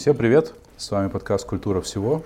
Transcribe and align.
Всем 0.00 0.16
привет! 0.16 0.54
С 0.78 0.90
вами 0.90 1.10
подкаст 1.10 1.46
«Культура 1.46 1.82
всего». 1.82 2.22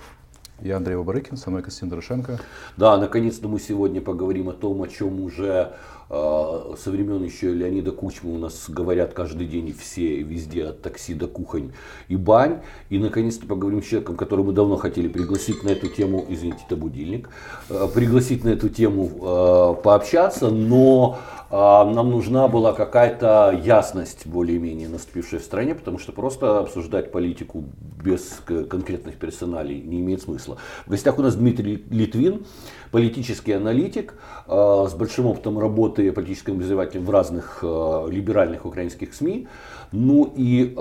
Я 0.61 0.77
Андрей 0.77 0.95
Бабарыкин, 0.95 1.35
со 1.35 1.49
мной 1.49 1.61
Константин 1.61 1.89
Дорошенко. 1.89 2.39
Да, 2.77 2.95
наконец-то 2.95 3.49
мы 3.49 3.59
сегодня 3.59 3.99
поговорим 3.99 4.47
о 4.47 4.53
том, 4.53 4.81
о 4.81 4.87
чем 4.87 5.19
уже 5.19 5.73
э, 6.09 6.73
со 6.81 6.89
времен 6.89 7.21
еще 7.21 7.53
Леонида 7.53 7.91
Кучма 7.91 8.31
у 8.31 8.37
нас 8.37 8.69
говорят 8.69 9.13
каждый 9.13 9.47
день 9.47 9.75
все, 9.77 10.21
везде, 10.21 10.67
от 10.67 10.83
такси 10.83 11.13
до 11.13 11.27
кухонь 11.27 11.73
и 12.07 12.15
бань. 12.15 12.61
И 12.89 12.97
наконец-то 12.97 13.45
поговорим 13.45 13.83
с 13.83 13.87
человеком, 13.87 14.15
которого 14.15 14.45
мы 14.45 14.53
давно 14.53 14.77
хотели 14.77 15.09
пригласить 15.09 15.61
на 15.63 15.71
эту 15.71 15.89
тему, 15.89 16.25
извините, 16.29 16.59
это 16.65 16.77
будильник, 16.77 17.29
э, 17.69 17.89
пригласить 17.93 18.45
на 18.45 18.49
эту 18.51 18.69
тему 18.69 19.09
э, 19.21 19.83
пообщаться, 19.83 20.49
но 20.49 21.19
нам 21.51 22.09
нужна 22.09 22.47
была 22.47 22.73
какая-то 22.73 23.59
ясность 23.63 24.25
более-менее 24.25 24.89
наступившая 24.89 25.39
в 25.39 25.43
стране, 25.43 25.75
потому 25.75 25.99
что 25.99 26.11
просто 26.11 26.59
обсуждать 26.59 27.11
политику 27.11 27.63
без 28.03 28.41
конкретных 28.69 29.15
персоналей 29.15 29.81
не 29.81 29.99
имеет 29.99 30.21
смысла. 30.21 30.57
В 30.85 30.89
гостях 30.91 31.17
у 31.19 31.21
нас 31.21 31.35
Дмитрий 31.35 31.83
Литвин, 31.89 32.45
политический 32.91 33.53
аналитик 33.53 34.15
а, 34.47 34.87
с 34.87 34.93
большим 34.93 35.27
опытом 35.27 35.59
работы 35.59 36.11
политическим 36.11 36.53
обозревателем 36.53 37.05
в 37.05 37.09
разных 37.09 37.59
а, 37.61 38.07
либеральных 38.07 38.65
украинских 38.65 39.13
СМИ. 39.13 39.47
Ну 39.91 40.33
и 40.35 40.73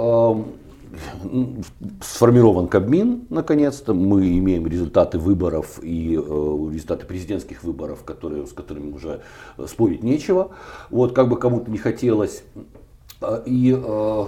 сформирован 2.02 2.68
Кабмин, 2.68 3.26
наконец-то. 3.30 3.94
Мы 3.94 4.38
имеем 4.38 4.66
результаты 4.66 5.18
выборов 5.18 5.80
и 5.82 6.14
э, 6.14 6.70
результаты 6.72 7.06
президентских 7.06 7.62
выборов, 7.62 8.04
которые, 8.04 8.46
с 8.46 8.52
которыми 8.52 8.92
уже 8.92 9.22
спорить 9.66 10.02
нечего. 10.02 10.52
Вот, 10.90 11.12
как 11.14 11.28
бы 11.28 11.38
кому-то 11.38 11.70
не 11.70 11.78
хотелось. 11.78 12.42
А, 13.20 13.42
и 13.46 13.72
э, 13.72 14.24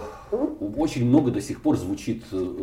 очень 0.77 1.07
много 1.07 1.31
до 1.31 1.41
сих 1.41 1.61
пор 1.61 1.77
звучит 1.77 2.25
э, 2.33 2.55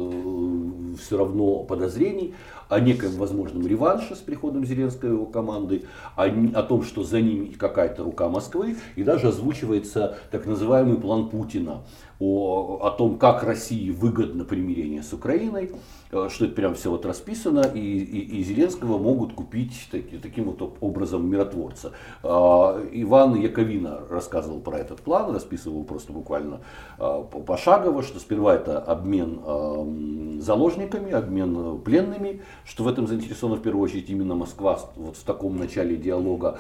все 0.99 1.17
равно 1.17 1.63
подозрений 1.63 2.33
о 2.69 2.79
неком 2.79 3.11
возможном 3.11 3.67
реванше 3.67 4.15
с 4.15 4.19
приходом 4.19 4.65
Зеленского 4.65 5.09
и 5.09 5.13
его 5.13 5.25
команды, 5.25 5.83
о, 6.15 6.25
о 6.25 6.63
том, 6.63 6.83
что 6.83 7.03
за 7.03 7.21
ними 7.21 7.47
какая-то 7.47 8.03
рука 8.03 8.29
Москвы, 8.29 8.77
и 8.95 9.03
даже 9.03 9.27
озвучивается 9.27 10.17
так 10.31 10.45
называемый 10.45 10.97
план 10.97 11.29
Путина 11.29 11.83
о, 12.23 12.79
о 12.87 12.91
том, 12.91 13.17
как 13.17 13.43
России 13.43 13.89
выгодно 13.89 14.45
примирение 14.45 15.03
с 15.03 15.11
Украиной, 15.13 15.71
э, 16.11 16.29
что 16.29 16.45
это 16.45 16.53
прям 16.53 16.75
все 16.75 16.89
вот 16.89 17.05
расписано, 17.05 17.61
и, 17.73 17.79
и, 17.79 18.39
и 18.39 18.43
Зеленского 18.43 18.97
могут 18.97 19.33
купить 19.33 19.87
таки, 19.91 20.17
таким 20.17 20.45
вот 20.45 20.77
образом 20.79 21.27
миротворца. 21.27 21.91
А, 22.23 22.81
Иван 22.91 23.35
Яковина 23.35 24.01
рассказывал 24.09 24.61
про 24.61 24.77
этот 24.77 25.01
план, 25.01 25.33
расписывал 25.33 25.83
просто 25.83 26.13
буквально 26.13 26.61
а, 26.97 27.23
пошагово, 27.23 28.03
что 28.03 28.19
сперва 28.19 28.55
это 28.55 28.79
обмен 28.79 29.39
а, 29.45 30.39
заложниками, 30.39 31.11
обмен 31.11 31.79
пленными, 31.79 32.41
что 32.63 32.83
в 32.83 32.87
этом 32.87 33.07
заинтересована 33.07 33.57
в 33.57 33.61
первую 33.61 33.83
очередь 33.83 34.09
именно 34.09 34.35
Москва 34.35 34.79
вот 34.95 35.17
в 35.17 35.23
таком 35.23 35.57
начале 35.57 35.97
диалога. 35.97 36.59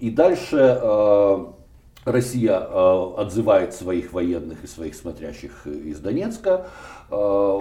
И 0.00 0.10
дальше 0.10 1.54
Россия 2.04 2.58
э, 2.60 3.14
отзывает 3.16 3.74
своих 3.74 4.12
военных 4.12 4.64
и 4.64 4.66
своих 4.66 4.94
смотрящих 4.94 5.66
из 5.66 6.00
Донецка, 6.00 6.68
э, 7.10 7.58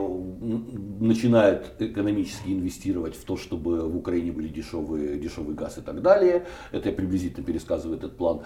начинает 1.00 1.82
экономически 1.82 2.50
инвестировать 2.50 3.16
в 3.16 3.26
то, 3.26 3.38
чтобы 3.38 3.90
в 3.90 3.98
Украине 3.98 4.32
были 4.32 4.48
дешевые, 4.48 5.18
дешевый 5.18 5.56
газ 5.56 5.78
и 5.78 5.82
так 5.82 6.02
далее. 6.02 6.46
Это 6.72 6.90
я 6.90 6.96
приблизительно 6.96 7.46
пересказываю 7.46 7.98
этот 7.98 8.18
план. 8.18 8.42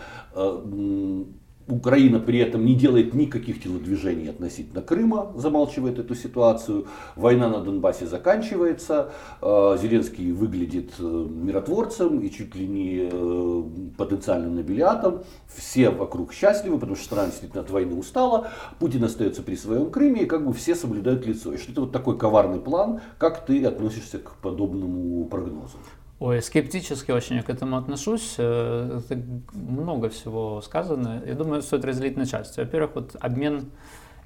Украина 1.71 2.19
при 2.19 2.39
этом 2.39 2.65
не 2.65 2.75
делает 2.75 3.13
никаких 3.13 3.63
телодвижений 3.63 4.29
относительно 4.29 4.81
Крыма, 4.81 5.31
замалчивает 5.35 5.99
эту 5.99 6.15
ситуацию. 6.15 6.87
Война 7.15 7.47
на 7.47 7.61
Донбассе 7.61 8.05
заканчивается. 8.05 9.11
Э, 9.41 9.77
Зеленский 9.81 10.33
выглядит 10.33 10.91
э, 10.99 11.03
миротворцем 11.03 12.19
и 12.19 12.29
чуть 12.29 12.55
ли 12.55 12.67
не 12.67 13.09
э, 13.09 13.63
потенциальным 13.97 14.55
набилиатом. 14.55 15.23
Все 15.47 15.89
вокруг 15.89 16.33
счастливы, 16.33 16.77
потому 16.77 16.95
что 16.95 17.05
страна 17.05 17.27
действительно 17.27 17.61
от 17.61 17.69
войны 17.69 17.95
устала. 17.95 18.49
Путин 18.79 19.03
остается 19.05 19.41
при 19.41 19.55
своем 19.55 19.89
Крыме 19.89 20.23
и 20.23 20.25
как 20.25 20.45
бы 20.45 20.53
все 20.53 20.75
соблюдают 20.75 21.25
лицо. 21.25 21.53
И 21.53 21.57
что 21.57 21.71
это 21.71 21.81
вот 21.81 21.91
такой 21.93 22.17
коварный 22.17 22.59
план. 22.59 22.99
Как 23.17 23.45
ты 23.45 23.63
относишься 23.63 24.19
к 24.19 24.35
подобному 24.41 25.25
прогнозу? 25.25 25.77
Ой, 26.21 26.39
скептически 26.43 27.09
очень 27.09 27.41
к 27.41 27.49
этому 27.49 27.77
отношусь. 27.77 28.35
Э, 28.37 28.99
это 28.99 29.19
много 29.53 30.07
всего 30.09 30.61
сказано. 30.61 31.23
Я 31.25 31.33
думаю, 31.33 31.63
стоит 31.63 31.83
разделить 31.83 32.15
на 32.15 32.27
части. 32.27 32.59
Во-первых, 32.59 32.91
вот 32.93 33.15
обмен 33.19 33.71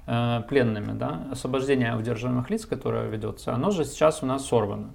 э, 0.06 0.42
пленными, 0.46 0.92
да, 0.92 1.26
освобождение 1.32 1.96
удерживаемых 1.96 2.50
лиц, 2.50 2.66
которое 2.66 3.08
ведется, 3.08 3.54
оно 3.54 3.70
же 3.70 3.86
сейчас 3.86 4.22
у 4.22 4.26
нас 4.26 4.44
сорвано. 4.44 4.90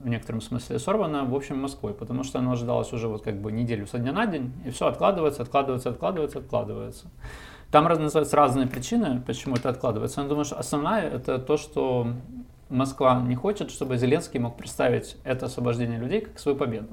В 0.00 0.06
некотором 0.06 0.42
смысле 0.42 0.78
сорвано, 0.78 1.24
в 1.24 1.34
общем, 1.34 1.58
Москвой, 1.62 1.94
потому 1.94 2.24
что 2.24 2.40
оно 2.40 2.52
ожидалось 2.52 2.92
уже 2.92 3.08
вот 3.08 3.22
как 3.22 3.40
бы 3.40 3.50
неделю 3.50 3.86
со 3.86 3.98
дня 3.98 4.12
на 4.12 4.26
день, 4.26 4.52
и 4.66 4.70
все 4.70 4.86
откладывается, 4.86 5.40
откладывается, 5.40 5.88
откладывается, 5.88 6.40
откладывается. 6.40 7.06
Там 7.70 7.84
называются 7.84 8.36
разные 8.36 8.66
причины, 8.66 9.22
почему 9.26 9.56
это 9.56 9.70
откладывается. 9.70 10.18
Но 10.18 10.24
я 10.24 10.28
думаю, 10.28 10.44
что 10.44 10.58
основная 10.58 11.08
это 11.08 11.38
то, 11.38 11.56
что 11.56 12.08
Москва 12.68 13.20
не 13.20 13.34
хочет, 13.34 13.70
чтобы 13.70 13.96
Зеленский 13.96 14.40
мог 14.40 14.56
представить 14.56 15.16
это 15.24 15.46
освобождение 15.46 15.98
людей 15.98 16.22
как 16.22 16.38
свою 16.38 16.56
победу. 16.56 16.88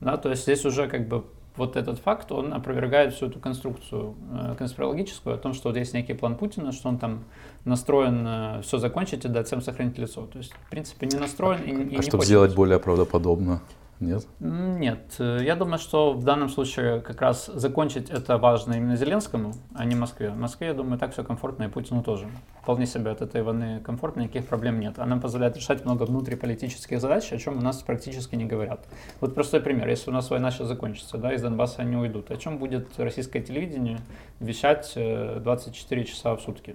Да, 0.00 0.16
то 0.16 0.30
есть 0.30 0.42
здесь 0.42 0.64
уже 0.64 0.88
как 0.88 1.08
бы 1.08 1.24
вот 1.56 1.76
этот 1.76 1.98
факт, 1.98 2.32
он 2.32 2.52
опровергает 2.54 3.14
всю 3.14 3.26
эту 3.26 3.38
конструкцию 3.38 4.14
э, 4.32 4.54
конспирологическую 4.56 5.36
о 5.36 5.38
том, 5.38 5.52
что 5.52 5.68
вот 5.68 5.76
есть 5.76 5.92
некий 5.92 6.14
план 6.14 6.36
Путина, 6.36 6.72
что 6.72 6.88
он 6.88 6.98
там 6.98 7.24
настроен 7.64 8.24
э, 8.26 8.62
все 8.62 8.78
закончить 8.78 9.24
и 9.24 9.28
дать 9.28 9.46
всем 9.46 9.60
сохранить 9.60 9.98
лицо. 9.98 10.26
То 10.26 10.38
есть, 10.38 10.52
в 10.52 10.70
принципе, 10.70 11.06
не 11.06 11.18
настроен 11.18 11.62
и, 11.62 11.70
и 11.70 11.74
а 11.74 11.98
не 11.98 12.02
чтобы 12.02 12.18
хочет. 12.18 12.26
сделать 12.26 12.54
более 12.54 12.78
правдоподобно? 12.78 13.60
Нет? 14.02 14.26
Нет. 14.40 15.14
Я 15.18 15.54
думаю, 15.54 15.78
что 15.78 16.12
в 16.12 16.24
данном 16.24 16.48
случае 16.48 17.00
как 17.00 17.20
раз 17.20 17.46
закончить 17.46 18.10
это 18.10 18.36
важно 18.36 18.74
именно 18.74 18.96
Зеленскому, 18.96 19.54
а 19.74 19.84
не 19.84 19.94
Москве. 19.94 20.30
В 20.30 20.36
Москве, 20.36 20.68
я 20.68 20.74
думаю, 20.74 20.98
так 20.98 21.12
все 21.12 21.22
комфортно, 21.22 21.64
и 21.64 21.68
Путину 21.68 22.02
тоже. 22.02 22.26
Вполне 22.62 22.86
себе 22.86 23.12
от 23.12 23.22
этой 23.22 23.42
войны 23.42 23.80
комфортно, 23.80 24.22
никаких 24.22 24.46
проблем 24.46 24.80
нет. 24.80 24.98
Она 24.98 25.18
позволяет 25.18 25.56
решать 25.56 25.84
много 25.84 26.02
внутриполитических 26.02 27.00
задач, 27.00 27.32
о 27.32 27.38
чем 27.38 27.58
у 27.58 27.60
нас 27.60 27.80
практически 27.82 28.34
не 28.34 28.44
говорят. 28.44 28.84
Вот 29.20 29.34
простой 29.34 29.60
пример. 29.60 29.88
Если 29.88 30.10
у 30.10 30.12
нас 30.12 30.28
война 30.30 30.50
сейчас 30.50 30.66
закончится, 30.66 31.16
да, 31.16 31.32
из 31.32 31.42
Донбасса 31.42 31.82
они 31.82 31.96
уйдут, 31.96 32.30
о 32.32 32.36
чем 32.36 32.58
будет 32.58 32.98
российское 32.98 33.40
телевидение 33.40 33.98
вещать 34.40 34.92
24 34.94 36.02
э, 36.02 36.04
часа 36.04 36.34
в 36.34 36.40
сутки? 36.40 36.74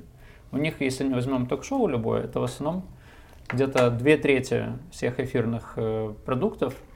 У 0.53 0.57
них, 0.57 0.79
если 0.79 1.03
мы 1.03 1.15
возьмем 1.15 1.47
ток-шоу 1.47 1.87
любое, 1.87 2.23
это 2.23 2.39
в 2.39 2.43
основном 2.43 2.85
где-то 3.49 3.91
две 3.91 4.15
трети 4.15 4.67
всех 4.91 5.19
эфирных 5.19 5.73
э, 5.75 6.13
продуктов– 6.25 6.73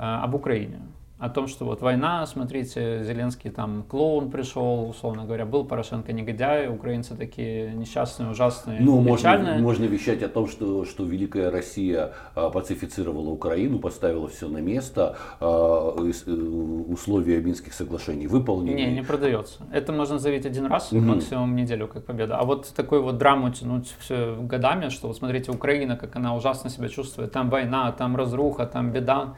об 0.00 0.34
Украине. 0.34 0.80
О 1.20 1.28
том, 1.28 1.48
что 1.48 1.66
вот 1.66 1.82
война, 1.82 2.24
смотрите, 2.24 3.04
Зеленский 3.04 3.50
там 3.50 3.82
клоун 3.86 4.30
пришел, 4.30 4.88
условно 4.88 5.26
говоря, 5.26 5.44
был 5.44 5.66
Порошенко 5.66 6.14
негодяй, 6.14 6.66
украинцы 6.70 7.14
такие 7.14 7.72
несчастные, 7.72 8.30
ужасные, 8.30 8.80
ну, 8.80 9.02
Можно, 9.02 9.58
можно 9.58 9.84
вещать 9.84 10.22
о 10.22 10.30
том, 10.30 10.48
что, 10.48 10.86
что 10.86 11.04
Великая 11.04 11.50
Россия 11.50 12.14
а, 12.34 12.48
пацифицировала 12.48 13.28
Украину, 13.28 13.80
поставила 13.80 14.28
все 14.28 14.48
на 14.48 14.62
место, 14.62 15.18
а, 15.40 15.94
э, 15.98 16.32
условия 16.32 17.42
Минских 17.42 17.74
соглашений 17.74 18.26
выполнены. 18.26 18.74
Не, 18.74 18.90
не 18.90 19.02
продается. 19.02 19.66
Это 19.74 19.92
можно 19.92 20.18
заявить 20.18 20.46
один 20.46 20.64
раз, 20.66 20.90
угу. 20.90 21.02
максимум 21.02 21.54
неделю, 21.54 21.86
как 21.86 22.06
победа. 22.06 22.38
А 22.38 22.44
вот 22.44 22.72
такой 22.74 23.02
вот 23.02 23.18
драму 23.18 23.50
тянуть 23.50 23.94
все 23.98 24.36
годами, 24.40 24.88
что 24.88 25.08
вот 25.08 25.18
смотрите, 25.18 25.52
Украина, 25.52 25.98
как 25.98 26.16
она 26.16 26.34
ужасно 26.34 26.70
себя 26.70 26.88
чувствует, 26.88 27.30
там 27.30 27.50
война, 27.50 27.92
там 27.92 28.16
разруха, 28.16 28.64
там 28.64 28.90
беда. 28.90 29.34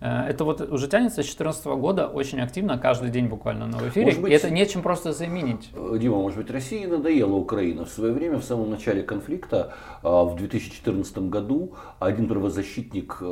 Э, 0.00 0.26
это 0.28 0.44
вот 0.44 0.60
уже 0.60 0.88
тянется 0.88 1.22
с 1.22 1.26
2014 1.26 1.66
года 1.66 2.08
очень 2.08 2.40
активно, 2.40 2.78
каждый 2.78 3.10
день 3.10 3.26
буквально 3.26 3.66
на 3.66 3.76
эфире. 3.88 4.06
Может 4.06 4.22
быть, 4.22 4.32
и 4.32 4.34
это 4.34 4.50
нечем 4.50 4.82
просто 4.82 5.12
заменить. 5.12 5.70
Э, 5.74 5.96
Дима, 6.00 6.16
может 6.16 6.38
быть, 6.38 6.50
России 6.50 6.84
надоела 6.86 7.34
Украина. 7.34 7.84
В 7.84 7.90
свое 7.90 8.12
время, 8.12 8.38
в 8.38 8.44
самом 8.44 8.70
начале 8.70 9.02
конфликта, 9.02 9.74
э, 10.02 10.08
в 10.08 10.34
2014 10.36 11.28
году, 11.28 11.74
один 11.98 12.28
правозащитник 12.28 13.22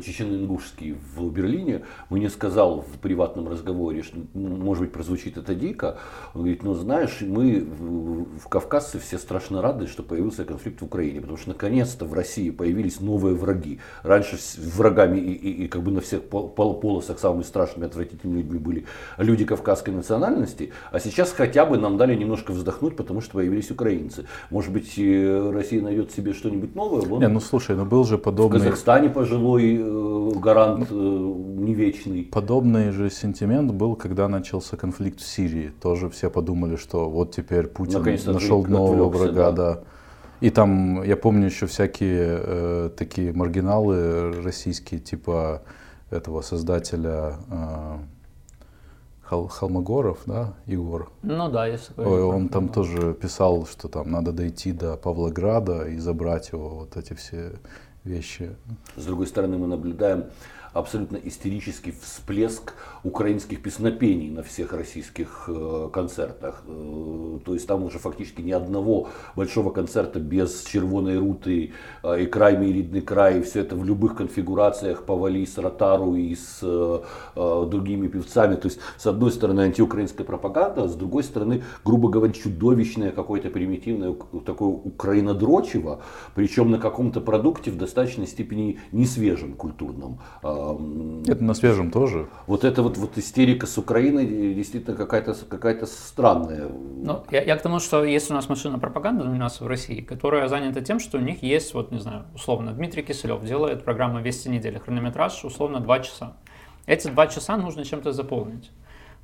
чечено-ингушский 0.00 0.96
в 1.14 1.30
Берлине 1.30 1.84
мне 2.08 2.30
сказал 2.30 2.82
в 2.82 2.98
приватном 2.98 3.48
разговоре, 3.48 4.02
что, 4.02 4.18
может 4.34 4.84
быть, 4.84 4.92
прозвучит 4.92 5.36
это 5.36 5.54
дико. 5.54 5.98
Он 6.34 6.42
говорит, 6.42 6.62
ну 6.62 6.74
знаешь, 6.74 7.18
мы 7.20 7.60
в 7.60 8.48
Кавказе 8.48 8.98
все 8.98 9.18
страшно 9.18 9.62
рады, 9.62 9.86
что 9.86 10.02
появился 10.02 10.44
конфликт 10.44 10.80
в 10.80 10.84
Украине, 10.84 11.20
потому 11.20 11.36
что 11.38 11.50
наконец-то 11.50 12.04
в 12.04 12.14
России 12.14 12.50
появились 12.50 13.00
новые 13.00 13.34
враги. 13.34 13.80
Раньше 14.02 14.36
врагами 14.58 15.18
и, 15.18 15.32
и, 15.32 15.64
и 15.64 15.68
как 15.68 15.82
бы 15.82 15.90
на 15.90 16.00
всех 16.00 16.22
полосах 16.22 17.18
самыми 17.18 17.42
страшными, 17.42 17.86
отвратительными 17.86 18.38
людьми 18.38 18.58
были 18.58 18.86
люди 19.18 19.44
кавказской 19.44 19.90
национальности, 19.90 20.72
а 20.90 21.00
сейчас 21.00 21.32
хотя 21.32 21.66
бы 21.66 21.78
нам 21.78 21.96
дали 21.96 22.14
немножко 22.14 22.52
вздохнуть, 22.52 22.96
потому 22.96 23.20
что 23.20 23.34
появились 23.34 23.70
украинцы. 23.70 24.26
Может 24.50 24.72
быть, 24.72 24.94
Россия 24.96 25.82
найдет 25.82 26.12
себе 26.12 26.32
что-нибудь 26.32 26.74
новое? 26.74 27.02
Вон, 27.02 27.20
Не, 27.20 27.28
ну 27.28 27.40
слушай, 27.40 27.76
ну 27.76 27.84
был 27.84 28.04
же 28.04 28.18
подобный... 28.18 28.60
В 28.60 28.62
Казахстане 28.62 29.08
пожилой 29.08 29.76
э, 29.80 30.30
гарант 30.36 30.88
э, 30.90 30.94
не 30.94 31.74
вечный. 31.74 32.24
Подобный 32.24 32.90
же 32.90 33.10
сентимент 33.10 33.72
был, 33.72 33.96
когда 33.96 34.28
начался 34.28 34.76
конфликт 34.76 35.20
в 35.20 35.26
Сирии. 35.26 35.72
Тоже 35.80 36.08
все 36.10 36.30
подумали, 36.30 36.76
что 36.76 37.08
вот 37.08 37.34
теперь 37.34 37.66
Путин 37.66 38.02
нашел 38.32 38.64
нового 38.64 39.08
врага, 39.08 39.52
да. 39.52 39.52
да. 39.52 39.80
И 40.40 40.50
там, 40.50 41.02
я 41.02 41.16
помню 41.16 41.46
еще 41.46 41.66
всякие 41.66 42.40
э, 42.42 42.90
такие 42.96 43.32
маргиналы 43.32 44.42
российские, 44.42 45.00
типа 45.00 45.62
этого 46.10 46.40
создателя 46.40 47.36
э, 47.50 47.98
Хол- 49.28 49.48
Холмогоров, 49.48 50.18
да, 50.26 50.54
Егор? 50.66 51.12
Ну 51.22 51.50
да, 51.50 51.66
такое. 51.76 52.06
Ой, 52.06 52.22
он 52.22 52.48
там 52.48 52.68
тоже 52.68 53.14
писал, 53.14 53.66
что 53.66 53.88
там 53.88 54.10
надо 54.10 54.32
дойти 54.32 54.72
до 54.72 54.96
Павлограда 54.96 55.86
и 55.88 55.98
забрать 55.98 56.52
его, 56.52 56.70
вот 56.70 56.96
эти 56.96 57.12
все 57.14 57.52
вещи. 58.04 58.50
С 58.96 59.04
другой 59.04 59.26
стороны, 59.26 59.58
мы 59.58 59.66
наблюдаем 59.66 60.24
абсолютно 60.72 61.16
истерический 61.16 61.92
всплеск 61.92 62.74
украинских 63.02 63.62
песнопений 63.62 64.30
на 64.30 64.42
всех 64.42 64.72
российских 64.72 65.48
э, 65.48 65.88
концертах. 65.92 66.62
Э, 66.66 67.38
то 67.44 67.54
есть 67.54 67.66
там 67.66 67.84
уже 67.84 67.98
фактически 67.98 68.42
ни 68.42 68.52
одного 68.52 69.08
большого 69.36 69.70
концерта 69.70 70.20
без 70.20 70.64
червоной 70.64 71.18
руты 71.18 71.72
э, 72.02 72.22
и 72.22 72.26
край 72.26 72.58
мій 72.58 72.72
рідний 72.72 73.02
край, 73.02 73.38
и 73.38 73.40
все 73.40 73.60
это 73.60 73.76
в 73.76 73.84
любых 73.84 74.16
конфигурациях 74.16 75.02
повали 75.02 75.46
с 75.46 75.58
Ротару 75.58 76.14
и 76.14 76.34
с 76.36 76.60
другими 77.34 78.08
певцами. 78.08 78.56
То 78.56 78.68
есть 78.68 78.80
с 78.96 79.06
одной 79.06 79.30
стороны 79.30 79.60
антиукраинская 79.62 80.26
пропаганда, 80.26 80.84
а 80.84 80.88
с 80.88 80.94
другой 80.94 81.22
стороны, 81.22 81.62
грубо 81.84 82.08
говоря, 82.08 82.32
чудовищное 82.32 83.12
какое-то 83.12 83.50
примитивное 83.50 84.14
такое 84.44 84.68
украинодрочево, 84.68 86.00
причем 86.34 86.70
на 86.70 86.78
каком-то 86.78 87.20
продукте 87.20 87.70
в 87.70 87.76
достаточной 87.76 88.26
степени 88.26 88.78
не 88.92 89.06
свежем 89.06 89.54
культурном. 89.54 90.18
Это 91.26 91.44
на 91.44 91.54
свежем 91.54 91.90
тоже. 91.90 92.28
вот 92.46 92.64
эта 92.64 92.82
вот, 92.82 92.96
вот 92.96 93.18
истерика 93.18 93.66
с 93.66 93.78
Украиной 93.78 94.24
э, 94.24 94.54
действительно 94.54 94.96
какая-то 94.96 95.34
какая 95.48 95.84
странная. 95.86 96.68
Ну, 96.68 97.24
я, 97.30 97.42
я 97.42 97.56
к 97.56 97.62
тому, 97.62 97.78
что 97.78 98.04
есть 98.04 98.30
у 98.30 98.34
нас 98.34 98.48
машина 98.48 98.78
пропаганды 98.78 99.24
у 99.24 99.34
нас 99.34 99.60
в 99.60 99.66
России, 99.66 100.00
которая 100.00 100.48
занята 100.48 100.80
тем, 100.80 100.98
что 101.00 101.18
у 101.18 101.20
них 101.20 101.42
есть, 101.42 101.74
вот 101.74 101.92
не 101.92 101.98
знаю, 101.98 102.24
условно, 102.34 102.72
Дмитрий 102.72 103.02
Киселев 103.02 103.44
делает 103.44 103.84
программу 103.84 104.20
«Вести 104.20 104.48
недели», 104.48 104.78
хронометраж 104.78 105.44
условно 105.44 105.80
2 105.80 106.00
часа. 106.00 106.36
Эти 106.86 107.08
два 107.08 107.26
часа 107.26 107.56
нужно 107.56 107.84
чем-то 107.84 108.12
заполнить. 108.12 108.70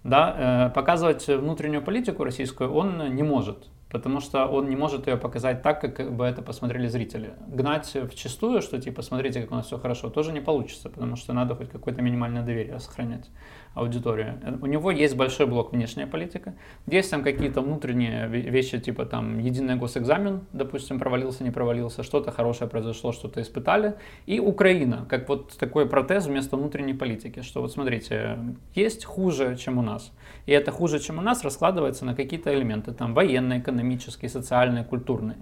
Да, 0.05 0.69
э, 0.69 0.75
показывать 0.75 1.27
внутреннюю 1.27 1.83
политику 1.83 2.23
российскую 2.23 2.73
он 2.73 3.15
не 3.15 3.25
может, 3.25 3.69
потому 3.97 4.21
что 4.21 4.47
он 4.47 4.69
не 4.69 4.77
может 4.77 5.07
ее 5.07 5.17
показать 5.17 5.63
так, 5.63 5.81
как 5.81 6.13
бы 6.13 6.25
это 6.27 6.43
посмотрели 6.43 6.87
зрители. 6.89 7.31
Гнать 7.49 7.95
в 7.95 8.15
чистую, 8.15 8.61
что 8.61 8.79
типа 8.79 9.01
смотрите, 9.03 9.41
как 9.41 9.53
у 9.53 9.55
нас 9.55 9.67
все 9.67 9.79
хорошо, 9.79 10.11
тоже 10.11 10.33
не 10.33 10.41
получится, 10.41 10.91
потому 10.91 11.17
что 11.17 11.33
надо 11.33 11.55
хоть 11.55 11.71
какое-то 11.71 12.03
минимальное 12.03 12.43
доверие 12.43 12.79
сохранять 12.79 13.31
аудитории. 13.75 14.35
Э, 14.43 14.59
У 14.61 14.67
него 14.67 14.91
есть 14.91 15.17
большой 15.17 15.47
блок 15.47 15.73
внешняя 15.73 16.07
политика, 16.07 16.55
есть 16.87 17.11
там 17.11 17.23
какие-то 17.23 17.61
внутренние 17.63 18.27
ве- 18.27 18.51
вещи, 18.51 18.79
типа 18.79 19.07
там 19.07 19.39
единый 19.39 19.77
госэкзамен, 19.77 20.41
допустим, 20.53 20.99
провалился, 20.99 21.45
не 21.45 21.51
провалился, 21.51 22.03
что-то 22.03 22.31
хорошее 22.33 22.69
произошло, 22.71 23.13
что-то 23.13 23.41
испытали, 23.41 23.95
и 24.27 24.41
Украина, 24.41 25.07
как 25.09 25.29
вот 25.29 25.57
такой 25.59 25.87
протез 25.89 26.27
вместо 26.27 26.57
внутренней 26.57 26.95
политики, 26.95 27.43
что 27.43 27.61
вот 27.63 27.73
смотрите, 27.73 28.39
есть 28.75 29.05
хуже, 29.05 29.57
чем 29.57 29.79
у 29.79 29.83
нас, 29.83 30.13
и 30.47 30.53
это 30.53 30.71
хуже, 30.71 31.01
чем 31.01 31.19
у 31.19 31.23
нас, 31.23 31.45
раскладывается 31.45 32.05
на 32.05 32.15
какие-то 32.15 32.55
элементы, 32.55 32.93
там 32.93 33.15
военные, 33.15 33.61
экономические, 33.61 34.29
социальные, 34.29 34.85
культурные. 34.85 35.37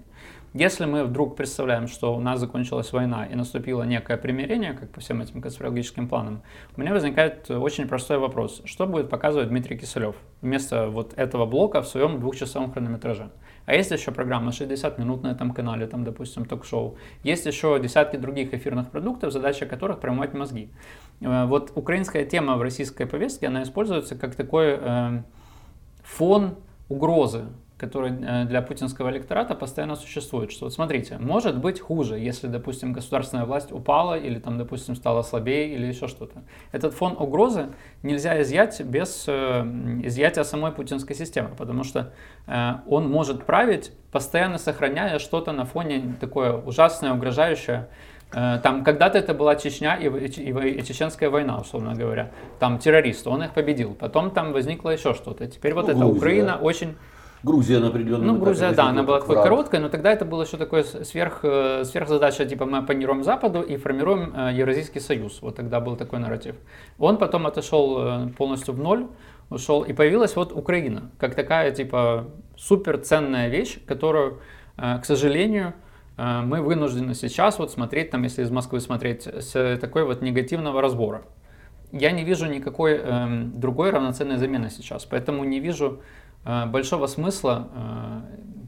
Если 0.53 0.85
мы 0.85 1.03
вдруг 1.03 1.35
представляем, 1.35 1.87
что 1.87 2.15
у 2.15 2.19
нас 2.21 2.39
закончилась 2.39 2.93
война 2.93 3.25
и 3.25 3.35
наступило 3.35 3.83
некое 3.83 4.15
примирение, 4.15 4.71
как 4.71 4.89
по 4.89 5.01
всем 5.01 5.21
этим 5.21 5.41
конспирологическим 5.41 6.07
планам, 6.07 6.43
у 6.77 6.81
меня 6.81 6.93
возникает 6.93 7.51
очень 7.51 7.89
простой 7.89 8.19
вопрос. 8.19 8.61
Что 8.63 8.87
будет 8.87 9.09
показывать 9.09 9.49
Дмитрий 9.49 9.77
Киселев 9.77 10.15
вместо 10.41 10.87
вот 10.87 11.13
этого 11.17 11.45
блока 11.45 11.81
в 11.81 11.87
своем 11.89 12.21
двухчасовом 12.21 12.71
хронометраже? 12.71 13.31
А 13.65 13.75
есть 13.75 13.91
еще 13.91 14.11
программа 14.11 14.51
60 14.51 14.97
минут 14.97 15.23
на 15.23 15.29
этом 15.31 15.51
канале, 15.51 15.87
там, 15.87 16.03
допустим, 16.03 16.45
ток-шоу. 16.45 16.97
Есть 17.23 17.45
еще 17.45 17.77
десятки 17.81 18.15
других 18.15 18.53
эфирных 18.53 18.91
продуктов, 18.91 19.33
задача 19.33 19.65
которых 19.65 19.99
промывать 19.99 20.33
мозги. 20.33 20.69
Э, 21.21 21.45
Вот 21.45 21.71
украинская 21.75 22.25
тема 22.25 22.57
в 22.57 22.61
российской 22.61 23.05
повестке, 23.05 23.47
она 23.47 23.63
используется 23.63 24.15
как 24.15 24.35
такой 24.35 24.77
э, 24.79 25.21
фон 26.03 26.55
угрозы, 26.89 27.45
который 27.77 28.13
э, 28.21 28.45
для 28.45 28.61
путинского 28.61 29.09
электората 29.09 29.55
постоянно 29.55 29.95
существует. 29.95 30.51
Что 30.51 30.65
вот 30.65 30.73
смотрите, 30.73 31.17
может 31.17 31.57
быть 31.57 31.79
хуже, 31.79 32.17
если, 32.17 32.47
допустим, 32.47 32.93
государственная 32.93 33.45
власть 33.45 33.71
упала 33.71 34.17
или 34.17 34.39
там, 34.39 34.57
допустим, 34.57 34.95
стала 34.95 35.23
слабее 35.23 35.73
или 35.73 35.85
еще 35.85 36.07
что-то. 36.07 36.43
Этот 36.71 36.93
фон 36.93 37.17
угрозы 37.19 37.67
нельзя 38.03 38.41
изъять 38.41 38.81
без 38.81 39.27
изъятия 39.27 40.43
самой 40.43 40.71
путинской 40.71 41.15
системы, 41.15 41.49
потому 41.57 41.83
что 41.83 42.13
он 42.47 43.09
может 43.09 43.45
править, 43.45 43.91
постоянно 44.11 44.57
сохраняя 44.57 45.19
что-то 45.19 45.51
на 45.51 45.65
фоне 45.65 46.15
такое 46.21 46.53
ужасное, 46.53 47.11
угрожающее, 47.11 47.89
Там 48.63 48.83
когда-то 48.83 49.17
это 49.17 49.33
была 49.33 49.55
Чечня 49.55 49.95
и, 49.95 50.07
и, 50.07 50.79
и 50.79 50.83
Чеченская 50.83 51.29
война, 51.29 51.57
условно 51.57 51.95
говоря. 51.95 52.31
Там 52.59 52.79
террористы, 52.79 53.29
он 53.29 53.43
их 53.43 53.53
победил. 53.53 53.95
Потом 53.95 54.29
там 54.31 54.51
возникло 54.51 54.89
еще 54.89 55.13
что-то. 55.13 55.47
Теперь 55.47 55.73
вот 55.73 55.85
Ну, 55.87 55.91
эта 55.91 55.99
Грузия. 55.99 56.17
Украина 56.17 56.57
очень... 56.57 56.95
Грузия 57.43 57.79
на 57.79 57.87
определенном 57.89 58.27
Ну, 58.27 58.37
Грузия, 58.39 58.71
да, 58.71 58.87
она 58.87 59.03
была 59.03 59.19
такой 59.19 59.35
враг. 59.35 59.43
короткой, 59.43 59.79
но 59.79 59.89
тогда 59.89 60.11
это 60.11 60.25
было 60.25 60.41
еще 60.43 60.57
такое 60.57 60.83
сверх, 60.83 61.41
э, 61.43 61.83
сверхзадача, 61.85 62.45
типа 62.45 62.65
мы 62.65 62.79
оппонируем 62.79 63.23
Западу 63.23 63.61
и 63.61 63.77
формируем 63.77 64.33
э, 64.35 64.53
Евразийский 64.55 64.99
союз. 64.99 65.41
Вот 65.41 65.55
тогда 65.55 65.79
был 65.79 65.95
такой 65.95 66.17
нарратив. 66.19 66.55
Он 66.97 67.17
потом 67.17 67.45
отошел 67.45 67.99
э, 67.99 68.27
полностью 68.37 68.73
в 68.73 68.79
ноль, 68.79 69.05
ушел, 69.51 69.83
и 69.83 69.93
появилась 69.93 70.35
вот 70.35 70.51
Украина, 70.53 71.11
как 71.19 71.35
такая, 71.35 71.69
типа, 71.71 72.25
суперценная 72.57 73.47
вещь, 73.49 73.77
которую, 73.85 74.39
э, 74.77 74.97
к 74.99 75.05
сожалению, 75.05 75.67
э, 75.67 75.84
мы 76.17 76.61
вынуждены 76.61 77.13
сейчас 77.13 77.59
вот 77.59 77.71
смотреть, 77.71 78.09
там, 78.11 78.23
если 78.23 78.43
из 78.43 78.51
Москвы 78.51 78.79
смотреть, 78.79 79.27
с 79.27 79.77
такой 79.77 80.05
вот 80.05 80.21
негативного 80.21 80.81
разбора. 80.81 81.23
Я 81.91 82.11
не 82.11 82.23
вижу 82.23 82.45
никакой 82.47 82.97
эм, 82.97 83.59
другой 83.59 83.89
равноценной 83.91 84.37
замены 84.37 84.69
сейчас, 84.69 85.05
поэтому 85.05 85.43
не 85.43 85.59
вижу 85.59 86.01
э, 86.43 86.65
большого 86.65 87.07
смысла, 87.07 87.69
э, 87.73 88.21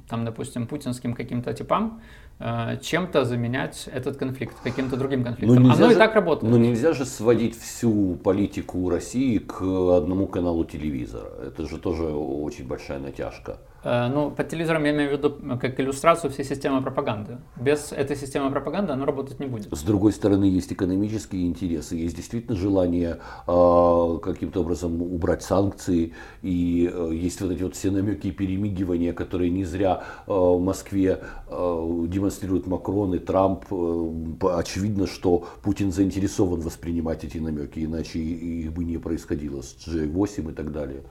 там, 0.09 0.23
допустим, 0.23 0.67
путинским 0.67 1.13
каким-то 1.13 1.53
типам 1.53 2.01
э, 2.39 2.77
чем-то 2.81 3.25
заменять 3.25 3.89
этот 3.91 4.17
конфликт, 4.17 4.55
каким-то 4.63 4.95
другим 4.95 5.23
конфликтом. 5.23 5.63
нельзя 5.63 5.83
Оно 5.83 5.91
и 5.91 5.93
же- 5.93 5.99
так 5.99 6.15
работает. 6.15 6.51
Но 6.51 6.57
нельзя 6.57 6.93
же 6.93 7.05
сводить 7.05 7.59
всю 7.59 8.15
политику 8.15 8.89
России 8.89 9.39
к 9.39 9.61
одному 9.61 10.27
каналу 10.27 10.63
телевизора. 10.63 11.29
Это 11.47 11.67
же 11.67 11.77
тоже 11.77 12.03
очень 12.03 12.67
большая 12.67 12.99
натяжка. 12.99 13.57
Э, 13.83 14.07
Ну, 14.07 14.31
под 14.31 14.49
телевизором 14.49 14.83
я 14.85 14.91
имею 14.91 15.09
в 15.09 15.13
виду 15.13 15.57
как 15.59 15.79
иллюстрацию 15.79 16.31
всей 16.31 16.45
системы 16.45 16.81
пропаганды. 16.81 17.37
Без 17.55 17.91
этой 17.91 18.15
системы 18.15 18.51
пропаганды 18.51 18.93
оно 18.93 19.05
работать 19.05 19.39
не 19.39 19.47
будет. 19.47 19.67
С 19.71 19.83
другой 19.83 20.13
стороны, 20.13 20.45
есть 20.45 20.71
экономические 20.73 21.47
интересы, 21.47 21.95
есть 21.95 22.15
действительно 22.15 22.55
желание 22.55 23.19
э, 23.47 24.19
каким-то 24.23 24.61
образом 24.61 25.01
убрать 25.01 25.43
санкции, 25.43 26.13
и 26.41 26.89
э, 26.93 27.11
есть 27.13 27.41
вот 27.41 27.51
эти 27.51 27.63
вот 27.63 27.75
все 27.75 27.91
намеки 27.91 28.27
и 28.27 28.31
перемигивания, 28.31 29.13
которые 29.13 29.51
не 29.51 29.65
зря 29.65 30.03
э, 30.25 30.31
в 30.31 30.59
Москве 30.59 31.19
э, 31.47 32.05
демонстрируют 32.07 32.67
Макрон 32.67 33.13
и 33.13 33.19
Трамп. 33.19 33.65
Э, 33.71 34.47
очевидно, 34.55 35.07
что 35.07 35.47
Путин 35.61 35.91
заинтересован 35.91 36.61
воспринимать 36.61 37.23
эти 37.23 37.37
намеки, 37.37 37.85
иначе 37.85 38.19
их 38.19 38.73
бы 38.73 38.83
не 38.83 38.97
происходило 38.97 39.61
с 39.61 39.75
G8 39.87 40.51
и 40.51 40.53
так 40.53 40.71
далее. 40.71 41.03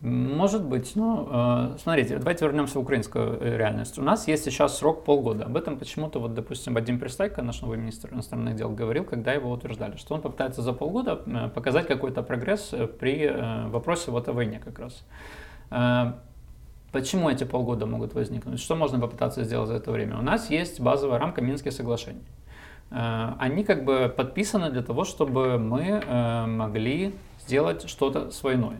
Может 0.00 0.64
быть, 0.64 0.94
но 0.94 1.72
э, 1.74 1.78
смотрите, 1.80 2.18
давайте 2.18 2.44
вернемся 2.44 2.78
в 2.78 2.82
украинскую 2.82 3.36
э, 3.40 3.56
реальность. 3.56 3.98
У 3.98 4.02
нас 4.02 4.28
есть 4.28 4.44
сейчас 4.44 4.78
срок 4.78 5.04
полгода. 5.04 5.46
Об 5.46 5.56
этом 5.56 5.76
почему-то, 5.76 6.20
вот, 6.20 6.34
допустим, 6.34 6.74
Вадим 6.74 7.00
Пристайко, 7.00 7.42
наш 7.42 7.62
новый 7.62 7.78
министр 7.78 8.14
иностранных 8.14 8.54
дел, 8.54 8.70
говорил, 8.70 9.02
когда 9.02 9.32
его 9.32 9.50
утверждали, 9.50 9.96
что 9.96 10.14
он 10.14 10.20
попытается 10.20 10.62
за 10.62 10.72
полгода 10.72 11.20
э, 11.26 11.48
показать 11.48 11.88
какой-то 11.88 12.22
прогресс 12.22 12.72
э, 12.72 12.86
при 12.86 13.24
э, 13.24 13.66
вопросе 13.70 14.12
вот 14.12 14.28
о 14.28 14.32
войне 14.32 14.60
как 14.64 14.78
раз. 14.78 15.04
Э, 15.70 16.12
Почему 16.92 17.28
эти 17.28 17.42
полгода 17.44 17.84
могут 17.84 18.14
возникнуть? 18.14 18.60
Что 18.60 18.76
можно 18.76 19.00
попытаться 19.00 19.44
сделать 19.44 19.68
за 19.68 19.74
это 19.74 19.90
время? 19.90 20.16
У 20.18 20.22
нас 20.22 20.48
есть 20.48 20.80
базовая 20.80 21.18
рамка 21.18 21.42
Минских 21.42 21.72
соглашений. 21.72 22.22
Э, 22.92 23.32
Они 23.40 23.64
как 23.64 23.84
бы 23.84 24.14
подписаны 24.16 24.70
для 24.70 24.82
того, 24.82 25.04
чтобы 25.04 25.58
мы 25.58 25.82
э, 25.82 26.46
могли 26.46 27.16
сделать 27.40 27.88
что-то 27.88 28.30
с 28.30 28.44
войной. 28.44 28.76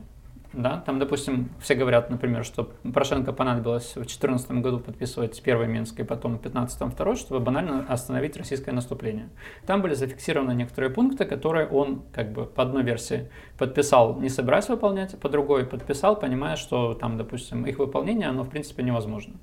Да? 0.53 0.83
Там, 0.87 0.99
допустим, 0.99 1.51
все 1.61 1.75
говорят, 1.75 2.09
например, 2.09 2.45
что 2.45 2.71
Порошенко 2.95 3.33
понадобилось 3.33 3.91
в 3.91 3.95
2014 3.97 4.51
году 4.53 4.81
подписывать 4.81 5.43
первый 5.43 5.69
Минск 5.69 6.01
и 6.01 6.05
потом 6.05 6.39
в 6.39 6.43
2015 6.43 6.93
второй, 6.95 7.17
чтобы 7.17 7.41
банально 7.41 7.85
остановить 7.89 8.37
российское 8.37 8.73
наступление. 8.73 9.29
Там 9.67 9.83
были 9.83 9.95
зафиксированы 9.95 10.53
некоторые 10.53 10.91
пункты, 10.91 11.27
которые 11.27 11.69
он 11.69 12.03
как 12.13 12.33
бы 12.33 12.47
по 12.47 12.63
одной 12.63 12.83
версии 12.83 13.31
подписал, 13.59 14.19
не 14.21 14.31
собираясь 14.31 14.69
выполнять, 14.69 15.19
по 15.21 15.29
другой 15.29 15.67
подписал, 15.67 16.19
понимая, 16.19 16.57
что 16.57 16.95
там, 16.95 17.19
допустим, 17.19 17.67
их 17.67 17.79
выполнение, 17.79 18.29
оно 18.29 18.45
в 18.45 18.49
принципе 18.49 18.83
невозможно. 18.83 19.35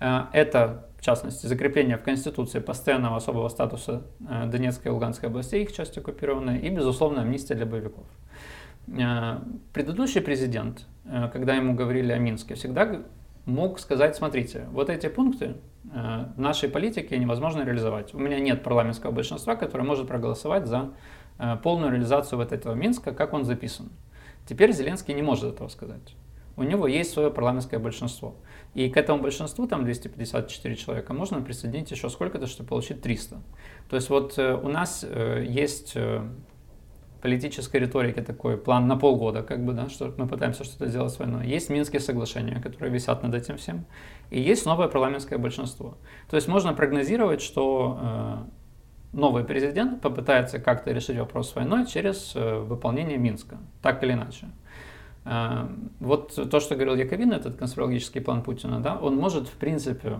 Э, 0.00 0.24
Это, 0.32 0.88
в 0.98 1.02
частности, 1.02 1.46
закрепление 1.46 1.98
в 1.98 2.02
Конституции 2.02 2.60
постоянного 2.60 3.16
особого 3.16 3.48
статуса 3.48 4.04
э, 4.26 4.46
Донецкой 4.46 4.90
и 4.90 4.94
Луганской 4.94 5.28
областей, 5.28 5.62
их 5.62 5.72
часть 5.72 5.98
оккупированная, 5.98 6.58
и, 6.58 6.70
безусловно, 6.70 7.20
амнистия 7.20 7.54
для 7.54 7.66
боевиков. 7.66 8.06
Э, 8.88 9.38
предыдущий 9.72 10.20
президент, 10.20 10.86
э, 11.04 11.28
когда 11.32 11.54
ему 11.54 11.74
говорили 11.74 12.12
о 12.12 12.18
Минске, 12.18 12.54
всегда 12.54 13.02
мог 13.44 13.78
сказать, 13.78 14.16
смотрите, 14.16 14.66
вот 14.72 14.90
эти 14.90 15.08
пункты 15.08 15.54
нашей 16.36 16.68
политики 16.68 17.14
невозможно 17.14 17.62
реализовать. 17.62 18.12
У 18.12 18.18
меня 18.18 18.40
нет 18.40 18.64
парламентского 18.64 19.12
большинства, 19.12 19.54
которое 19.54 19.84
может 19.84 20.08
проголосовать 20.08 20.66
за 20.66 20.90
полную 21.62 21.92
реализацию 21.92 22.40
вот 22.40 22.50
этого 22.50 22.74
Минска, 22.74 23.14
как 23.14 23.32
он 23.32 23.44
записан. 23.44 23.90
Теперь 24.48 24.72
Зеленский 24.72 25.14
не 25.14 25.22
может 25.22 25.54
этого 25.54 25.68
сказать. 25.68 26.16
У 26.56 26.62
него 26.62 26.86
есть 26.86 27.12
свое 27.12 27.30
парламентское 27.30 27.78
большинство. 27.78 28.34
И 28.74 28.88
к 28.88 28.96
этому 28.96 29.22
большинству, 29.22 29.66
там 29.66 29.84
254 29.84 30.76
человека, 30.76 31.12
можно 31.12 31.42
присоединить 31.42 31.90
еще 31.90 32.08
сколько-то, 32.08 32.46
чтобы 32.46 32.68
получить 32.70 33.02
300. 33.02 33.36
То 33.90 33.96
есть 33.96 34.08
вот 34.08 34.38
э, 34.38 34.54
у 34.54 34.68
нас 34.68 35.04
э, 35.06 35.44
есть 35.46 35.92
э, 35.96 36.26
политической 37.22 37.78
риторики 37.78 38.20
такой 38.20 38.56
план 38.56 38.86
на 38.86 38.96
полгода, 38.96 39.42
как 39.42 39.64
бы, 39.64 39.72
да, 39.72 39.88
что 39.88 40.14
мы 40.16 40.26
пытаемся 40.26 40.64
что-то 40.64 40.86
сделать 40.86 41.12
с 41.12 41.18
войной. 41.18 41.46
Есть 41.46 41.70
Минские 41.70 42.00
соглашения, 42.00 42.60
которые 42.60 42.92
висят 42.92 43.22
над 43.22 43.34
этим 43.34 43.56
всем, 43.56 43.86
и 44.30 44.40
есть 44.40 44.66
новое 44.66 44.88
парламентское 44.88 45.38
большинство. 45.38 45.96
То 46.28 46.36
есть 46.36 46.48
можно 46.48 46.74
прогнозировать, 46.74 47.40
что 47.40 47.98
э, 48.00 49.16
новый 49.16 49.44
президент 49.44 50.00
попытается 50.00 50.58
как-то 50.58 50.92
решить 50.92 51.18
вопрос 51.18 51.50
с 51.50 51.54
войной 51.54 51.86
через 51.86 52.32
э, 52.34 52.58
выполнение 52.58 53.18
Минска, 53.18 53.58
так 53.82 54.02
или 54.02 54.12
иначе. 54.12 54.48
А, 55.24 55.68
вот 55.98 56.34
то, 56.50 56.60
что 56.60 56.76
говорил 56.76 56.94
Яковин, 56.94 57.32
этот 57.32 57.56
конспирологический 57.56 58.20
план 58.20 58.42
Путина, 58.42 58.80
да, 58.80 58.96
он 58.96 59.16
может, 59.16 59.48
в 59.48 59.56
принципе, 59.56 60.18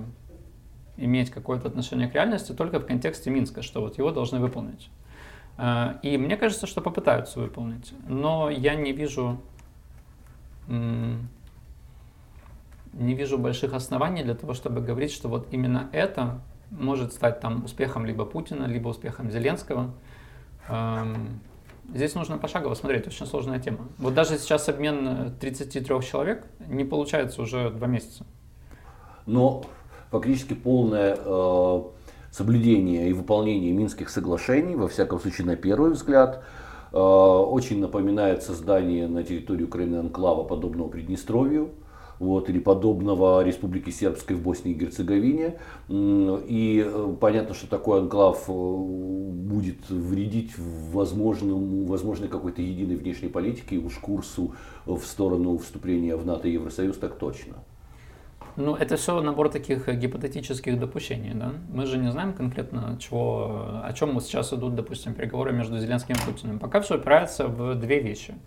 иметь 0.97 1.31
какое-то 1.31 1.69
отношение 1.69 2.09
к 2.09 2.15
реальности 2.15 2.53
только 2.53 2.81
в 2.81 2.87
контексте 2.87 3.31
Минска, 3.31 3.62
что 3.62 3.81
вот 3.81 3.99
его 3.99 4.11
должны 4.11 4.41
выполнить. 4.41 4.91
А, 5.59 5.99
и 6.03 6.17
мне 6.19 6.37
кажется, 6.37 6.67
что 6.67 6.81
попытаются 6.81 7.41
выполнить, 7.41 7.95
но 8.09 8.51
я 8.51 8.75
не 8.75 8.93
вижу, 8.93 9.41
не 10.69 11.29
вижу 12.93 13.39
больших 13.39 13.73
оснований 13.73 14.23
для 14.23 14.35
того, 14.35 14.55
чтобы 14.55 14.81
говорить, 14.81 15.13
что 15.13 15.29
вот 15.29 15.49
именно 15.53 15.89
это 15.93 16.41
может 16.71 17.13
стать 17.13 17.41
там 17.41 17.65
успехом 17.65 18.05
либо 18.05 18.25
Путина, 18.25 18.65
либо 18.65 18.89
успехом 18.89 19.31
Зеленского. 19.31 19.95
Здесь 21.95 22.15
нужно 22.15 22.37
пошагово 22.39 22.75
смотреть, 22.75 23.07
очень 23.07 23.27
сложная 23.27 23.61
тема. 23.61 23.87
Вот 23.99 24.15
даже 24.15 24.39
сейчас 24.39 24.69
обмен 24.69 25.35
33 25.39 25.87
э, 25.89 26.03
человек 26.03 26.45
не 26.67 26.85
получается 26.85 27.41
уже 27.43 27.71
два 27.71 27.87
месяца. 27.87 28.27
Но 29.25 29.65
фактически 30.11 30.55
полное 30.55 31.17
э, 31.17 31.83
соблюдение 32.37 33.09
и 33.09 33.12
выполнение 33.12 33.73
Минских 33.73 34.11
соглашений, 34.11 34.76
во 34.76 34.88
всяком 34.88 35.21
случае 35.21 35.47
на 35.47 35.57
первый 35.57 35.93
взгляд, 35.93 36.45
э, 36.93 36.99
очень 36.99 37.81
напоминает 37.81 38.43
создание 38.43 39.09
на 39.09 39.23
территории 39.23 39.64
Украины 39.64 39.97
анклава, 39.97 40.45
подобного 40.45 40.88
Приднестровью 40.88 41.71
вот, 42.19 42.50
или 42.50 42.59
подобного 42.59 43.43
Республики 43.43 43.88
Сербской 43.88 44.37
в 44.37 44.43
Боснии 44.43 44.75
и 44.75 44.78
Герцеговине. 44.78 45.59
И 45.88 46.85
э, 46.87 47.14
понятно, 47.19 47.55
что 47.55 47.69
такой 47.69 48.00
анклав 48.00 48.45
э, 48.49 48.52
будет 48.52 49.88
вредить 49.88 50.52
возможному, 50.59 51.87
возможной 51.87 52.28
какой-то 52.28 52.61
единой 52.61 52.97
внешней 52.97 53.28
политике, 53.28 53.78
уж 53.78 53.95
курсу 53.95 54.55
в 54.85 55.00
сторону 55.00 55.57
вступления 55.57 56.16
в 56.16 56.26
НАТО 56.26 56.49
и 56.49 56.52
Евросоюз 56.52 56.99
так 56.99 57.16
точно. 57.16 57.55
Ну, 58.57 58.75
это 58.75 58.97
все 58.97 59.21
набор 59.21 59.51
таких 59.51 59.87
гипотетических 59.89 60.79
допущений, 60.81 61.33
да? 61.35 61.53
Мы 61.69 61.85
же 61.87 61.99
не 61.99 62.11
знаем 62.11 62.33
конкретно, 62.33 62.97
чего, 62.99 63.83
о 63.85 63.93
чем 63.93 64.19
сейчас 64.21 64.53
идут, 64.53 64.75
допустим, 64.75 65.15
переговоры 65.15 65.53
между 65.53 65.79
Зеленским 65.79 66.15
и 66.15 66.31
Путиным. 66.31 66.59
Пока 66.59 66.81
все 66.81 66.95
опирается 66.95 67.49
в 67.49 67.75
две 67.75 68.01
вещи– 68.01 68.35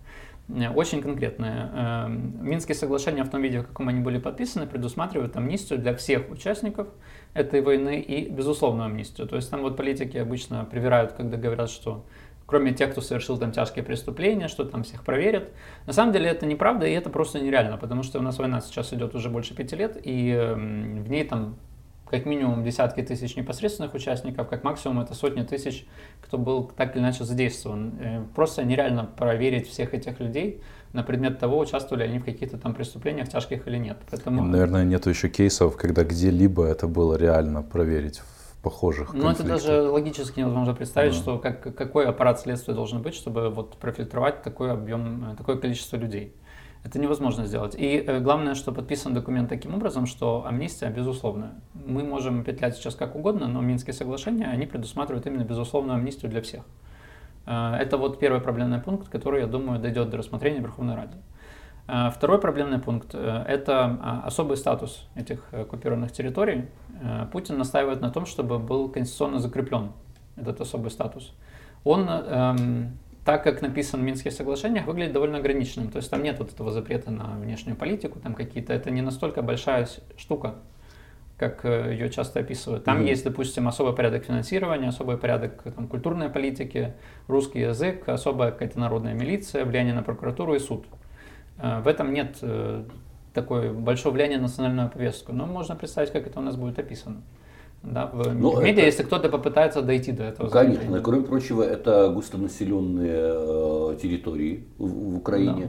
Э, 0.54 0.70
очень 0.70 1.02
конкретные. 1.02 1.70
Эм, 1.74 2.38
Минские 2.40 2.74
соглашения 2.74 3.24
в 3.24 3.30
том 3.30 3.42
виде, 3.42 3.60
в 3.60 3.66
каком 3.66 3.88
они 3.88 4.00
были 4.00 4.18
подписаны, 4.18 4.66
предусматривают 4.66 5.36
амнистию 5.36 5.78
для 5.78 5.94
всех 5.94 6.30
участников 6.30 6.88
этой 7.34 7.62
войны 7.62 8.00
и 8.00 8.28
безусловную 8.28 8.86
амнистию. 8.86 9.28
То 9.28 9.36
есть 9.36 9.50
там 9.50 9.62
вот 9.62 9.76
политики 9.76 10.16
обычно 10.16 10.64
привирают, 10.64 11.12
когда 11.12 11.36
говорят, 11.36 11.70
что 11.70 12.04
кроме 12.50 12.74
тех, 12.74 12.90
кто 12.90 13.00
совершил 13.00 13.38
там 13.38 13.52
тяжкие 13.52 13.84
преступления, 13.84 14.48
что 14.48 14.64
там 14.64 14.82
всех 14.82 15.04
проверят. 15.04 15.50
На 15.86 15.92
самом 15.92 16.12
деле 16.12 16.28
это 16.28 16.44
неправда, 16.44 16.84
и 16.84 16.92
это 16.92 17.08
просто 17.08 17.40
нереально, 17.40 17.78
потому 17.78 18.02
что 18.02 18.18
у 18.18 18.22
нас 18.22 18.38
война 18.38 18.60
сейчас 18.60 18.92
идет 18.92 19.14
уже 19.14 19.30
больше 19.30 19.54
пяти 19.54 19.76
лет, 19.76 19.96
и 20.02 20.36
в 20.56 21.08
ней 21.08 21.24
там 21.24 21.56
как 22.10 22.26
минимум 22.26 22.64
десятки 22.64 23.02
тысяч 23.02 23.36
непосредственных 23.36 23.94
участников, 23.94 24.48
как 24.48 24.64
максимум 24.64 25.00
это 25.00 25.14
сотни 25.14 25.42
тысяч, 25.44 25.86
кто 26.20 26.38
был 26.38 26.64
так 26.64 26.96
или 26.96 27.02
иначе 27.02 27.22
задействован. 27.22 27.92
Э, 28.00 28.24
просто 28.34 28.64
нереально 28.64 29.04
проверить 29.04 29.68
всех 29.68 29.94
этих 29.94 30.18
людей 30.18 30.60
на 30.92 31.04
предмет 31.04 31.38
того, 31.38 31.58
участвовали 31.60 32.02
они 32.02 32.18
в 32.18 32.24
каких-то 32.24 32.58
там 32.58 32.74
преступлениях 32.74 33.28
тяжких 33.28 33.68
или 33.68 33.76
нет. 33.76 33.98
Поэтому... 34.10 34.42
Наверное, 34.42 34.84
нет 34.84 35.06
еще 35.06 35.28
кейсов, 35.28 35.76
когда 35.76 36.02
где-либо 36.02 36.66
это 36.66 36.88
было 36.88 37.14
реально 37.14 37.62
проверить 37.62 38.22
похожих 38.62 39.14
Ну, 39.14 39.30
это 39.30 39.42
даже 39.42 39.82
логически 39.82 40.40
невозможно 40.40 40.74
представить, 40.74 41.12
да. 41.12 41.18
что 41.18 41.38
как, 41.38 41.74
какой 41.74 42.06
аппарат 42.06 42.40
следствия 42.40 42.74
должен 42.74 43.02
быть, 43.02 43.14
чтобы 43.14 43.48
вот 43.50 43.76
профильтровать 43.78 44.42
такой 44.42 44.72
объем, 44.72 45.32
э, 45.32 45.36
такое 45.36 45.56
количество 45.56 45.96
людей. 45.96 46.34
Это 46.82 46.98
невозможно 46.98 47.46
сделать. 47.46 47.74
И 47.76 47.96
э, 48.06 48.20
главное, 48.20 48.54
что 48.54 48.72
подписан 48.72 49.14
документ 49.14 49.48
таким 49.48 49.74
образом, 49.74 50.06
что 50.06 50.44
амнистия 50.46 50.90
безусловная. 50.90 51.52
Мы 51.74 52.02
можем 52.04 52.44
петлять 52.44 52.76
сейчас 52.76 52.94
как 52.94 53.16
угодно, 53.16 53.48
но 53.48 53.60
Минские 53.60 53.94
соглашения, 53.94 54.46
они 54.46 54.66
предусматривают 54.66 55.26
именно 55.26 55.44
безусловную 55.44 55.96
амнистию 55.96 56.30
для 56.30 56.42
всех. 56.42 56.62
Э, 57.46 57.74
это 57.74 57.96
вот 57.96 58.18
первый 58.18 58.40
проблемный 58.40 58.78
пункт, 58.78 59.08
который, 59.08 59.40
я 59.40 59.46
думаю, 59.46 59.80
дойдет 59.80 60.10
до 60.10 60.18
рассмотрения 60.18 60.60
Верховной 60.60 60.96
Рады. 60.96 61.16
Э, 61.90 62.10
второй 62.14 62.40
проблемный 62.40 62.78
пункт– 62.78 63.14
это 63.14 63.98
а, 64.02 64.22
особый 64.24 64.56
статус 64.56 65.08
этих 65.16 65.42
оккупированных 65.52 66.12
территорий. 66.12 66.66
Путин 67.32 67.56
настаивает 67.56 68.02
на 68.02 68.10
том, 68.10 68.26
чтобы 68.26 68.58
был 68.58 68.90
конституционно 68.90 69.38
закреплен 69.38 69.92
этот 70.36 70.60
особый 70.60 70.90
статус. 70.90 71.32
Он 71.82 72.06
эм, 72.08 72.98
так 73.24 73.44
как 73.44 73.62
написано 73.62 74.02
в 74.02 74.06
Минских 74.06 74.32
соглашениях, 74.32 74.86
выглядит 74.86 75.12
довольно 75.12 75.38
ограниченным. 75.38 75.90
То 75.90 75.98
есть 75.98 76.10
там 76.10 76.22
нет 76.22 76.38
вот 76.38 76.52
этого 76.52 76.70
запрета 76.70 77.10
на 77.10 77.36
внешнюю 77.36 77.76
политику, 77.76 78.18
там 78.18 78.34
какие-то, 78.34 78.72
это 78.72 78.90
не 78.90 79.02
настолько 79.02 79.42
большая 79.42 79.88
штука, 80.16 80.56
как 81.36 81.64
э, 81.64 81.92
ее 81.92 82.10
часто 82.10 82.40
описывают. 82.40 82.84
Там 82.84 83.00
mm-hmm. 83.00 83.08
есть, 83.08 83.24
допустим, 83.24 83.68
особый 83.68 83.94
порядок 83.94 84.24
финансирования, 84.24 84.88
особый 84.88 85.16
порядок 85.16 85.62
там, 85.62 85.86
культурной 85.86 86.28
политики, 86.28 86.94
русский 87.28 87.60
язык, 87.60 88.08
особая 88.08 88.52
какая-то 88.52 88.78
народная 88.78 89.14
милиция, 89.14 89.64
влияние 89.64 89.94
на 89.94 90.02
прокуратуру 90.02 90.54
и 90.54 90.58
суд. 90.58 90.86
Э, 91.62 91.80
в 91.80 91.88
этом 91.88 92.12
нет 92.12 92.38
э, 92.42 92.84
такой 93.34 93.72
большого 93.72 94.14
влияния 94.14 94.36
на 94.36 94.42
национальную 94.42 94.90
повестку, 94.90 95.32
но 95.32 95.46
можно 95.46 95.76
представить, 95.76 96.10
как 96.10 96.26
это 96.26 96.38
у 96.38 96.42
нас 96.42 96.56
будет 96.56 96.78
описано 96.78 97.22
да, 97.82 98.10
в 98.12 98.34
ну, 98.34 98.60
медиа, 98.60 98.72
это... 98.72 98.80
если 98.82 99.02
кто-то 99.04 99.28
попытается 99.30 99.80
дойти 99.80 100.12
до 100.12 100.24
этого. 100.24 100.48
Конечно, 100.48 101.00
кроме 101.00 101.22
прочего, 101.22 101.62
это 101.62 102.10
густонаселенные 102.10 103.32
э, 103.94 103.96
территории 104.00 104.64
в, 104.78 105.12
в 105.12 105.16
Украине. 105.16 105.68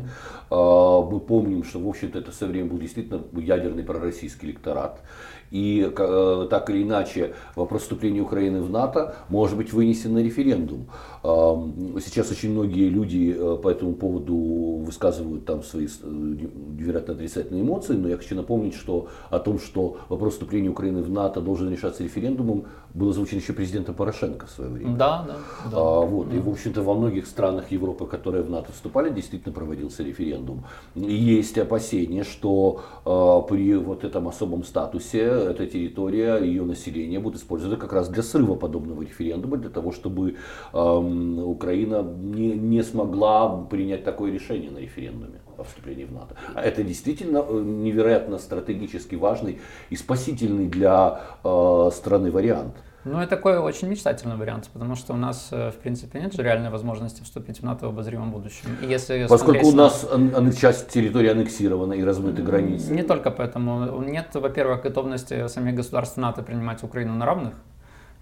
Да. 0.50 1.02
Мы 1.10 1.20
помним, 1.22 1.64
что, 1.64 1.80
в 1.80 1.88
общем-то, 1.88 2.20
это 2.20 2.32
со 2.34 2.48
временем 2.48 2.70
был 2.70 2.80
действительно 2.80 3.22
ядерный 3.40 3.84
пророссийский 3.84 4.50
электорат. 4.50 5.02
И 5.52 5.92
э, 5.96 6.48
так 6.50 6.70
или 6.70 6.84
иначе 6.84 7.36
вопрос 7.56 7.84
вступления 7.84 8.22
Украины 8.22 8.62
в 8.62 8.70
НАТО 8.70 9.16
может 9.30 9.58
быть 9.58 9.74
вынесен 9.74 10.14
на 10.14 10.20
референдум. 10.20 10.88
Сейчас 11.24 12.32
очень 12.32 12.52
многие 12.52 12.90
люди 12.90 13.36
э, 13.38 13.58
по 13.62 13.70
этому 13.70 13.94
поводу 13.94 14.82
высказывают 14.84 15.46
там 15.46 15.62
свои 15.62 15.88
э, 15.88 16.38
вероятно 16.78 17.14
отрицательные 17.14 17.64
эмоции, 17.64 17.94
но 17.94 18.08
я 18.08 18.18
хочу 18.18 18.36
напомнить, 18.36 18.76
что 18.76 19.10
о 19.30 19.40
том, 19.40 19.60
что 19.60 19.98
вопрос 20.10 20.34
вступления 20.34 20.70
Украины 20.70 21.04
в 21.04 21.12
НАТО 21.12 21.42
должен 21.42 21.70
решаться 21.70 22.04
референдумом, 22.04 22.66
был 22.94 23.10
озвучен 23.10 23.38
еще 23.38 23.54
президентом 23.54 23.96
Порошенко 23.96 24.48
в 24.48 24.52
свое 24.52 24.72
время. 24.72 24.96
Да, 24.96 25.26
да. 25.28 25.36
да. 25.70 25.78
А, 25.78 26.02
вот, 26.02 26.30
да. 26.30 26.36
И, 26.36 26.40
в 26.40 26.50
общем-то, 26.50 26.82
во 26.82 26.94
многих 26.94 27.28
странах 27.28 27.72
Европы, 27.72 28.06
которые 28.06 28.44
в 28.44 28.50
НАТО 28.50 28.72
вступали, 28.72 29.10
действительно 29.10 29.54
проводился 29.54 30.04
референдум. 30.04 30.66
И 30.96 31.14
есть 31.14 31.58
опасения, 31.58 32.24
что 32.24 32.82
э, 33.06 33.50
при 33.50 33.76
вот 33.76 34.04
этом 34.04 34.28
особом 34.28 34.64
статусе 34.64 35.41
эта 35.44 35.66
территория, 35.66 36.38
ее 36.38 36.64
население 36.64 37.20
будут 37.20 37.42
использованы 37.42 37.78
как 37.78 37.94
раз 37.94 38.10
для 38.10 38.24
срыва 38.24 38.56
подобного 38.56 39.02
референдума, 39.02 39.58
для 39.58 39.70
того, 39.70 39.92
чтобы 39.92 40.36
э, 40.74 40.78
Украина 40.78 42.02
не, 42.02 42.54
не 42.54 42.84
смогла 42.84 43.66
принять 43.70 44.04
такое 44.04 44.32
решение 44.32 44.72
на 44.72 44.80
референдуме 44.80 45.42
о 45.58 45.64
вступлении 45.64 46.06
в 46.06 46.12
НАТО. 46.12 46.36
А 46.54 46.62
это 46.62 46.84
действительно 46.84 47.46
э, 47.48 47.62
невероятно 47.62 48.38
стратегически 48.38 49.16
важный 49.16 49.60
и 49.90 49.96
спасительный 49.96 50.68
для 50.68 51.22
э, 51.44 51.90
страны 51.94 52.32
вариант. 52.32 52.76
Ну, 53.04 53.20
это 53.20 53.36
такой 53.36 53.58
очень 53.58 53.88
мечтательный 53.88 54.36
вариант, 54.36 54.70
потому 54.72 54.96
что 54.96 55.14
у 55.14 55.18
нас, 55.18 55.50
э, 55.52 55.72
в 55.72 55.76
принципе, 55.76 56.20
нет 56.20 56.34
же 56.34 56.44
реальной 56.44 56.70
возможности 56.70 57.24
вступить 57.24 57.60
в 57.60 57.64
НАТО 57.64 57.88
в 57.88 57.90
обозримом 57.90 58.32
будущем. 58.32 58.78
И 58.82 58.86
если 58.86 59.26
Поскольку 59.28 59.68
у 59.68 59.72
нас 59.72 60.08
на... 60.16 60.54
часть 60.54 60.90
территории 60.90 61.30
аннексирована 61.30 61.94
и 61.94 62.04
размыты 62.04 62.44
границы. 62.44 62.94
Не 62.94 63.04
только 63.04 63.32
поэтому. 63.32 64.02
Нет, 64.04 64.28
во-первых, 64.34 64.84
готовности 64.84 65.48
самих 65.48 65.76
государств 65.76 66.18
НАТО 66.18 66.44
принимать 66.44 66.84
Украину 66.84 67.16
на 67.16 67.26
равных. 67.26 67.56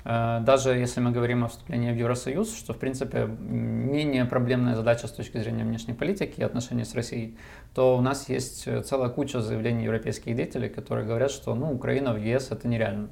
Э, 0.05 0.39
даже 0.45 0.69
если 0.69 1.01
мы 1.01 1.11
говорим 1.11 1.43
о 1.43 1.49
вступлении 1.49 1.91
в 1.91 1.97
Евросоюз, 1.97 2.57
что, 2.57 2.73
в 2.73 2.77
принципе, 2.77 3.25
менее 3.27 4.23
проблемная 4.23 4.75
задача 4.75 5.07
с 5.07 5.11
точки 5.11 5.39
зрения 5.39 5.65
внешней 5.65 5.93
политики 5.93 6.39
и 6.39 6.43
отношений 6.43 6.85
с 6.85 6.95
Россией, 6.95 7.37
то 7.75 7.97
у 7.97 8.01
нас 8.01 8.29
есть 8.29 8.63
целая 8.85 9.09
куча 9.09 9.41
заявлений 9.41 9.83
европейских 9.83 10.37
деятелей, 10.37 10.69
которые 10.69 11.05
говорят, 11.05 11.31
что 11.31 11.53
ну, 11.53 11.69
Украина 11.69 12.13
в 12.13 12.17
ЕС 12.17 12.51
это 12.51 12.69
нереально 12.69 13.09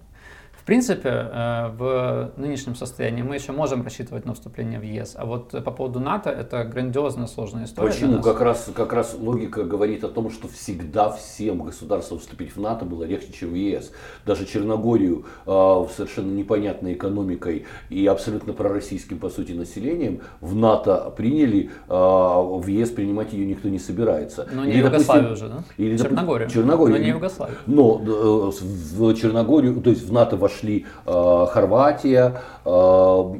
принципе, 0.67 1.09
э, 1.09 1.69
в 1.77 2.33
нынешнем 2.36 2.75
состоянии 2.75 3.21
мы 3.21 3.36
еще 3.36 3.53
можем 3.53 3.83
рассчитывать 3.83 4.25
на 4.25 4.33
вступление 4.33 4.79
в 4.79 4.83
ЕС, 4.83 5.15
а 5.17 5.25
вот 5.25 5.51
по 5.51 5.71
поводу 5.71 6.01
НАТО 6.01 6.29
это 6.29 6.65
грандиозно 6.65 7.25
сложная 7.25 7.63
история. 7.63 7.89
Почему? 7.89 8.21
Как 8.21 8.41
раз, 8.41 8.69
как 8.75 8.91
раз 8.91 9.15
логика 9.17 9.63
говорит 9.63 10.03
о 10.03 10.09
том, 10.09 10.29
что 10.29 10.50
всегда 10.50 11.09
всем 11.09 11.63
государствам 11.63 12.19
вступить 12.19 12.53
в 12.53 12.59
НАТО 12.59 12.83
было 12.83 13.05
легче, 13.05 13.31
чем 13.31 13.51
в 13.51 13.55
ЕС. 13.55 13.93
Даже 14.25 14.45
Черногорию 14.45 15.25
э, 15.45 15.86
совершенно 15.95 16.31
непонятной 16.33 16.93
экономикой 16.95 17.65
и 17.89 18.05
абсолютно 18.05 18.51
пророссийским, 18.51 19.19
по 19.19 19.29
сути, 19.29 19.53
населением 19.53 20.19
в 20.41 20.53
НАТО 20.53 21.13
приняли, 21.15 21.71
э, 21.88 21.93
в 21.93 22.67
ЕС 22.67 22.89
принимать 22.89 23.31
ее 23.31 23.45
никто 23.45 23.69
не 23.69 23.79
собирается. 23.79 24.50
Но 24.51 24.65
не 24.65 24.74
или, 24.74 24.79
Югославию 24.79 25.31
уже, 25.31 25.47
да? 25.47 25.63
Или, 25.77 25.95
Черногорию. 25.95 26.50
Черногорию. 26.50 26.97
Но 26.97 27.03
не 27.03 27.09
Югославию. 27.12 27.57
Но 27.67 28.01
э, 28.05 28.51
в 28.51 29.13
Черногорию, 29.15 29.79
то 29.79 29.89
есть 29.89 30.05
в 30.05 30.12
НАТО 30.12 30.36
вошли 30.36 30.57
вошли 30.58 30.86
э, 31.06 31.46
Хорватия 31.50 32.42
э, 32.66 32.70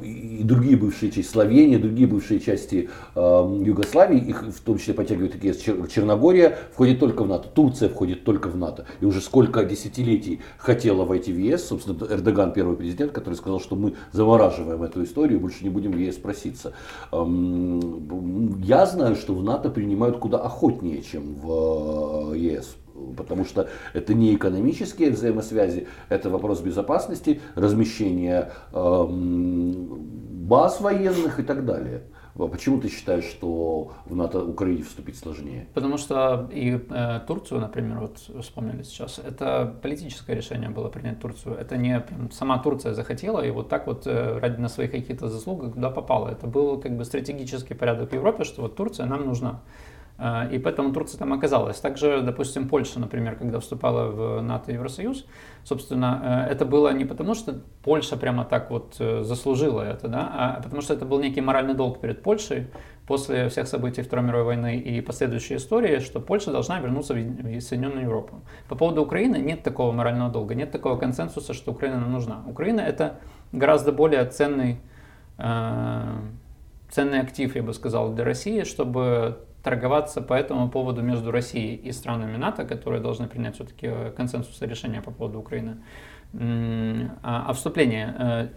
и 0.02 0.42
другие 0.44 0.76
бывшие 0.76 1.10
части, 1.10 1.28
Словения, 1.28 1.78
другие 1.78 2.06
бывшие 2.06 2.40
части 2.40 2.88
э, 3.14 3.60
Югославии, 3.64 4.18
их 4.18 4.42
в 4.42 4.60
том 4.60 4.78
числе 4.78 4.94
подтягивают 4.94 5.32
такие 5.32 5.54
Черногория, 5.54 6.58
входит 6.72 7.00
только 7.00 7.24
в 7.24 7.28
НАТО, 7.28 7.48
Турция 7.52 7.88
входит 7.88 8.24
только 8.24 8.48
в 8.48 8.56
НАТО. 8.56 8.86
И 9.00 9.04
уже 9.04 9.20
сколько 9.20 9.64
десятилетий 9.64 10.40
хотела 10.58 11.04
войти 11.04 11.32
в 11.32 11.38
ЕС, 11.38 11.66
собственно, 11.66 11.98
Эрдоган 12.10 12.52
первый 12.52 12.76
президент, 12.76 13.12
который 13.12 13.34
сказал, 13.34 13.60
что 13.60 13.76
мы 13.76 13.94
замораживаем 14.12 14.82
эту 14.82 15.02
историю, 15.04 15.40
больше 15.40 15.64
не 15.64 15.70
будем 15.70 15.92
в 15.92 15.98
ЕС 15.98 16.16
проситься. 16.16 16.72
Эм, 17.12 18.60
я 18.62 18.86
знаю, 18.86 19.16
что 19.16 19.34
в 19.34 19.42
НАТО 19.42 19.70
принимают 19.70 20.18
куда 20.18 20.38
охотнее, 20.38 21.02
чем 21.02 21.34
в 21.34 22.34
ЕС 22.34 22.76
потому 23.16 23.44
что 23.44 23.68
это 23.92 24.14
не 24.14 24.34
экономические 24.34 25.10
взаимосвязи, 25.10 25.86
это 26.08 26.30
вопрос 26.30 26.60
безопасности, 26.60 27.40
размещения 27.54 28.52
э, 28.72 29.06
баз 29.08 30.80
военных 30.80 31.40
и 31.40 31.42
так 31.42 31.64
далее. 31.64 32.02
А 32.38 32.46
почему 32.46 32.80
ты 32.80 32.88
считаешь, 32.88 33.24
что 33.24 33.92
в 34.06 34.14
НАТО 34.14 34.44
Украине 34.44 34.84
вступить 34.84 35.18
сложнее? 35.18 35.66
Потому 35.74 35.98
что 35.98 36.48
и 36.52 36.80
э, 36.88 37.20
Турцию, 37.26 37.60
например, 37.60 37.98
вот 37.98 38.18
вспомнили 38.42 38.82
сейчас, 38.82 39.18
это 39.18 39.74
политическое 39.82 40.36
решение 40.36 40.70
было 40.70 40.88
принять 40.88 41.20
Турцию. 41.20 41.56
Это 41.56 41.76
не 41.76 41.98
прям, 41.98 42.30
сама 42.30 42.58
Турция 42.58 42.94
захотела 42.94 43.44
и 43.44 43.50
вот 43.50 43.68
так 43.68 43.88
вот 43.88 44.06
э, 44.06 44.38
ради 44.38 44.60
на 44.60 44.68
своих 44.68 44.92
каких-то 44.92 45.28
заслуг 45.28 45.72
куда 45.72 45.90
попала. 45.90 46.28
Это 46.28 46.46
был 46.46 46.80
как 46.80 46.96
бы 46.96 47.04
стратегический 47.04 47.74
порядок 47.74 48.10
в 48.10 48.14
Европе, 48.14 48.44
что 48.44 48.62
вот 48.62 48.76
Турция 48.76 49.06
нам 49.06 49.26
нужна. 49.26 49.60
А, 50.20 50.48
и 50.50 50.58
поэтому 50.58 50.92
Турция 50.92 51.16
там 51.18 51.32
оказалась. 51.32 51.78
Также, 51.78 52.22
допустим, 52.22 52.68
Польша, 52.68 52.98
например, 52.98 53.36
когда 53.36 53.60
вступала 53.60 54.10
в 54.10 54.42
НАТО 54.42 54.72
и 54.72 54.74
Евросоюз, 54.74 55.24
собственно, 55.62 56.46
э, 56.48 56.52
это 56.52 56.64
было 56.64 56.92
не 56.92 57.04
потому, 57.04 57.34
что 57.34 57.60
Польша 57.84 58.16
прямо 58.16 58.44
так 58.44 58.68
вот 58.68 58.96
э, 58.98 59.22
заслужила 59.22 59.80
это, 59.80 60.08
да, 60.08 60.28
а 60.32 60.60
потому 60.60 60.82
что 60.82 60.92
это 60.94 61.04
был 61.04 61.20
некий 61.20 61.40
моральный 61.40 61.74
долг 61.74 62.00
перед 62.00 62.20
Польшей 62.20 62.66
после 63.06 63.48
всех 63.48 63.68
событий 63.68 64.02
Второй 64.02 64.26
мировой 64.26 64.46
войны 64.46 64.76
и 64.76 65.00
последующей 65.00 65.54
истории, 65.54 66.00
что 66.00 66.20
Польша 66.20 66.50
должна 66.50 66.80
вернуться 66.80 67.14
в 67.14 67.60
Соединенную 67.60 68.02
Европу. 68.02 68.42
По 68.68 68.74
поводу 68.74 69.02
Украины 69.02 69.36
нет 69.36 69.62
такого 69.62 69.92
морального 69.92 70.32
долга, 70.32 70.56
нет 70.56 70.72
такого 70.72 70.98
консенсуса, 70.98 71.54
что 71.54 71.70
Украина 71.70 72.00
нам 72.00 72.10
нужна. 72.10 72.42
Украина 72.48 72.80
это 72.80 73.20
гораздо 73.52 73.92
более 73.92 74.24
ценный, 74.24 74.80
э, 75.38 76.02
ценный 76.90 77.20
актив, 77.20 77.54
я 77.54 77.62
бы 77.62 77.72
сказал, 77.72 78.12
для 78.12 78.24
России, 78.24 78.64
чтобы 78.64 79.44
торговаться 79.62 80.20
по 80.20 80.34
этому 80.34 80.68
поводу 80.70 81.02
между 81.02 81.30
Россией 81.30 81.76
и 81.76 81.92
странами 81.92 82.36
НАТО, 82.36 82.64
которые 82.64 83.00
должны 83.00 83.26
принять 83.26 83.56
все-таки 83.56 83.86
э, 83.86 84.12
консенсус 84.16 84.60
решения 84.62 85.02
по 85.02 85.10
поводу 85.10 85.40
Украины. 85.40 85.78
А, 86.32 87.44
а 87.48 87.52
вступление. 87.52 88.14
Э, 88.18 88.48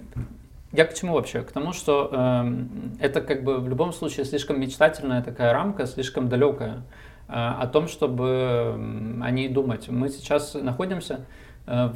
я 0.73 0.85
к 0.85 0.93
чему 0.93 1.13
вообще? 1.15 1.41
К 1.41 1.51
тому, 1.51 1.73
что 1.73 2.09
э, 2.11 2.65
это 2.99 3.21
как 3.21 3.43
бы 3.43 3.59
в 3.59 3.67
любом 3.67 3.91
случае 3.91 4.25
слишком 4.25 4.59
мечтательная 4.59 5.21
такая 5.21 5.53
рамка, 5.53 5.85
слишком 5.85 6.29
далекая 6.29 6.83
э, 7.27 7.33
о 7.33 7.67
том, 7.67 7.87
чтобы 7.87 8.75
о 9.21 9.31
ней 9.31 9.49
думать. 9.49 9.89
Мы 9.89 10.09
сейчас 10.09 10.53
находимся 10.53 11.25
э, 11.67 11.89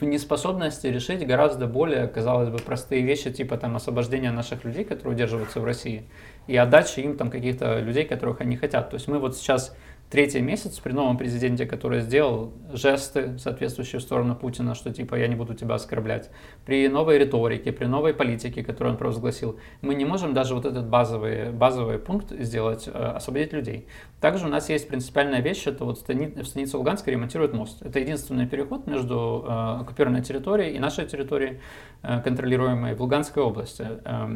в 0.00 0.04
неспособности 0.04 0.86
решить 0.86 1.26
гораздо 1.26 1.66
более, 1.66 2.08
казалось 2.08 2.48
бы, 2.48 2.58
простые 2.58 3.02
вещи, 3.02 3.30
типа 3.30 3.58
там 3.58 3.76
освобождения 3.76 4.30
наших 4.30 4.64
людей, 4.64 4.84
которые 4.84 5.14
удерживаются 5.14 5.60
в 5.60 5.64
России 5.64 6.04
и 6.46 6.56
отдачи 6.56 7.00
им 7.00 7.16
там 7.16 7.30
каких-то 7.30 7.80
людей, 7.80 8.04
которых 8.04 8.40
они 8.40 8.56
хотят. 8.56 8.90
То 8.90 8.94
есть 8.94 9.08
мы 9.08 9.18
вот 9.18 9.36
сейчас 9.36 9.76
третий 10.14 10.40
месяц 10.40 10.78
при 10.78 10.92
новом 10.92 11.18
президенте, 11.18 11.66
который 11.66 12.00
сделал 12.00 12.52
жесты, 12.72 13.36
соответствующие 13.36 13.98
в 13.98 14.02
сторону 14.02 14.36
Путина, 14.36 14.76
что 14.76 14.92
типа 14.92 15.16
я 15.16 15.26
не 15.26 15.34
буду 15.34 15.54
тебя 15.54 15.74
оскорблять, 15.74 16.30
при 16.64 16.86
новой 16.86 17.18
риторике, 17.18 17.72
при 17.72 17.86
новой 17.86 18.14
политике, 18.14 18.62
которую 18.62 18.92
он 18.92 18.96
провозгласил, 18.96 19.58
мы 19.80 19.96
не 19.96 20.04
можем 20.04 20.32
даже 20.32 20.54
вот 20.54 20.66
этот 20.66 20.86
базовый, 20.86 21.50
базовый 21.50 21.98
пункт 21.98 22.30
сделать, 22.30 22.86
э, 22.86 22.90
освободить 22.92 23.52
людей. 23.52 23.88
Также 24.20 24.46
у 24.46 24.48
нас 24.48 24.70
есть 24.70 24.86
принципиальная 24.86 25.40
вещь, 25.40 25.66
это 25.66 25.84
вот 25.84 25.98
в 25.98 26.00
станице 26.00 26.78
Луганска 26.78 27.10
ремонтируют 27.10 27.52
мост. 27.52 27.82
Это 27.82 27.98
единственный 27.98 28.46
переход 28.46 28.86
между 28.86 29.44
э, 29.46 29.80
оккупированной 29.80 30.22
территорией 30.22 30.76
и 30.76 30.78
нашей 30.78 31.06
территорией, 31.06 31.58
э, 32.02 32.20
контролируемой 32.20 32.94
в 32.94 33.00
Луганской 33.02 33.42
области. 33.42 33.84
Э, 34.04 34.28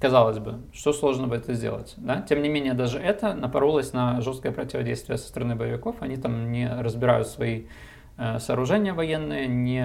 казалось 0.00 0.38
бы, 0.38 0.62
что 0.72 0.94
сложно 0.94 1.26
бы 1.28 1.36
это 1.36 1.52
сделать? 1.52 1.94
Да? 1.98 2.22
Тем 2.22 2.42
не 2.42 2.48
менее, 2.48 2.72
даже 2.72 2.98
это 2.98 3.34
напоролось 3.34 3.92
на 3.92 4.20
жесткое 4.22 4.50
противодействие 4.50 5.18
со 5.26 5.32
стороны 5.32 5.56
боевиков. 5.56 5.96
Они 6.00 6.16
там 6.16 6.52
не 6.52 6.68
разбирают 6.68 7.26
свои 7.28 7.64
э, 8.16 8.38
сооружения 8.38 8.94
военные, 8.94 9.46
не, 9.46 9.84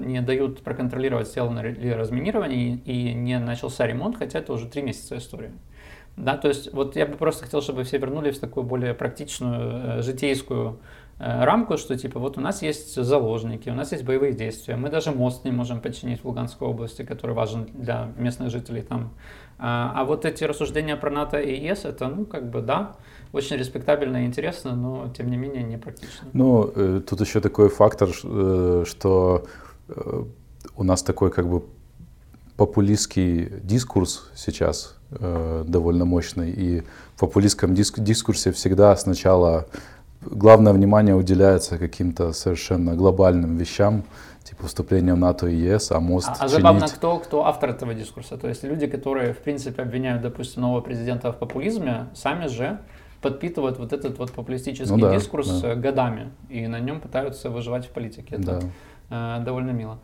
не 0.00 0.20
дают 0.20 0.62
проконтролировать, 0.62 1.28
сделано 1.28 1.60
ли 1.60 1.92
разминирование 1.92 2.76
и 2.76 3.14
не 3.14 3.38
начался 3.38 3.86
ремонт, 3.86 4.16
хотя 4.18 4.40
это 4.40 4.52
уже 4.52 4.66
три 4.66 4.82
месяца 4.82 5.16
истории. 5.16 5.52
Да, 6.16 6.36
то 6.36 6.48
есть 6.48 6.72
вот 6.72 6.96
я 6.96 7.06
бы 7.06 7.16
просто 7.16 7.44
хотел, 7.44 7.62
чтобы 7.62 7.84
все 7.84 7.98
вернулись 7.98 8.36
в 8.36 8.40
такую 8.40 8.64
более 8.64 8.94
практичную, 8.94 9.98
э, 9.98 10.02
житейскую 10.02 10.80
рамку, 11.20 11.76
что 11.76 11.96
типа 11.96 12.18
вот 12.18 12.38
у 12.38 12.40
нас 12.40 12.62
есть 12.62 12.94
заложники, 12.94 13.68
у 13.68 13.74
нас 13.74 13.92
есть 13.92 14.04
боевые 14.04 14.32
действия, 14.32 14.76
мы 14.76 14.88
даже 14.88 15.12
мост 15.12 15.44
не 15.44 15.50
можем 15.50 15.80
починить 15.80 16.22
в 16.22 16.24
Луганской 16.24 16.66
области, 16.66 17.02
который 17.02 17.34
важен 17.34 17.68
для 17.74 18.10
местных 18.16 18.50
жителей 18.50 18.82
там. 18.82 19.10
А, 19.58 19.92
а 19.94 20.04
вот 20.04 20.24
эти 20.24 20.44
рассуждения 20.44 20.96
про 20.96 21.10
НАТО 21.10 21.38
и 21.38 21.54
ЕС, 21.54 21.84
это, 21.84 22.08
ну, 22.08 22.24
как 22.24 22.50
бы, 22.50 22.62
да, 22.62 22.96
очень 23.32 23.56
респектабельно 23.56 24.24
и 24.24 24.26
интересно, 24.26 24.74
но, 24.74 25.12
тем 25.14 25.30
не 25.30 25.36
менее, 25.36 25.62
не 25.62 25.76
практично. 25.76 26.28
Ну, 26.32 26.72
э, 26.74 27.02
тут 27.06 27.20
еще 27.20 27.40
такой 27.40 27.68
фактор, 27.68 28.08
э, 28.24 28.84
что 28.86 29.44
э, 29.88 30.24
у 30.76 30.82
нас 30.82 31.02
такой, 31.02 31.30
как 31.30 31.46
бы, 31.46 31.62
популистский 32.56 33.48
дискурс 33.62 34.30
сейчас 34.34 34.96
э, 35.10 35.64
довольно 35.66 36.04
мощный. 36.06 36.50
И 36.50 36.82
в 37.14 37.20
популистском 37.20 37.74
диск, 37.74 38.00
дискурсе 38.00 38.52
всегда 38.52 38.96
сначала 38.96 39.66
главное 40.20 40.72
внимание 40.72 41.14
уделяется 41.14 41.78
каким-то 41.78 42.32
совершенно 42.32 42.94
глобальным 42.94 43.56
вещам, 43.56 44.04
типа 44.44 44.66
вступления 44.66 45.14
в 45.14 45.18
НАТО 45.18 45.46
и 45.46 45.56
ЕС, 45.56 45.90
а 45.92 46.00
мост 46.00 46.28
А, 46.28 46.44
а 46.44 46.48
забавно, 46.48 46.86
кто, 46.88 47.18
кто 47.18 47.46
автор 47.46 47.70
этого 47.70 47.94
дискурса? 47.94 48.36
То 48.36 48.48
есть 48.48 48.64
люди, 48.64 48.86
которые, 48.86 49.32
в 49.32 49.38
принципе, 49.38 49.82
обвиняют, 49.82 50.22
допустим, 50.22 50.62
нового 50.62 50.80
президента 50.80 51.32
в 51.32 51.38
популизме, 51.38 52.08
сами 52.14 52.46
же 52.46 52.80
подпитывают 53.20 53.78
вот 53.78 53.92
этот 53.92 54.18
вот 54.18 54.32
популистический 54.32 54.94
ну, 54.94 55.00
да, 55.00 55.14
дискурс 55.14 55.60
да. 55.60 55.74
годами 55.74 56.32
и 56.48 56.66
на 56.66 56.80
нем 56.80 57.00
пытаются 57.00 57.50
выживать 57.50 57.86
в 57.86 57.90
политике. 57.90 58.36
Это 58.36 58.62
да. 59.10 59.38
э, 59.40 59.44
довольно 59.44 59.70
мило. 59.70 59.98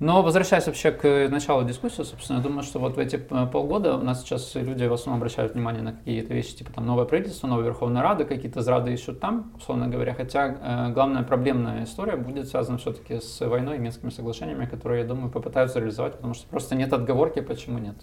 Но 0.00 0.22
возвращаясь 0.22 0.66
вообще 0.66 0.92
к 0.92 1.28
началу 1.28 1.62
дискуссии, 1.62 2.04
собственно, 2.04 2.38
я 2.38 2.42
думаю, 2.42 2.62
что 2.62 2.78
вот 2.78 2.96
в 2.96 2.98
эти 2.98 3.16
полгода 3.16 3.98
у 3.98 4.02
нас 4.02 4.22
сейчас 4.22 4.54
люди 4.54 4.84
в 4.84 4.92
основном 4.94 5.20
обращают 5.20 5.52
внимание 5.52 5.82
на 5.82 5.92
какие-то 5.92 6.32
вещи, 6.32 6.56
типа 6.56 6.72
там 6.72 6.86
новое 6.86 7.04
правительство, 7.04 7.46
новая 7.46 7.66
Верховная 7.66 8.00
Рада, 8.00 8.24
какие-то 8.24 8.62
зрады 8.62 8.94
ищут 8.94 9.20
там, 9.20 9.52
условно 9.58 9.88
говоря. 9.88 10.14
Хотя 10.14 10.88
э, 10.88 10.92
главная 10.92 11.22
проблемная 11.22 11.84
история 11.84 12.16
будет 12.16 12.48
связана 12.48 12.78
все-таки 12.78 13.20
с 13.20 13.46
войной 13.46 13.76
и 13.76 13.78
Минскими 13.78 14.08
соглашениями, 14.08 14.64
которые, 14.64 15.02
я 15.02 15.06
думаю, 15.06 15.30
попытаются 15.30 15.80
реализовать, 15.80 16.14
потому 16.14 16.32
что 16.32 16.48
просто 16.48 16.76
нет 16.76 16.94
отговорки, 16.94 17.40
почему 17.40 17.78
нет. 17.78 17.96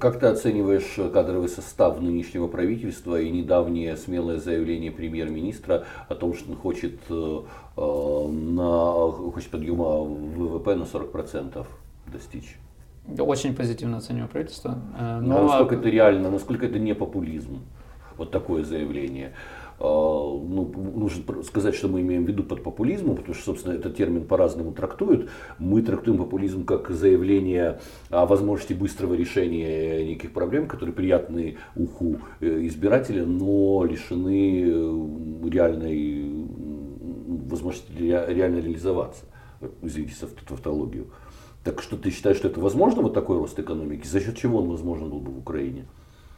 Как 0.00 0.18
ты 0.18 0.26
оцениваешь 0.26 0.96
кадровый 1.12 1.48
состав 1.48 2.00
нынешнего 2.00 2.48
правительства 2.48 3.20
и 3.20 3.30
недавнее 3.30 3.96
смелое 3.96 4.38
заявление 4.38 4.90
премьер-министра 4.90 5.84
о 6.08 6.14
том, 6.16 6.34
что 6.34 6.50
он 6.50 6.56
хочет, 6.56 6.98
э, 7.08 7.40
на, 7.76 9.12
хочет 9.32 9.50
подъема 9.50 10.02
ВВП 10.04 10.74
на 10.74 10.84
40%? 10.84 11.66
достичь? 12.12 12.56
Очень 13.18 13.54
позитивно 13.54 13.98
оцениваю 13.98 14.28
правительство. 14.28 14.78
Э, 14.98 15.20
но... 15.20 15.44
Насколько 15.44 15.76
это 15.76 15.88
реально, 15.88 16.30
насколько 16.30 16.66
это 16.66 16.78
не 16.78 16.94
популизм, 16.94 17.60
вот 18.16 18.30
такое 18.30 18.64
заявление. 18.64 19.32
А, 19.78 19.84
ну, 19.84 20.72
нужно 20.94 21.42
сказать, 21.42 21.74
что 21.74 21.88
мы 21.88 22.00
имеем 22.00 22.24
в 22.24 22.28
виду 22.28 22.42
под 22.42 22.62
популизмом, 22.62 23.16
потому 23.16 23.34
что, 23.34 23.44
собственно, 23.44 23.74
этот 23.74 23.94
термин 23.96 24.24
по-разному 24.24 24.72
трактуют. 24.72 25.28
Мы 25.58 25.82
трактуем 25.82 26.18
популизм 26.18 26.64
как 26.64 26.90
заявление 26.90 27.80
о 28.10 28.26
возможности 28.26 28.72
быстрого 28.72 29.14
решения 29.14 30.04
неких 30.04 30.32
проблем, 30.32 30.66
которые 30.66 30.94
приятны 30.94 31.58
уху 31.76 32.20
э, 32.40 32.66
избирателя, 32.66 33.24
но 33.24 33.84
лишены 33.84 34.64
э, 34.66 35.48
реальной 35.48 36.25
возможности 37.48 37.90
реально 37.92 38.60
реализоваться. 38.60 39.24
Извините 39.82 40.14
за 40.20 40.26
тавтологию. 40.26 41.08
Так 41.64 41.82
что 41.82 41.96
ты 41.96 42.10
считаешь, 42.10 42.36
что 42.36 42.48
это 42.48 42.60
возможно, 42.60 43.02
вот 43.02 43.14
такой 43.14 43.38
рост 43.38 43.58
экономики? 43.58 44.06
За 44.06 44.20
счет 44.20 44.36
чего 44.36 44.58
он 44.58 44.68
возможен 44.68 45.10
был 45.10 45.20
бы 45.20 45.32
в 45.32 45.38
Украине? 45.38 45.86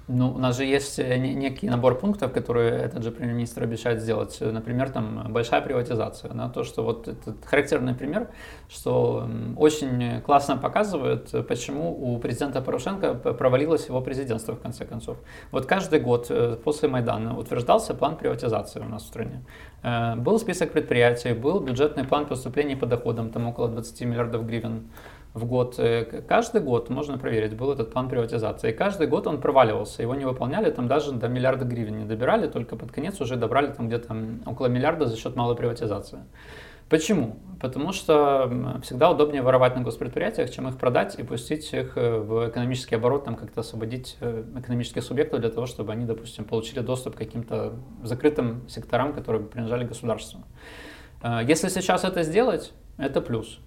Ну, 0.09 0.31
у 0.31 0.39
нас 0.39 0.57
же 0.57 0.65
есть 0.65 0.99
э, 0.99 1.19
некий 1.19 1.69
набор 1.69 1.99
пунктов, 1.99 2.33
которые 2.33 2.81
этот 2.81 3.03
же 3.03 3.11
премьер-министр 3.11 3.65
обещает 3.65 4.01
сделать. 4.01 4.39
Например, 4.41 4.89
там 4.89 5.27
большая 5.31 5.61
приватизация. 5.61 6.33
Да, 6.33 6.49
то, 6.49 6.65
что 6.65 6.83
вот 6.83 7.09
этот 7.09 7.45
характерный 7.45 7.95
пример, 7.95 8.29
что 8.71 9.29
очень 9.57 10.23
классно 10.23 10.57
показывает, 10.57 11.31
почему 11.47 12.15
у 12.15 12.19
президента 12.19 12.63
Порошенко 12.63 13.15
провалилось 13.15 13.87
его 13.89 14.01
президентство 14.01 14.55
в 14.55 14.61
конце 14.61 14.87
концов. 14.87 15.19
Вот 15.51 15.67
каждый 15.67 16.01
год 16.01 16.27
э, 16.31 16.57
после 16.65 16.89
Майдана 16.89 17.39
утверждался 17.39 17.93
план 17.95 18.17
приватизации 18.17 18.81
у 18.81 18.89
нас 18.89 19.03
в 19.03 19.07
стране. 19.07 19.45
Э, 19.83 20.17
был 20.17 20.39
список 20.39 20.73
предприятий, 20.73 21.35
был 21.35 21.61
бюджетный 21.61 22.05
план 22.05 22.25
поступлений 22.25 22.77
по 22.77 22.87
доходам, 22.87 23.31
там 23.31 23.47
около 23.47 23.69
20 23.69 24.01
миллиардов 24.03 24.47
гривен 24.47 24.89
в 25.35 25.45
год. 25.45 25.79
Э, 25.79 26.05
каждый 26.27 26.61
год, 26.61 26.91
можно 26.91 27.19
проверить, 27.19 27.57
был 27.57 27.73
этот 27.73 27.93
план 27.93 28.09
приватизации. 28.09 28.71
И 28.71 28.73
каждый 28.73 29.07
год 29.07 29.27
он 29.27 29.41
проваливался, 29.41 30.03
его 30.03 30.15
не 30.15 30.25
выполняли, 30.25 30.71
там 30.71 30.89
даже 30.89 31.13
до 31.13 31.29
миллиарда 31.29 31.65
гривен 31.65 31.99
не 31.99 32.05
добирали, 32.05 32.47
только 32.49 32.77
под 32.77 32.93
конец 32.93 33.21
уже 33.21 33.37
добрали 33.37 33.69
там 33.69 33.89
где-то 33.89 34.17
около 34.47 34.67
миллиарда 34.67 35.07
за 35.07 35.17
счет 35.17 35.37
малой 35.37 35.57
приватизации. 35.57 36.21
Почему? 36.89 37.37
Потому 37.61 37.93
что 37.93 38.81
всегда 38.83 39.11
удобнее 39.11 39.43
воровать 39.43 39.77
на 39.77 39.83
госпредприятиях, 39.83 40.51
чем 40.51 40.69
их 40.69 40.79
продать 40.79 41.19
и 41.19 41.23
пустить 41.23 41.71
их 41.75 41.97
э, 41.97 42.19
в 42.19 42.49
экономический 42.49 42.95
оборот, 42.95 43.25
там 43.25 43.37
как-то 43.37 43.61
освободить 43.61 44.17
э, 44.21 44.45
экономических 44.57 45.03
субъектов 45.03 45.41
для 45.41 45.51
того, 45.51 45.67
чтобы 45.67 45.93
они, 45.93 46.07
допустим, 46.07 46.45
получили 46.45 46.81
доступ 46.81 47.15
к 47.15 47.19
каким-то 47.19 47.75
закрытым 48.03 48.67
секторам, 48.69 49.13
которые 49.13 49.45
принадлежали 49.45 49.85
государству. 49.85 50.41
Если 51.43 51.69
сейчас 51.69 52.05
это 52.05 52.23
сделать, 52.23 52.73
это 52.97 53.21
плюс. 53.21 53.59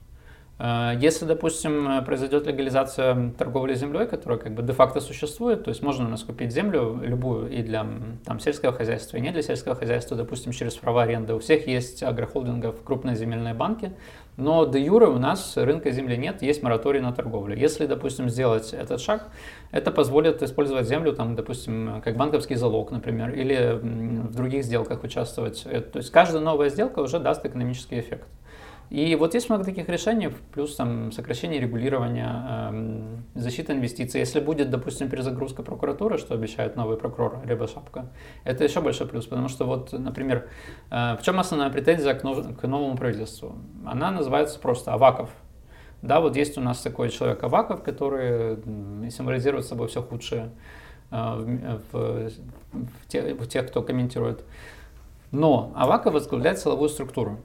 Э, 0.61 0.93
если, 0.99 1.25
допустим, 1.25 2.05
произойдет 2.05 2.45
легализация 2.45 3.31
торговли 3.37 3.73
землей, 3.73 4.05
которая 4.05 4.37
как 4.37 4.53
бы 4.53 4.61
де-факто 4.61 5.01
существует, 5.01 5.63
то 5.63 5.69
есть 5.69 5.81
можно 5.81 6.05
у 6.05 6.09
нас 6.09 6.23
купить 6.23 6.51
землю 6.51 6.99
любую 7.01 7.49
и 7.49 7.63
для 7.63 7.85
там, 8.25 8.39
сельского 8.39 8.71
хозяйства, 8.71 9.17
и 9.17 9.21
не 9.21 9.31
для 9.31 9.41
сельского 9.41 9.73
хозяйства, 9.73 10.15
допустим, 10.15 10.51
через 10.51 10.75
права 10.75 11.03
аренды. 11.03 11.33
У 11.33 11.39
всех 11.39 11.67
есть 11.67 12.03
агрохолдингов, 12.03 12.83
крупные 12.83 13.15
земельные 13.15 13.55
банки, 13.55 13.93
но 14.37 14.65
де 14.65 14.79
юре 14.79 15.07
у 15.07 15.17
нас 15.17 15.57
рынка 15.57 15.89
земли 15.89 16.15
нет, 16.15 16.43
есть 16.43 16.61
мораторий 16.61 16.99
на 16.99 17.11
торговлю. 17.11 17.55
Если, 17.57 17.87
допустим, 17.87 18.29
сделать 18.29 18.71
этот 18.73 19.01
шаг, 19.01 19.29
это 19.71 19.89
позволит 19.89 20.43
использовать 20.43 20.87
землю, 20.87 21.13
там, 21.13 21.35
допустим, 21.35 22.01
как 22.03 22.17
банковский 22.17 22.55
залог, 22.55 22.91
например, 22.91 23.31
или 23.31 23.79
в 23.81 24.35
других 24.35 24.63
сделках 24.63 25.03
участвовать. 25.03 25.63
Э, 25.65 25.81
то 25.81 25.97
есть 25.97 26.11
каждая 26.11 26.41
новая 26.41 26.69
сделка 26.69 26.99
уже 26.99 27.19
даст 27.19 27.43
экономический 27.45 27.99
эффект. 27.99 28.27
И 28.91 29.15
вот 29.15 29.33
есть 29.35 29.47
много 29.47 29.63
таких 29.63 29.87
решений, 29.87 30.29
плюс 30.53 30.75
там 30.75 31.13
сокращение 31.13 31.61
регулирования, 31.61 32.69
эм, 32.69 33.23
защита 33.35 33.71
инвестиций. 33.71 34.19
Если 34.19 34.41
будет, 34.41 34.69
допустим, 34.69 35.07
перезагрузка 35.07 35.63
прокуратуры, 35.63 36.17
что 36.17 36.33
обещает 36.33 36.75
новый 36.75 36.97
прокурор 36.97 37.39
Рябошапка, 37.45 38.07
это 38.43 38.65
еще 38.65 38.81
большой 38.81 39.07
плюс, 39.07 39.25
потому 39.27 39.47
что 39.47 39.63
вот, 39.63 39.93
например, 39.93 40.49
э, 40.89 41.15
в 41.15 41.21
чем 41.23 41.39
основная 41.39 41.69
претензия 41.69 42.13
к, 42.15 42.25
нов- 42.25 42.57
к 42.59 42.67
новому 42.67 42.97
правительству? 42.97 43.55
Она 43.85 44.11
называется 44.11 44.59
просто 44.59 44.91
Аваков. 44.91 45.29
Да, 46.01 46.19
вот 46.19 46.35
есть 46.35 46.57
у 46.57 46.61
нас 46.61 46.81
такой 46.81 47.11
человек 47.11 47.41
Аваков, 47.43 47.83
который 47.83 48.57
символизирует 49.09 49.65
собой 49.65 49.87
все 49.87 50.01
худшее 50.01 50.49
э, 51.11 51.15
в, 51.15 51.81
в, 51.93 52.29
в, 52.73 53.07
тех, 53.07 53.39
в 53.39 53.47
тех, 53.47 53.67
кто 53.67 53.83
комментирует. 53.83 54.43
Но 55.31 55.71
Аваков 55.77 56.13
возглавляет 56.13 56.59
силовую 56.59 56.89
структуру. 56.89 57.39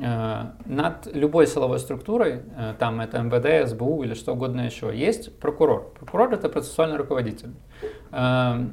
Э, 0.00 0.52
над 0.64 1.08
любой 1.12 1.46
силовой 1.46 1.78
структурой, 1.80 2.42
э, 2.56 2.74
там 2.78 3.00
это 3.00 3.18
МВД, 3.20 3.68
СБУ 3.68 4.04
или 4.04 4.14
что 4.14 4.32
угодно 4.32 4.60
еще, 4.60 4.96
есть 4.96 5.38
прокурор. 5.40 5.92
Прокурор 5.98 6.32
это 6.32 6.48
процессуальный 6.48 6.96
руководитель. 6.96 7.50
Э, 8.12 8.68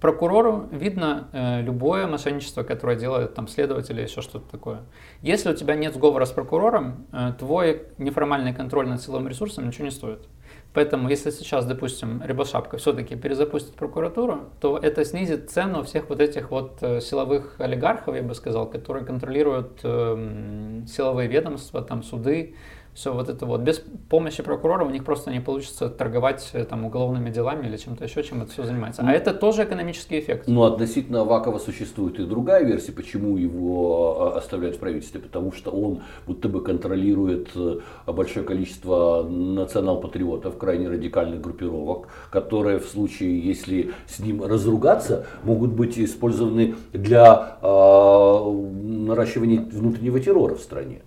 прокурору 0.00 0.68
видно 0.70 1.28
любое 1.62 2.06
мошенничество, 2.06 2.62
которое 2.62 2.96
делает 2.96 3.34
там 3.34 3.48
следователь 3.48 3.94
или 3.94 4.02
еще 4.02 4.22
что-то 4.22 4.50
такое. 4.50 4.80
Если 5.20 5.50
у 5.50 5.54
тебя 5.54 5.74
нет 5.74 5.94
сговора 5.94 6.24
с 6.24 6.30
прокурором, 6.30 7.04
твой 7.38 7.82
неформальный 7.98 8.54
контроль 8.54 8.88
над 8.88 9.02
силовым 9.02 9.28
ресурсом 9.28 9.66
ничего 9.66 9.84
не 9.84 9.90
стоит. 9.90 10.26
Поэтому, 10.72 11.08
если 11.08 11.30
сейчас, 11.30 11.66
допустим, 11.66 12.22
Рябошапка 12.24 12.76
все-таки 12.76 13.16
перезапустит 13.16 13.74
прокуратуру, 13.74 14.50
то 14.60 14.78
это 14.78 15.04
снизит 15.04 15.50
цену 15.50 15.82
всех 15.82 16.08
вот 16.08 16.20
этих 16.20 16.52
вот 16.52 16.78
э, 16.80 17.00
силовых 17.00 17.56
олигархов, 17.58 18.14
я 18.14 18.22
бы 18.22 18.34
сказал, 18.34 18.70
которые 18.70 19.04
контролируют 19.04 19.80
э, 19.82 20.82
силовые 20.86 21.28
ведомства, 21.28 21.82
там 21.82 22.04
суды, 22.04 22.54
все 23.00 23.14
вот 23.14 23.30
это 23.30 23.46
вот. 23.46 23.62
Без 23.62 23.82
помощи 24.10 24.42
прокурора 24.42 24.84
у 24.84 24.90
них 24.90 25.04
просто 25.04 25.30
не 25.30 25.40
получится 25.40 25.88
торговать 25.88 26.50
э, 26.52 26.64
там 26.64 26.84
уголовными 26.84 27.30
делами 27.30 27.66
или 27.66 27.76
чем-то 27.78 28.04
еще, 28.04 28.22
чем 28.22 28.42
это 28.42 28.52
все 28.52 28.64
занимается. 28.64 29.00
А 29.00 29.06
ну, 29.06 29.10
это 29.10 29.32
тоже 29.32 29.64
экономический 29.64 30.20
эффект. 30.20 30.46
Но 30.46 30.64
относительно 30.64 31.22
Авакова 31.22 31.58
существует 31.58 32.20
и 32.20 32.24
другая 32.24 32.62
версия, 32.64 32.92
почему 32.92 33.38
его 33.38 34.34
а, 34.34 34.38
оставляют 34.38 34.76
в 34.76 34.80
правительстве. 34.80 35.20
Потому 35.20 35.52
что 35.52 35.70
он 35.70 36.02
будто 36.26 36.48
бы 36.50 36.62
контролирует 36.62 37.48
э, 37.54 37.80
большое 38.06 38.44
количество 38.44 39.22
национал-патриотов, 39.22 40.58
крайне 40.58 40.88
радикальных 40.88 41.40
группировок, 41.40 42.08
которые 42.30 42.78
в 42.78 42.86
случае, 42.86 43.40
если 43.40 43.92
с 44.06 44.18
ним 44.18 44.44
разругаться, 44.44 45.26
могут 45.42 45.70
быть 45.70 45.98
использованы 45.98 46.74
для 46.92 47.56
э, 47.62 47.66
наращивания 47.66 49.62
внутреннего 49.62 50.20
террора 50.20 50.54
в 50.54 50.60
стране. 50.60 51.00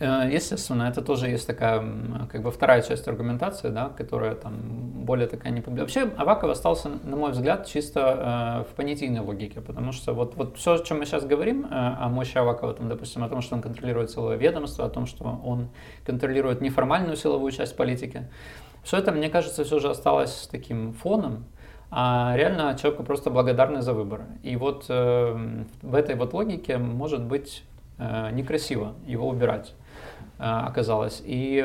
Э, 0.00 0.26
естественно, 0.32 0.84
это 0.84 1.02
тоже 1.02 1.28
есть 1.28 1.46
такая, 1.46 1.84
как 2.32 2.42
бы 2.42 2.50
вторая 2.50 2.80
часть 2.80 3.06
аргументации, 3.06 3.68
да, 3.68 3.90
которая 3.90 4.34
там 4.34 4.54
более 5.04 5.28
такая 5.28 5.52
не 5.52 5.60
Вообще, 5.60 6.10
Аваков 6.16 6.50
остался, 6.50 6.88
на 6.88 7.16
мой 7.16 7.32
взгляд, 7.32 7.66
чисто 7.66 8.64
э, 8.66 8.70
в 8.70 8.74
понятийной 8.76 9.20
логике, 9.20 9.60
потому 9.60 9.92
что 9.92 10.14
вот, 10.14 10.36
вот 10.36 10.56
все, 10.56 10.74
о 10.74 10.78
чем 10.78 11.00
мы 11.00 11.04
сейчас 11.04 11.26
говорим, 11.26 11.66
э, 11.66 11.68
о 11.70 12.08
мощи 12.08 12.38
Авакова, 12.38 12.72
там, 12.72 12.88
допустим, 12.88 13.22
о 13.22 13.28
том, 13.28 13.42
что 13.42 13.56
он 13.56 13.62
контролирует 13.62 14.10
силовое 14.10 14.36
ведомство, 14.36 14.86
о 14.86 14.88
том, 14.88 15.04
что 15.04 15.24
он 15.44 15.68
контролирует 16.06 16.62
неформальную 16.62 17.16
силовую 17.16 17.52
часть 17.52 17.76
политики, 17.76 18.26
все 18.82 18.96
это, 18.96 19.12
мне 19.12 19.28
кажется, 19.28 19.64
все 19.64 19.78
же 19.80 19.90
осталось 19.90 20.48
таким 20.50 20.94
фоном, 20.94 21.44
а 21.90 22.32
реально 22.36 22.74
человеку 22.80 23.02
просто 23.02 23.28
благодарны 23.28 23.82
за 23.82 23.92
выбор. 23.92 24.22
И 24.42 24.56
вот 24.56 24.86
э, 24.88 25.64
в 25.82 25.94
этой 25.94 26.14
вот 26.14 26.32
логике 26.32 26.78
может 26.78 27.22
быть 27.22 27.64
э, 27.98 28.30
некрасиво 28.30 28.94
его 29.06 29.28
убирать. 29.28 29.74
Э, 30.40 30.66
оказалось. 30.66 31.22
И 31.24 31.62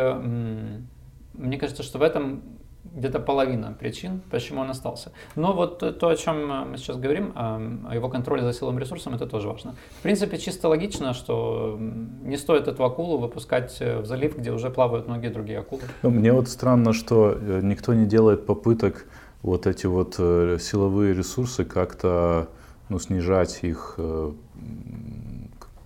мне 1.34 1.58
кажется, 1.58 1.84
что 1.84 1.98
в 1.98 2.02
этом 2.02 2.42
где-то 2.84 3.20
половина 3.20 3.76
причин, 3.78 4.22
почему 4.30 4.62
он 4.62 4.70
остался. 4.70 5.12
Но 5.36 5.54
вот 5.54 5.80
то, 5.80 6.08
о 6.08 6.16
чем 6.16 6.70
мы 6.72 6.78
сейчас 6.78 6.98
говорим, 6.98 7.34
о 7.36 7.96
его 7.96 8.10
контроле 8.10 8.44
за 8.44 8.54
силовым 8.54 8.80
ресурсом, 8.80 9.16
это 9.16 9.26
тоже 9.26 9.48
важно. 9.48 9.76
В 10.00 10.02
принципе, 10.04 10.38
чисто 10.38 10.70
логично, 10.70 11.14
что 11.14 11.78
не 12.24 12.38
стоит 12.38 12.68
эту 12.68 12.84
акулу 12.86 13.18
выпускать 13.18 13.80
в 13.80 14.06
залив, 14.06 14.38
где 14.38 14.52
уже 14.52 14.70
плавают 14.70 15.08
многие 15.08 15.30
другие 15.30 15.60
акулы. 15.60 15.82
Ну, 16.04 16.10
мне 16.10 16.32
вот 16.32 16.48
странно, 16.48 16.94
что 16.94 17.32
э, 17.32 17.62
никто 17.64 17.94
не 17.94 18.06
делает 18.06 18.46
попыток 18.46 19.08
вот 19.42 19.68
эти 19.68 19.88
вот 19.88 20.16
э, 20.20 20.58
силовые 20.60 21.14
ресурсы 21.14 21.66
как-то 21.66 22.48
ну, 22.90 23.00
снижать 23.00 23.60
их 23.64 24.00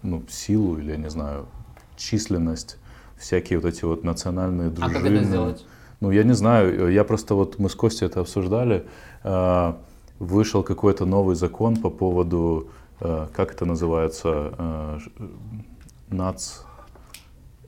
ну, 0.04 0.24
силу 0.30 0.78
или, 0.78 0.92
я 0.92 0.98
не 0.98 1.10
знаю, 1.10 1.46
численность, 2.00 2.78
всякие 3.20 3.60
вот 3.60 3.68
эти 3.68 3.86
вот 3.86 4.04
национальные 4.04 4.70
дружины. 4.70 4.98
А 4.98 5.02
как 5.02 5.12
это 5.12 5.24
сделать? 5.24 5.66
Ну, 6.00 6.12
я 6.12 6.24
не 6.24 6.34
знаю, 6.34 6.92
я 6.92 7.04
просто 7.04 7.36
вот 7.36 7.60
мы 7.60 7.70
с 7.70 7.76
Костей 7.76 8.06
это 8.06 8.22
обсуждали, 8.22 8.86
а, 9.24 9.78
вышел 10.18 10.64
какой-то 10.64 11.06
новый 11.06 11.36
закон 11.36 11.76
по 11.76 11.90
поводу, 11.90 12.70
а, 13.02 13.28
как 13.34 13.52
это 13.52 13.66
называется, 13.66 14.54
а, 14.58 15.00
нац... 16.10 16.62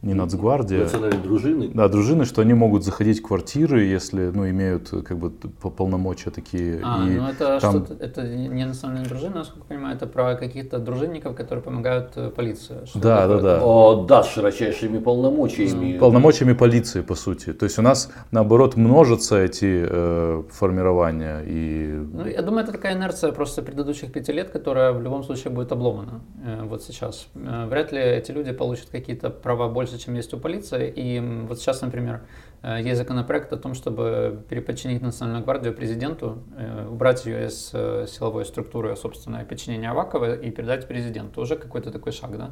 не 0.01 0.13
нацгвардия. 0.13 0.83
Национальные 0.83 1.21
дружины. 1.21 1.71
Да, 1.73 1.87
дружины, 1.87 2.25
что 2.25 2.41
они 2.41 2.53
могут 2.53 2.83
заходить 2.83 3.19
в 3.19 3.27
квартиры, 3.27 3.83
если, 3.83 4.31
ну, 4.33 4.49
имеют 4.49 4.89
как 4.89 5.17
бы 5.17 5.29
полномочия 5.29 6.31
такие. 6.31 6.81
А, 6.83 7.07
и 7.07 7.11
ну 7.11 7.27
это 7.27 7.59
там... 7.59 7.85
что 7.85 7.93
это 7.93 8.23
не 8.23 8.65
национальные 8.65 9.07
дружины, 9.07 9.35
насколько 9.35 9.65
я 9.69 9.75
понимаю, 9.75 9.95
это 9.95 10.07
про 10.07 10.35
каких-то 10.35 10.79
дружинников, 10.79 11.35
которые 11.35 11.63
помогают 11.63 12.13
э, 12.15 12.29
полиции. 12.29 12.77
Да, 12.95 13.27
да, 13.27 13.39
да. 13.39 13.59
О, 13.63 14.05
да, 14.07 14.23
с 14.23 14.29
широчайшими 14.29 14.97
полномочиями. 14.99 15.99
Полномочиями 15.99 16.53
полиции, 16.53 17.01
по 17.01 17.15
сути. 17.15 17.53
То 17.53 17.65
есть 17.65 17.77
у 17.77 17.81
нас, 17.83 18.11
наоборот, 18.31 18.75
множатся 18.77 19.37
эти 19.37 19.85
э, 19.87 20.43
формирования. 20.49 21.43
И... 21.45 22.07
Ну, 22.11 22.25
я 22.25 22.41
думаю, 22.41 22.63
это 22.63 22.71
такая 22.71 22.95
инерция 22.95 23.31
просто 23.31 23.61
предыдущих 23.61 24.11
пяти 24.11 24.31
лет, 24.31 24.49
которая 24.49 24.93
в 24.93 25.01
любом 25.01 25.23
случае 25.23 25.53
будет 25.53 25.71
обломана 25.71 26.21
э, 26.43 26.63
вот 26.63 26.81
сейчас. 26.83 27.27
Э, 27.35 27.67
вряд 27.67 27.91
ли 27.91 27.99
эти 27.99 28.31
люди 28.31 28.51
получат 28.51 28.89
какие-то 28.89 29.29
права 29.29 29.69
больше 29.69 29.90
больше, 29.91 30.05
чем 30.05 30.15
есть 30.15 30.33
у 30.33 30.39
полиции. 30.39 30.91
И 30.95 31.19
вот 31.47 31.59
сейчас, 31.59 31.81
например, 31.81 32.21
э, 32.63 32.81
есть 32.81 32.97
законопроект 32.97 33.53
о 33.53 33.57
том, 33.57 33.73
чтобы 33.73 34.43
переподчинить 34.49 35.01
Национальную 35.01 35.43
гвардию 35.43 35.73
президенту, 35.73 36.43
э, 36.57 36.87
убрать 36.89 37.25
ее 37.25 37.47
из 37.47 37.71
э, 37.73 38.05
силовой 38.07 38.45
структуры 38.45 38.95
собственное 38.95 39.45
подчинения 39.45 39.91
Авакова 39.91 40.35
и 40.35 40.51
передать 40.51 40.87
президенту. 40.87 41.41
Уже 41.41 41.55
какой-то 41.55 41.91
такой 41.91 42.11
шаг, 42.11 42.37
да. 42.37 42.51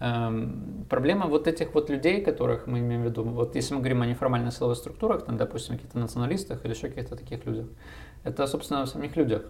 Эм, 0.00 0.84
проблема 0.88 1.26
вот 1.26 1.46
этих 1.46 1.74
вот 1.74 1.90
людей, 1.90 2.24
которых 2.24 2.66
мы 2.66 2.78
имеем 2.78 3.02
в 3.02 3.04
виду, 3.04 3.22
вот 3.22 3.56
если 3.56 3.74
мы 3.74 3.80
говорим 3.80 4.02
о 4.02 4.06
неформальных 4.06 4.52
силовых 4.52 4.76
структурах, 4.76 5.24
там, 5.24 5.36
допустим, 5.36 5.76
каких-то 5.76 5.98
националистах 5.98 6.64
или 6.64 6.72
еще 6.72 6.88
каких-то 6.88 7.16
таких 7.16 7.46
людях, 7.46 7.66
это, 8.24 8.46
собственно, 8.46 8.84
в 8.84 8.88
самих 8.88 9.16
людях. 9.16 9.42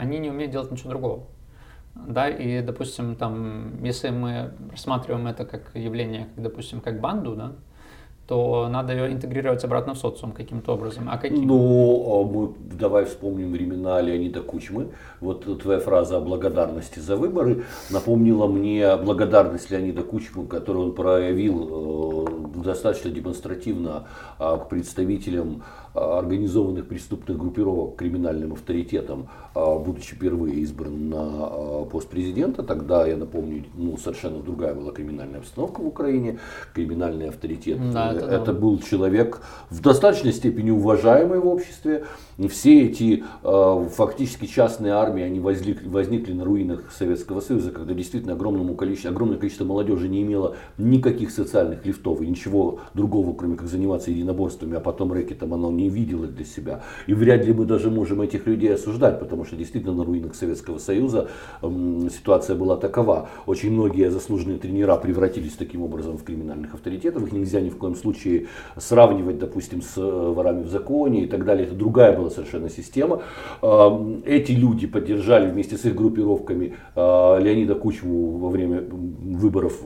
Они 0.00 0.18
не 0.18 0.30
умеют 0.30 0.52
делать 0.52 0.70
ничего 0.70 0.90
другого. 0.90 1.26
Да, 1.94 2.28
и, 2.28 2.60
допустим, 2.60 3.14
там, 3.14 3.82
если 3.84 4.10
мы 4.10 4.52
рассматриваем 4.70 5.26
это 5.26 5.44
как 5.44 5.70
явление, 5.74 6.28
допустим, 6.36 6.80
как 6.80 7.00
банду, 7.00 7.34
да, 7.36 7.52
то 8.26 8.68
надо 8.70 8.94
ее 8.94 9.12
интегрировать 9.12 9.62
обратно 9.64 9.94
в 9.94 9.98
социум 9.98 10.32
каким-то 10.32 10.72
образом. 10.72 11.08
А 11.10 11.18
каким? 11.18 11.46
Ну, 11.46 12.06
а 12.08 12.24
мы 12.26 12.54
давай 12.78 13.04
вспомним 13.04 13.52
времена 13.52 14.00
Леонида 14.00 14.40
Кучмы. 14.40 14.88
Вот 15.20 15.62
твоя 15.62 15.78
фраза 15.78 16.16
о 16.16 16.20
благодарности 16.20 17.00
за 17.00 17.16
выборы 17.16 17.64
напомнила 17.90 18.46
мне 18.46 18.96
благодарность 18.96 19.70
Леонида 19.70 20.02
Кучмы, 20.02 20.46
которую 20.46 20.86
он 20.86 20.94
проявил 20.94 22.26
э, 22.56 22.62
достаточно 22.64 23.10
демонстративно 23.10 24.04
а, 24.38 24.56
к 24.56 24.68
представителям 24.70 25.62
организованных 25.94 26.86
преступных 26.86 27.38
группировок 27.38 27.96
криминальным 27.96 28.52
авторитетом, 28.52 29.28
а, 29.54 29.78
будучи 29.78 30.14
впервые 30.14 30.56
избран 30.56 31.08
на 31.08 31.18
а, 31.20 31.84
пост 31.84 32.08
президента. 32.08 32.64
Тогда, 32.64 33.06
я 33.06 33.16
напомню, 33.16 33.64
ну, 33.74 33.96
совершенно 33.96 34.40
другая 34.40 34.74
была 34.74 34.90
криминальная 34.90 35.38
обстановка 35.38 35.80
в 35.80 35.86
Украине, 35.86 36.40
криминальный 36.74 37.28
авторитет. 37.28 37.78
Да, 37.92 38.12
это, 38.12 38.26
это 38.26 38.52
да. 38.52 38.52
был 38.52 38.80
человек 38.80 39.40
в 39.70 39.80
достаточной 39.80 40.32
степени 40.32 40.70
уважаемый 40.70 41.38
в 41.38 41.46
обществе. 41.46 42.04
Все 42.48 42.86
эти 42.86 43.22
фактически 43.42 44.46
частные 44.46 44.94
армии, 44.94 45.22
они 45.22 45.38
возникли, 45.38 45.88
возникли 45.88 46.32
на 46.32 46.44
руинах 46.44 46.90
Советского 46.90 47.40
Союза, 47.40 47.70
когда 47.70 47.94
действительно 47.94 48.32
огромному 48.32 48.74
количеству, 48.74 49.10
огромное 49.10 49.38
количество 49.38 49.64
молодежи 49.64 50.08
не 50.08 50.22
имело 50.22 50.56
никаких 50.76 51.30
социальных 51.30 51.86
лифтов 51.86 52.20
и 52.20 52.26
ничего 52.26 52.80
другого, 52.94 53.34
кроме 53.34 53.56
как 53.56 53.68
заниматься 53.68 54.10
единоборствами, 54.10 54.76
а 54.76 54.80
потом 54.80 55.12
рэкетом 55.12 55.54
оно 55.54 55.70
не 55.70 55.83
не 55.84 55.90
видела 55.90 56.26
для 56.26 56.44
себя. 56.44 56.82
И 57.06 57.14
вряд 57.14 57.44
ли 57.44 57.52
мы 57.52 57.64
даже 57.64 57.90
можем 57.90 58.20
этих 58.22 58.46
людей 58.46 58.74
осуждать, 58.74 59.18
потому 59.20 59.44
что 59.44 59.56
действительно 59.56 59.94
на 59.94 60.04
руинах 60.04 60.34
Советского 60.34 60.78
Союза 60.78 61.28
ситуация 61.62 62.56
была 62.56 62.76
такова. 62.76 63.28
Очень 63.46 63.72
многие 63.72 64.10
заслуженные 64.10 64.58
тренера 64.58 64.96
превратились 64.96 65.52
таким 65.52 65.82
образом 65.82 66.16
в 66.16 66.24
криминальных 66.24 66.74
авторитетов. 66.74 67.22
Их 67.22 67.32
нельзя 67.32 67.60
ни 67.60 67.68
в 67.68 67.76
коем 67.76 67.96
случае 67.96 68.46
сравнивать, 68.76 69.38
допустим, 69.38 69.82
с 69.82 69.96
э, 69.96 70.32
ворами 70.36 70.62
в 70.62 70.68
законе 70.68 71.24
и 71.24 71.26
так 71.26 71.44
далее. 71.44 71.66
Это 71.66 71.74
другая 71.74 72.16
была 72.16 72.30
совершенно 72.30 72.68
система. 72.68 73.22
Эти 74.24 74.52
люди 74.52 74.86
поддержали 74.86 75.50
вместе 75.50 75.76
с 75.76 75.84
их 75.84 75.94
группировками 75.94 76.76
э, 76.94 77.40
Леонида 77.40 77.74
Кучму 77.74 78.38
во 78.38 78.48
время 78.48 78.82
выборов, 78.90 79.80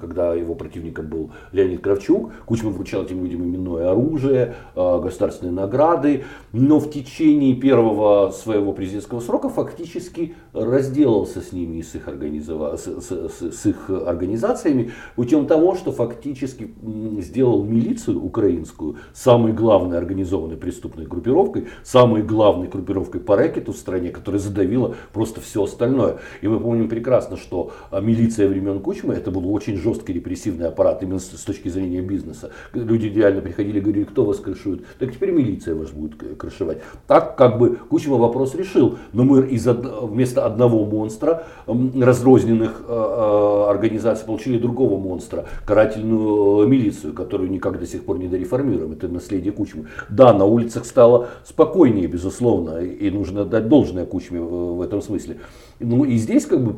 когда 0.00 0.34
его 0.34 0.54
противником 0.54 1.08
был 1.08 1.30
Леонид 1.52 1.80
Кравчук. 1.80 2.32
Кучма 2.46 2.70
вручал 2.70 3.02
этим 3.02 3.22
людям 3.24 3.42
именное 3.42 3.90
оружие, 3.90 4.54
э, 4.74 5.00
государственные 5.02 5.41
государственные 5.42 5.52
награды, 5.52 6.24
но 6.52 6.78
в 6.78 6.90
течение 6.90 7.54
первого 7.54 8.30
своего 8.30 8.72
президентского 8.72 9.20
срока 9.20 9.48
фактически 9.48 10.34
разделался 10.52 11.40
с 11.40 11.52
ними 11.52 11.78
и 11.78 11.82
с 11.82 11.94
их, 11.94 12.08
организова... 12.08 12.76
с, 12.76 12.86
с, 12.86 13.42
с 13.52 13.66
их 13.66 13.90
организациями 13.90 14.92
путем 15.16 15.46
того, 15.46 15.74
что 15.74 15.92
фактически 15.92 16.74
сделал 17.18 17.64
милицию 17.64 18.22
украинскую 18.22 18.96
самой 19.12 19.52
главной 19.52 19.98
организованной 19.98 20.56
преступной 20.56 21.06
группировкой, 21.06 21.68
самой 21.82 22.22
главной 22.22 22.68
группировкой 22.68 23.20
по 23.20 23.36
рэкету 23.36 23.72
в 23.72 23.76
стране, 23.76 24.10
которая 24.10 24.40
задавила 24.40 24.94
просто 25.12 25.40
все 25.40 25.64
остальное. 25.64 26.18
И 26.42 26.48
мы 26.48 26.60
помним 26.60 26.88
прекрасно, 26.88 27.36
что 27.36 27.72
а, 27.90 28.00
милиция 28.00 28.48
времен 28.48 28.80
Кучмы 28.80 29.14
это 29.14 29.30
был 29.30 29.52
очень 29.52 29.76
жесткий 29.76 30.12
репрессивный 30.12 30.68
аппарат 30.68 31.02
именно 31.02 31.18
с, 31.18 31.30
с 31.30 31.44
точки 31.44 31.68
зрения 31.68 32.02
бизнеса. 32.02 32.50
Люди 32.74 33.06
реально 33.06 33.40
приходили 33.40 33.78
и 33.78 33.80
говорили, 33.80 34.04
кто 34.04 34.24
вас 34.24 34.38
крышует. 34.38 34.84
Так 34.98 35.12
теперь 35.12 35.31
милиция 35.32 35.74
вас 35.74 35.90
будет 35.90 36.16
крышевать. 36.36 36.78
Так 37.06 37.36
как 37.36 37.58
бы 37.58 37.76
Кучма 37.88 38.16
вопрос 38.16 38.54
решил. 38.54 38.98
Но 39.12 39.24
мы 39.24 39.46
из 39.46 39.66
вместо 39.66 40.44
одного 40.46 40.84
монстра 40.84 41.44
разрозненных 41.66 42.82
э, 42.86 42.92
э, 42.92 43.70
организаций 43.70 44.26
получили 44.26 44.58
другого 44.58 44.98
монстра, 44.98 45.46
карательную 45.66 46.64
э, 46.64 46.68
милицию, 46.68 47.12
которую 47.12 47.50
никак 47.50 47.78
до 47.78 47.86
сих 47.86 48.04
пор 48.04 48.18
не 48.18 48.28
дореформируем. 48.28 48.92
Это 48.92 49.08
наследие 49.08 49.52
Кучмы. 49.52 49.86
Да, 50.08 50.32
на 50.32 50.44
улицах 50.44 50.84
стало 50.84 51.28
спокойнее, 51.44 52.06
безусловно, 52.06 52.78
и 52.78 53.10
нужно 53.10 53.44
дать 53.44 53.68
должное 53.68 54.06
Кучме 54.06 54.40
в 54.40 54.80
этом 54.80 55.02
смысле. 55.02 55.38
Ну 55.80 56.04
и 56.04 56.16
здесь 56.16 56.46
как 56.46 56.62
бы 56.64 56.76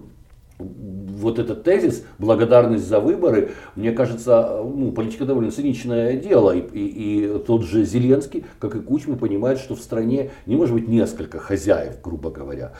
вот 0.58 1.38
этот 1.38 1.64
тезис, 1.64 2.04
благодарность 2.18 2.86
за 2.86 3.00
выборы, 3.00 3.52
мне 3.74 3.92
кажется, 3.92 4.60
ну, 4.62 4.92
политика 4.92 5.24
довольно 5.24 5.50
циничное 5.50 6.16
дело. 6.16 6.52
И, 6.52 6.60
и, 6.60 7.24
и 7.24 7.38
тот 7.40 7.64
же 7.64 7.84
Зеленский, 7.84 8.44
как 8.60 8.76
и 8.76 8.80
Кучма, 8.80 9.16
понимает, 9.16 9.58
что 9.58 9.74
в 9.74 9.80
стране 9.80 10.30
не 10.46 10.56
может 10.56 10.74
быть 10.74 10.88
несколько 10.88 11.38
хозяев, 11.38 12.00
грубо 12.02 12.30
говоря. 12.30 12.72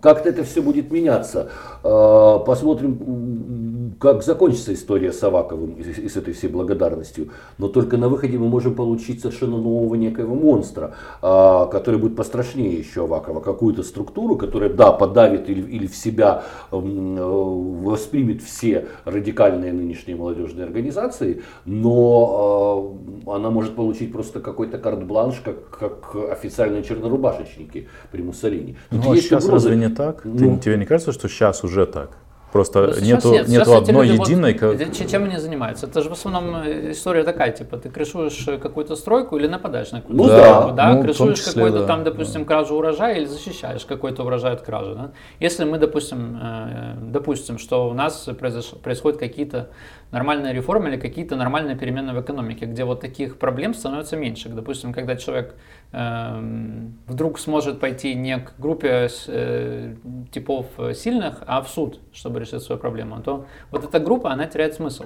Как-то 0.00 0.28
это 0.28 0.44
все 0.44 0.62
будет 0.62 0.90
меняться. 0.90 1.50
А, 1.82 2.38
посмотрим, 2.38 3.94
как 4.00 4.22
закончится 4.22 4.72
история 4.72 5.12
с 5.12 5.22
Аваковым 5.22 5.72
и, 5.72 5.82
и 5.82 6.08
с 6.08 6.16
этой 6.16 6.32
всей 6.32 6.48
благодарностью. 6.48 7.30
Но 7.58 7.68
только 7.68 7.96
на 7.98 8.08
выходе 8.08 8.38
мы 8.38 8.48
можем 8.48 8.74
получить 8.74 9.20
совершенно 9.20 9.58
нового 9.58 9.94
некоего 9.94 10.34
монстра, 10.34 10.94
а, 11.20 11.66
который 11.66 12.00
будет 12.00 12.16
пострашнее 12.16 12.72
еще 12.72 13.04
Авакова. 13.04 13.40
Какую-то 13.40 13.82
структуру, 13.82 14.36
которая, 14.36 14.72
да, 14.72 14.92
подавит 14.92 15.50
или, 15.50 15.60
или 15.60 15.86
в 15.86 15.96
себя 15.96 16.44
воспримет 16.80 18.42
все 18.42 18.86
радикальные 19.04 19.72
нынешние 19.72 20.16
молодежные 20.16 20.64
организации, 20.64 21.42
но 21.64 22.98
э, 23.26 23.30
она 23.30 23.50
может 23.50 23.74
получить 23.74 24.12
просто 24.12 24.40
какой-то 24.40 24.78
карт-бланш, 24.78 25.40
как, 25.44 25.68
как 25.70 26.16
официальные 26.30 26.82
чернорубашечники 26.82 27.88
при 28.10 28.22
Муссолини. 28.22 28.76
ну, 28.90 29.12
а 29.12 29.16
сейчас 29.16 29.44
угрозы. 29.44 29.68
разве 29.70 29.88
не 29.88 29.94
так? 29.94 30.22
Ну, 30.24 30.56
Ты, 30.56 30.64
тебе 30.64 30.76
не 30.76 30.86
кажется, 30.86 31.12
что 31.12 31.28
сейчас 31.28 31.64
уже 31.64 31.86
так? 31.86 32.16
Просто 32.52 32.94
ну, 33.00 33.06
нету, 33.06 33.32
нет, 33.32 33.48
нету 33.48 33.74
одной 33.74 34.06
люди, 34.06 34.20
единой. 34.20 34.58
Вот, 34.60 35.08
чем 35.10 35.24
они 35.24 35.38
занимаются? 35.38 35.86
Это 35.86 36.02
же 36.02 36.10
в 36.10 36.12
основном 36.12 36.54
история 36.90 37.24
такая, 37.24 37.50
типа, 37.50 37.78
ты 37.78 37.88
крышуешь 37.88 38.46
какую-то 38.60 38.94
стройку 38.94 39.38
или 39.38 39.46
нападаешь 39.46 39.90
на 39.90 40.02
какую-то 40.02 40.22
ну, 40.22 40.28
стройку, 40.28 40.68
да, 40.68 40.72
да? 40.72 40.94
Ну, 40.94 41.02
крышуешь 41.02 41.40
какой-то 41.40 41.78
да. 41.80 41.86
там, 41.86 42.04
допустим, 42.04 42.44
кражу 42.44 42.74
урожая 42.74 43.16
или 43.16 43.24
защищаешь 43.24 43.86
какой-то 43.86 44.24
урожай 44.24 44.52
от 44.52 44.60
кражи, 44.60 44.94
да? 44.94 45.12
Если 45.40 45.64
мы, 45.64 45.78
допустим, 45.78 46.38
э, 46.42 46.94
допустим, 47.00 47.56
что 47.56 47.88
у 47.88 47.94
нас 47.94 48.28
происходят 48.38 49.18
какие-то 49.18 49.70
нормальные 50.10 50.52
реформы 50.52 50.90
или 50.90 50.98
какие-то 50.98 51.36
нормальные 51.36 51.76
перемены 51.76 52.12
в 52.12 52.20
экономике, 52.20 52.66
где 52.66 52.84
вот 52.84 53.00
таких 53.00 53.38
проблем 53.38 53.72
становится 53.72 54.16
меньше. 54.16 54.50
Допустим, 54.50 54.92
когда 54.92 55.16
человек 55.16 55.54
вдруг 55.92 57.38
сможет 57.38 57.78
пойти 57.78 58.14
не 58.14 58.38
к 58.38 58.54
группе 58.58 59.08
э, 59.26 59.94
типов 60.32 60.66
сильных, 60.94 61.42
а 61.46 61.60
в 61.60 61.68
суд, 61.68 62.00
чтобы 62.14 62.40
решить 62.40 62.62
свою 62.62 62.80
проблему, 62.80 63.20
то 63.20 63.46
вот 63.70 63.84
эта 63.84 64.00
группа, 64.00 64.30
она 64.30 64.46
теряет 64.46 64.74
смысл. 64.74 65.04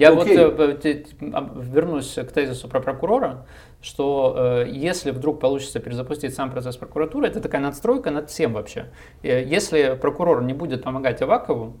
Я 0.00 0.12
okay. 0.12 0.50
вот 0.54 0.84
э, 0.86 1.72
вернусь 1.74 2.14
к 2.14 2.32
тезису 2.32 2.68
про 2.68 2.80
прокурора 2.80 3.44
что 3.82 4.34
э, 4.36 4.70
если 4.70 5.10
вдруг 5.10 5.40
получится 5.40 5.80
перезапустить 5.80 6.34
сам 6.34 6.50
процесс 6.50 6.76
прокуратуры, 6.76 7.26
это 7.26 7.40
такая 7.40 7.62
надстройка 7.62 8.10
над 8.10 8.28
всем 8.28 8.52
вообще. 8.52 8.86
Э, 9.22 9.42
если 9.42 9.96
прокурор 10.00 10.42
не 10.42 10.52
будет 10.52 10.82
помогать 10.82 11.22
Авакову, 11.22 11.76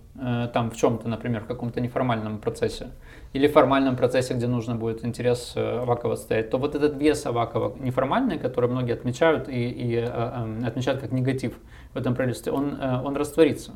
там 0.52 0.70
в 0.70 0.76
чем-то, 0.76 1.08
например, 1.08 1.44
в 1.44 1.46
каком-то 1.46 1.80
неформальном 1.80 2.38
процессе, 2.38 2.88
или 3.32 3.46
в 3.48 3.52
формальном 3.52 3.96
процессе, 3.96 4.34
где 4.34 4.46
нужно 4.46 4.74
будет 4.74 5.04
интерес 5.04 5.54
Авакова 5.56 6.16
стоять, 6.16 6.50
то 6.50 6.58
вот 6.58 6.74
этот 6.74 6.96
вес 6.96 7.24
Авакова 7.24 7.74
неформальный, 7.78 8.38
который 8.38 8.68
многие 8.68 8.92
отмечают 8.92 9.48
и, 9.48 9.68
и 9.70 9.96
отмечают 9.96 11.00
как 11.00 11.12
негатив 11.12 11.54
в 11.94 11.96
этом 11.96 12.14
правительстве, 12.14 12.52
он, 12.52 12.78
он 12.80 13.16
растворится. 13.16 13.72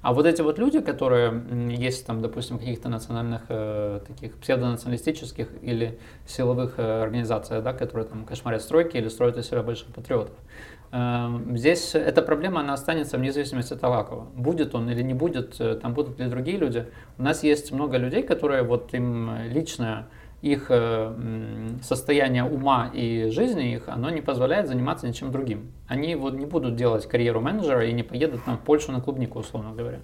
А 0.00 0.12
вот 0.12 0.26
эти 0.26 0.42
вот 0.42 0.58
люди, 0.58 0.80
которые 0.80 1.42
есть 1.76 2.06
там, 2.06 2.22
допустим, 2.22 2.58
каких-то 2.58 2.88
национальных, 2.88 3.42
э, 3.48 4.00
таких 4.06 4.36
псевдонационалистических 4.36 5.48
или 5.60 5.98
силовых 6.24 6.74
э, 6.78 7.02
организациях, 7.02 7.64
да, 7.64 7.72
которые 7.72 8.06
там 8.06 8.24
кошмарят 8.24 8.62
стройки 8.62 8.96
или 8.96 9.08
строят 9.08 9.36
из 9.38 9.48
себя 9.48 9.62
больших 9.62 9.88
патриотов, 9.88 10.36
э, 10.92 11.28
здесь 11.54 11.96
эта 11.96 12.22
проблема, 12.22 12.60
она 12.60 12.74
останется 12.74 13.18
вне 13.18 13.32
зависимости 13.32 13.72
от 13.72 13.82
Авакова. 13.82 14.28
Будет 14.36 14.74
он 14.76 14.88
или 14.88 15.02
не 15.02 15.14
будет, 15.14 15.60
э, 15.60 15.74
там 15.74 15.94
будут 15.94 16.20
ли 16.20 16.28
другие 16.28 16.58
люди. 16.58 16.86
У 17.18 17.22
нас 17.24 17.42
есть 17.42 17.72
много 17.72 17.96
людей, 17.96 18.22
которые 18.22 18.62
вот 18.62 18.94
им 18.94 19.48
личное 19.48 20.06
их 20.40 20.66
э, 20.68 21.12
состояние 21.82 22.44
ума 22.44 22.90
и 22.94 23.28
жизни 23.30 23.74
их, 23.74 23.88
оно 23.88 24.08
не 24.10 24.20
позволяет 24.20 24.68
заниматься 24.68 25.08
ничем 25.08 25.32
другим. 25.32 25.72
Они 25.88 26.14
вот 26.14 26.34
не 26.34 26.46
будут 26.46 26.76
делать 26.76 27.06
карьеру 27.06 27.40
менеджера 27.40 27.84
и 27.86 27.92
не 27.92 28.04
поедут 28.04 28.44
там, 28.44 28.56
в 28.56 28.60
Польшу 28.60 28.92
на 28.92 29.00
клубнику, 29.00 29.40
условно 29.40 29.72
говоря. 29.74 29.98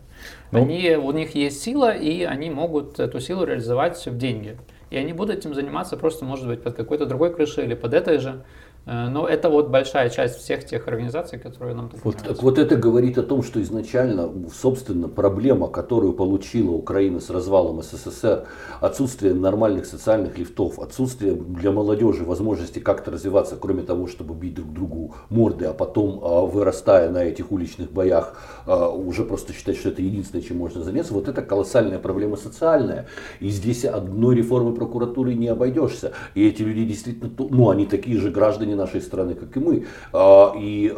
Ну, 0.51 0.63
они, 0.63 0.97
у 0.97 1.13
них 1.13 1.37
есть 1.37 1.63
сила, 1.63 1.95
и 1.95 2.25
они 2.25 2.51
могут 2.51 2.99
эту 2.99 3.21
силу 3.21 3.45
реализовать 3.45 4.05
в 4.05 4.17
деньги. 4.17 4.59
И 4.91 4.97
они 4.97 5.13
будут 5.13 5.39
этим 5.39 5.55
заниматься 5.55 5.97
просто, 5.97 6.25
может 6.25 6.47
быть, 6.47 6.63
под 6.63 6.75
какой-то 6.75 7.07
другой 7.07 7.33
крышей 7.35 7.65
или 7.65 7.75
под 7.75 7.95
этой 7.95 8.19
же. 8.19 8.45
Э, 8.87 9.09
но 9.09 9.27
это 9.27 9.49
вот 9.49 9.69
большая 9.69 10.11
часть 10.11 10.39
всех 10.39 10.65
тех 10.65 10.87
организаций, 10.89 11.39
которые 11.39 11.75
нам 11.75 11.91
вот, 12.03 12.17
Так 12.17 12.43
вот 12.43 12.59
это 12.59 12.77
говорит 12.77 13.19
о 13.19 13.23
том, 13.23 13.43
что 13.43 13.61
изначально, 13.63 14.31
собственно, 14.55 15.09
проблема, 15.09 15.69
которую 15.69 16.13
получила 16.13 16.73
Украина 16.73 17.21
с 17.21 17.31
развалом 17.31 17.83
СССР, 17.83 18.45
отсутствие 18.81 19.35
нормальных 19.35 19.87
социальных 19.87 20.39
лифтов, 20.39 20.79
отсутствие 20.79 21.35
для 21.35 21.71
молодежи 21.71 22.25
возможности 22.25 22.79
как-то 22.79 23.11
развиваться, 23.11 23.57
кроме 23.57 23.83
того, 23.83 24.07
чтобы 24.07 24.35
бить 24.35 24.55
друг 24.55 24.73
другу 24.73 25.15
морды, 25.31 25.65
а 25.67 25.73
потом, 25.73 26.21
а, 26.23 26.43
вырастая 26.43 27.11
на 27.11 27.25
этих 27.25 27.53
уличных 27.53 27.91
боях, 27.91 28.41
а, 28.67 28.89
уже 28.91 29.25
просто 29.25 29.53
считать, 29.53 29.77
что 29.77 29.89
это 29.89 30.03
единственное, 30.03 30.43
чем 30.43 30.59
можно 30.59 30.83
заняться, 30.83 31.15
вот 31.15 31.29
это 31.29 31.43
колоссальная 31.43 31.99
проблема 31.99 32.37
социальная. 32.37 33.07
И 33.41 33.49
здесь 33.49 33.85
одной 33.85 34.37
реформы 34.37 34.75
прокуратуры 34.75 35.35
не 35.35 35.49
обойдешься. 35.49 36.13
И 36.35 36.47
эти 36.47 36.63
люди 36.63 36.85
действительно, 36.85 37.31
ну, 37.39 37.71
они 37.71 37.87
такие 37.87 38.19
же 38.19 38.31
граждане 38.31 38.74
граждане 38.75 38.77
нашей 38.77 39.01
страны, 39.01 39.35
как 39.35 39.57
и 39.57 39.61
мы. 39.61 39.87
А, 40.13 40.53
и 40.57 40.93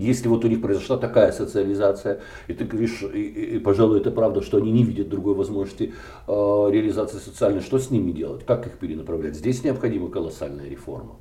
если 0.00 0.28
вот 0.28 0.44
у 0.44 0.48
них 0.48 0.60
произошла 0.60 0.96
такая 0.96 1.32
социализация, 1.32 2.20
и 2.48 2.54
ты 2.54 2.64
говоришь, 2.64 3.02
и, 3.02 3.56
и, 3.56 3.58
пожалуй, 3.58 4.00
это 4.00 4.10
правда, 4.10 4.42
что 4.42 4.58
они 4.58 4.70
не 4.70 4.84
видят 4.84 5.08
другой 5.08 5.34
возможности 5.34 5.94
а, 6.26 6.68
реализации 6.70 7.18
социальной, 7.18 7.60
что 7.60 7.78
с 7.78 7.90
ними 7.90 8.12
делать, 8.12 8.44
как 8.46 8.66
их 8.66 8.78
перенаправлять? 8.78 9.34
Здесь 9.34 9.64
необходима 9.64 10.10
колоссальная 10.10 10.68
реформа. 10.68 11.16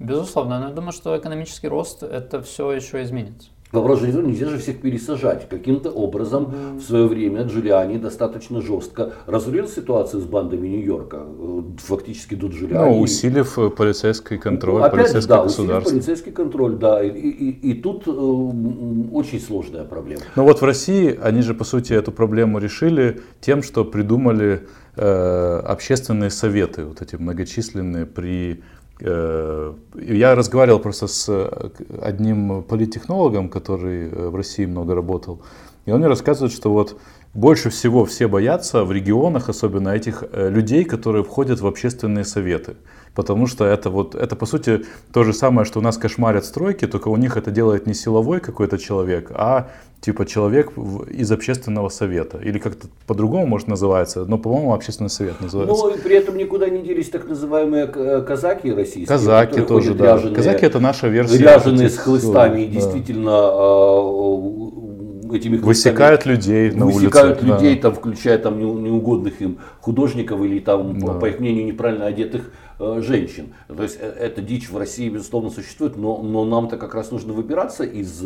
Безусловно, 0.00 0.60
но 0.60 0.68
я 0.68 0.74
думаю, 0.74 0.92
что 0.92 1.16
экономический 1.16 1.68
рост 1.68 2.02
это 2.02 2.40
все 2.40 2.70
еще 2.70 3.02
изменится. 3.02 3.50
Вопрос 3.72 4.00
же 4.00 4.12
нельзя 4.12 4.48
же 4.48 4.58
всех 4.58 4.80
пересажать. 4.80 5.48
Каким-то 5.48 5.90
образом 5.90 6.44
mm-hmm. 6.44 6.78
в 6.78 6.82
свое 6.82 7.06
время 7.06 7.42
Джулиани 7.42 7.98
достаточно 7.98 8.62
жестко 8.62 9.12
разрулил 9.26 9.68
ситуацию 9.68 10.22
с 10.22 10.24
бандами 10.24 10.68
Нью-Йорка, 10.68 11.18
э, 11.26 11.62
фактически 11.78 12.34
до 12.34 12.46
Джулиани. 12.46 12.90
Ну, 12.90 13.00
усилив 13.00 13.58
э, 13.58 13.68
полицейский 13.68 14.38
контроль, 14.38 14.82
Опять, 14.82 14.92
полицейское 14.92 15.36
да, 15.36 15.42
государство. 15.42 15.90
полицейский 15.90 16.32
контроль, 16.32 16.76
да. 16.76 17.02
И, 17.04 17.10
и, 17.10 17.70
и 17.70 17.74
тут 17.74 18.06
э, 18.06 18.10
очень 18.10 19.40
сложная 19.40 19.84
проблема. 19.84 20.22
Ну 20.34 20.44
вот 20.44 20.62
в 20.62 20.64
России 20.64 21.18
они 21.22 21.42
же, 21.42 21.52
по 21.52 21.64
сути, 21.64 21.92
эту 21.92 22.10
проблему 22.10 22.58
решили 22.58 23.20
тем, 23.40 23.62
что 23.62 23.84
придумали 23.84 24.66
э, 24.96 25.60
общественные 25.66 26.30
советы, 26.30 26.84
вот 26.84 27.02
эти 27.02 27.16
многочисленные 27.16 28.06
при 28.06 28.62
я 29.00 30.34
разговаривал 30.34 30.80
просто 30.80 31.06
с 31.06 31.28
э, 31.28 31.70
одним 32.02 32.62
политтехнологом, 32.62 33.48
который 33.48 34.08
э, 34.08 34.28
в 34.28 34.34
России 34.34 34.66
много 34.66 34.94
работал, 34.94 35.40
и 35.86 35.92
он 35.92 35.98
мне 35.98 36.08
рассказывает, 36.08 36.52
что 36.52 36.72
вот 36.72 36.98
больше 37.32 37.70
всего 37.70 38.04
все 38.04 38.26
боятся 38.26 38.84
в 38.84 38.92
регионах, 38.92 39.48
особенно 39.48 39.90
этих 39.90 40.24
людей, 40.32 40.84
которые 40.84 41.22
входят 41.22 41.60
в 41.60 41.66
общественные 41.66 42.24
советы. 42.24 42.76
Потому 43.14 43.46
что 43.46 43.64
это 43.64 43.90
вот, 43.90 44.14
это 44.14 44.36
по 44.36 44.46
сути 44.46 44.84
то 45.12 45.24
же 45.24 45.32
самое, 45.32 45.64
что 45.64 45.78
у 45.78 45.82
нас 45.82 45.98
кошмарят 45.98 46.44
стройки, 46.44 46.86
только 46.86 47.08
у 47.08 47.16
них 47.16 47.36
это 47.36 47.50
делает 47.50 47.86
не 47.86 47.94
силовой 47.94 48.40
какой-то 48.40 48.78
человек, 48.78 49.30
а 49.34 49.70
типа 50.00 50.26
человек 50.26 50.72
из 51.10 51.30
общественного 51.32 51.88
совета. 51.88 52.38
Или 52.38 52.58
как-то 52.58 52.88
по-другому, 53.06 53.46
может, 53.46 53.68
называется, 53.68 54.24
но, 54.24 54.38
по-моему, 54.38 54.74
общественный 54.74 55.10
совет 55.10 55.40
называется. 55.40 55.74
Ну, 55.74 55.94
и 55.94 55.98
при 55.98 56.16
этом 56.16 56.36
никуда 56.36 56.68
не 56.68 56.82
делись 56.82 57.10
так 57.10 57.28
называемые 57.28 57.90
э, 57.92 58.22
казаки 58.22 58.72
российские. 58.72 59.06
Казаки 59.06 59.60
тоже, 59.62 59.94
да. 59.94 60.16
Ряженые, 60.16 60.34
казаки 60.34 60.66
это 60.66 60.80
наша 60.80 61.08
версия. 61.08 61.38
Ряженые 61.38 61.90
с 61.90 61.98
хлыстами, 61.98 62.62
и 62.62 62.66
действительно 62.66 63.32
а, 63.32 65.34
этими 65.34 65.56
Высекают 65.56 66.26
людей 66.26 66.70
на 66.70 66.86
улице. 66.86 67.00
Высекают 67.00 67.42
людей, 67.42 67.76
да. 67.76 67.82
там, 67.82 67.94
включая 67.94 68.38
там 68.38 68.58
неугодных 68.58 69.40
им 69.40 69.58
художников 69.80 70.40
или 70.42 70.60
там, 70.60 70.98
да. 71.00 71.14
по 71.14 71.26
их 71.26 71.40
мнению, 71.40 71.66
неправильно 71.66 72.06
одетых 72.06 72.42
Э, 72.42 72.67
женщин. 72.78 73.54
То 73.68 73.82
есть 73.82 73.98
э, 74.00 74.06
эта 74.06 74.40
дичь 74.40 74.70
в 74.70 74.76
России, 74.76 75.08
безусловно, 75.08 75.50
существует, 75.50 75.96
но, 75.96 76.18
но 76.22 76.44
нам-то 76.44 76.76
как 76.76 76.94
раз 76.94 77.10
нужно 77.10 77.32
выбираться 77.32 77.84
из 77.84 78.22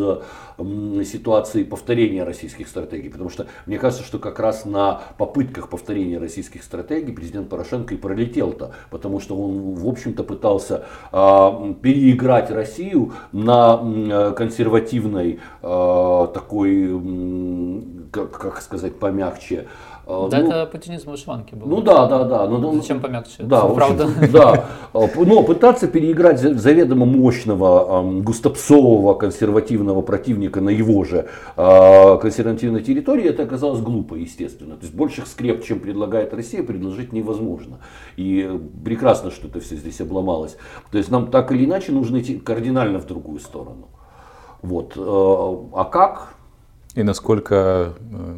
ситуации 1.07 1.65
повторения 1.65 2.25
российских 2.25 2.69
стратегий. 2.69 3.09
Потому 3.09 3.31
что 3.31 3.47
мне 3.67 3.79
кажется, 3.79 4.05
что 4.05 4.19
как 4.19 4.39
раз 4.39 4.65
на 4.65 5.03
попытках 5.19 5.69
повторения 5.69 6.19
российских 6.19 6.63
стратегий 6.63 7.13
президент 7.13 7.49
Порошенко 7.49 7.95
и 7.95 7.97
пролетел-то. 7.97 8.75
Потому 8.91 9.21
что 9.21 9.37
он, 9.37 9.75
в 9.75 9.89
общем-то, 9.89 10.25
пытался 10.25 10.85
а, 11.11 11.75
переиграть 11.83 12.51
Россию 12.51 13.13
на 13.33 13.81
э, 13.83 14.35
консервативной 14.37 15.41
такой, 15.63 17.01
как, 18.11 18.61
сказать 18.63 18.99
помягче, 18.99 19.67
да, 20.29 20.39
ну, 20.39 20.49
это 20.49 20.67
путинизм 20.67 21.11
вышиванки 21.11 21.55
был. 21.55 21.67
Ну 21.67 21.81
да, 21.81 22.07
да, 22.07 22.25
да. 22.25 22.47
Ну, 22.47 22.59
ну 22.59 22.75
Зачем 22.75 23.01
помягче? 23.01 23.43
Да, 23.43 23.67
правда. 23.67 24.09
Да. 24.33 24.65
А, 24.93 25.09
но 25.17 25.43
пытаться 25.43 25.87
переиграть 25.89 26.41
заведомо 26.41 27.07
мощного, 27.07 28.03
густопсового 28.21 29.15
консервативного 29.15 30.03
противника 30.03 30.61
на 30.61 30.71
его 30.71 31.05
же 31.05 31.29
а, 31.57 32.17
консервативной 32.17 32.83
территории, 32.83 33.25
это 33.25 33.43
оказалось 33.43 33.81
глупо, 33.81 34.15
естественно. 34.15 34.77
То 34.77 34.83
есть 34.83 34.95
больших 34.95 35.27
скреп, 35.27 35.65
чем 35.65 35.81
предлагает 35.81 36.35
Россия, 36.35 36.63
предложить 36.63 37.13
невозможно. 37.13 37.79
И 38.17 38.61
прекрасно, 38.85 39.31
что 39.31 39.49
это 39.49 39.61
все 39.61 39.77
здесь 39.77 40.01
обломалось. 40.01 40.57
То 40.91 40.99
есть 40.99 41.11
нам 41.11 41.31
так 41.31 41.53
или 41.53 41.65
иначе 41.65 41.93
нужно 41.93 42.21
идти 42.21 42.39
кардинально 42.39 42.99
в 42.99 43.07
другую 43.07 43.41
сторону. 43.41 43.89
Вот. 44.63 44.93
А 44.97 45.85
как? 45.85 46.35
И 46.95 47.03
насколько 47.03 47.95
э, 47.99 48.37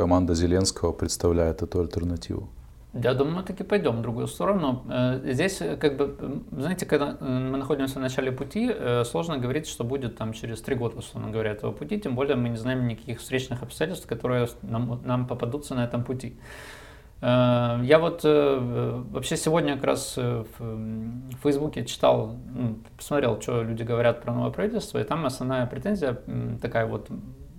команда 0.00 0.34
Зеленского 0.34 0.92
представляет 0.92 1.62
эту 1.62 1.80
альтернативу? 1.80 2.48
Я 2.94 3.12
думаю, 3.14 3.36
мы 3.36 3.42
таки 3.42 3.64
пойдем 3.64 3.98
в 3.98 4.02
другую 4.02 4.26
сторону. 4.26 4.82
Э, 4.88 5.20
здесь, 5.32 5.60
э, 5.60 5.76
как 5.76 5.96
бы, 5.98 6.42
знаете, 6.50 6.86
когда 6.86 7.16
э, 7.20 7.24
мы 7.24 7.58
находимся 7.58 7.98
в 7.98 8.02
начале 8.02 8.32
пути, 8.32 8.74
сложно 9.04 9.36
говорить, 9.36 9.68
что 9.68 9.84
будет 9.84 10.16
там 10.16 10.32
через 10.32 10.62
три 10.62 10.74
года, 10.74 10.96
условно 10.98 11.30
говоря, 11.30 11.50
этого 11.50 11.72
пути, 11.72 12.00
тем 12.00 12.14
более 12.14 12.36
мы 12.36 12.48
не 12.48 12.56
знаем 12.56 12.88
никаких 12.88 13.18
встречных 13.18 13.62
обстоятельств, 13.62 14.06
которые 14.06 14.48
нам, 14.62 15.00
нам 15.04 15.26
попадутся 15.26 15.74
на 15.74 15.84
этом 15.84 16.02
пути. 16.02 16.34
Я 17.22 17.98
вот 18.00 18.24
вообще 18.24 19.36
сегодня 19.36 19.74
как 19.74 19.84
раз 19.84 20.16
в 20.16 20.44
Фейсбуке 21.42 21.84
читал, 21.84 22.36
ну, 22.54 22.78
посмотрел, 22.96 23.38
что 23.42 23.62
люди 23.62 23.82
говорят 23.82 24.22
про 24.22 24.32
новое 24.32 24.50
правительство, 24.50 24.98
и 24.98 25.04
там 25.04 25.26
основная 25.26 25.66
претензия 25.66 26.16
такая 26.62 26.86
вот 26.86 27.10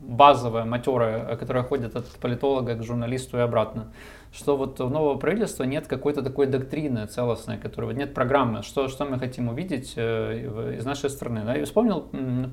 базовая, 0.01 0.65
матерая, 0.65 1.35
которая 1.37 1.63
ходит 1.63 1.95
от 1.95 2.07
политолога 2.19 2.75
к 2.75 2.83
журналисту 2.83 3.37
и 3.37 3.41
обратно, 3.41 3.91
что 4.33 4.57
вот 4.57 4.79
у 4.81 4.89
нового 4.89 5.17
правительства 5.17 5.63
нет 5.63 5.87
какой-то 5.87 6.23
такой 6.23 6.47
доктрины 6.47 7.05
целостной, 7.05 7.57
которой 7.57 7.93
нет 7.93 8.13
программы, 8.13 8.63
что, 8.63 8.87
что 8.87 9.05
мы 9.05 9.19
хотим 9.19 9.49
увидеть 9.49 9.93
э, 9.95 10.75
из 10.77 10.85
нашей 10.85 11.09
страны. 11.09 11.43
Да? 11.45 11.55
И 11.55 11.63
вспомнил 11.63 12.01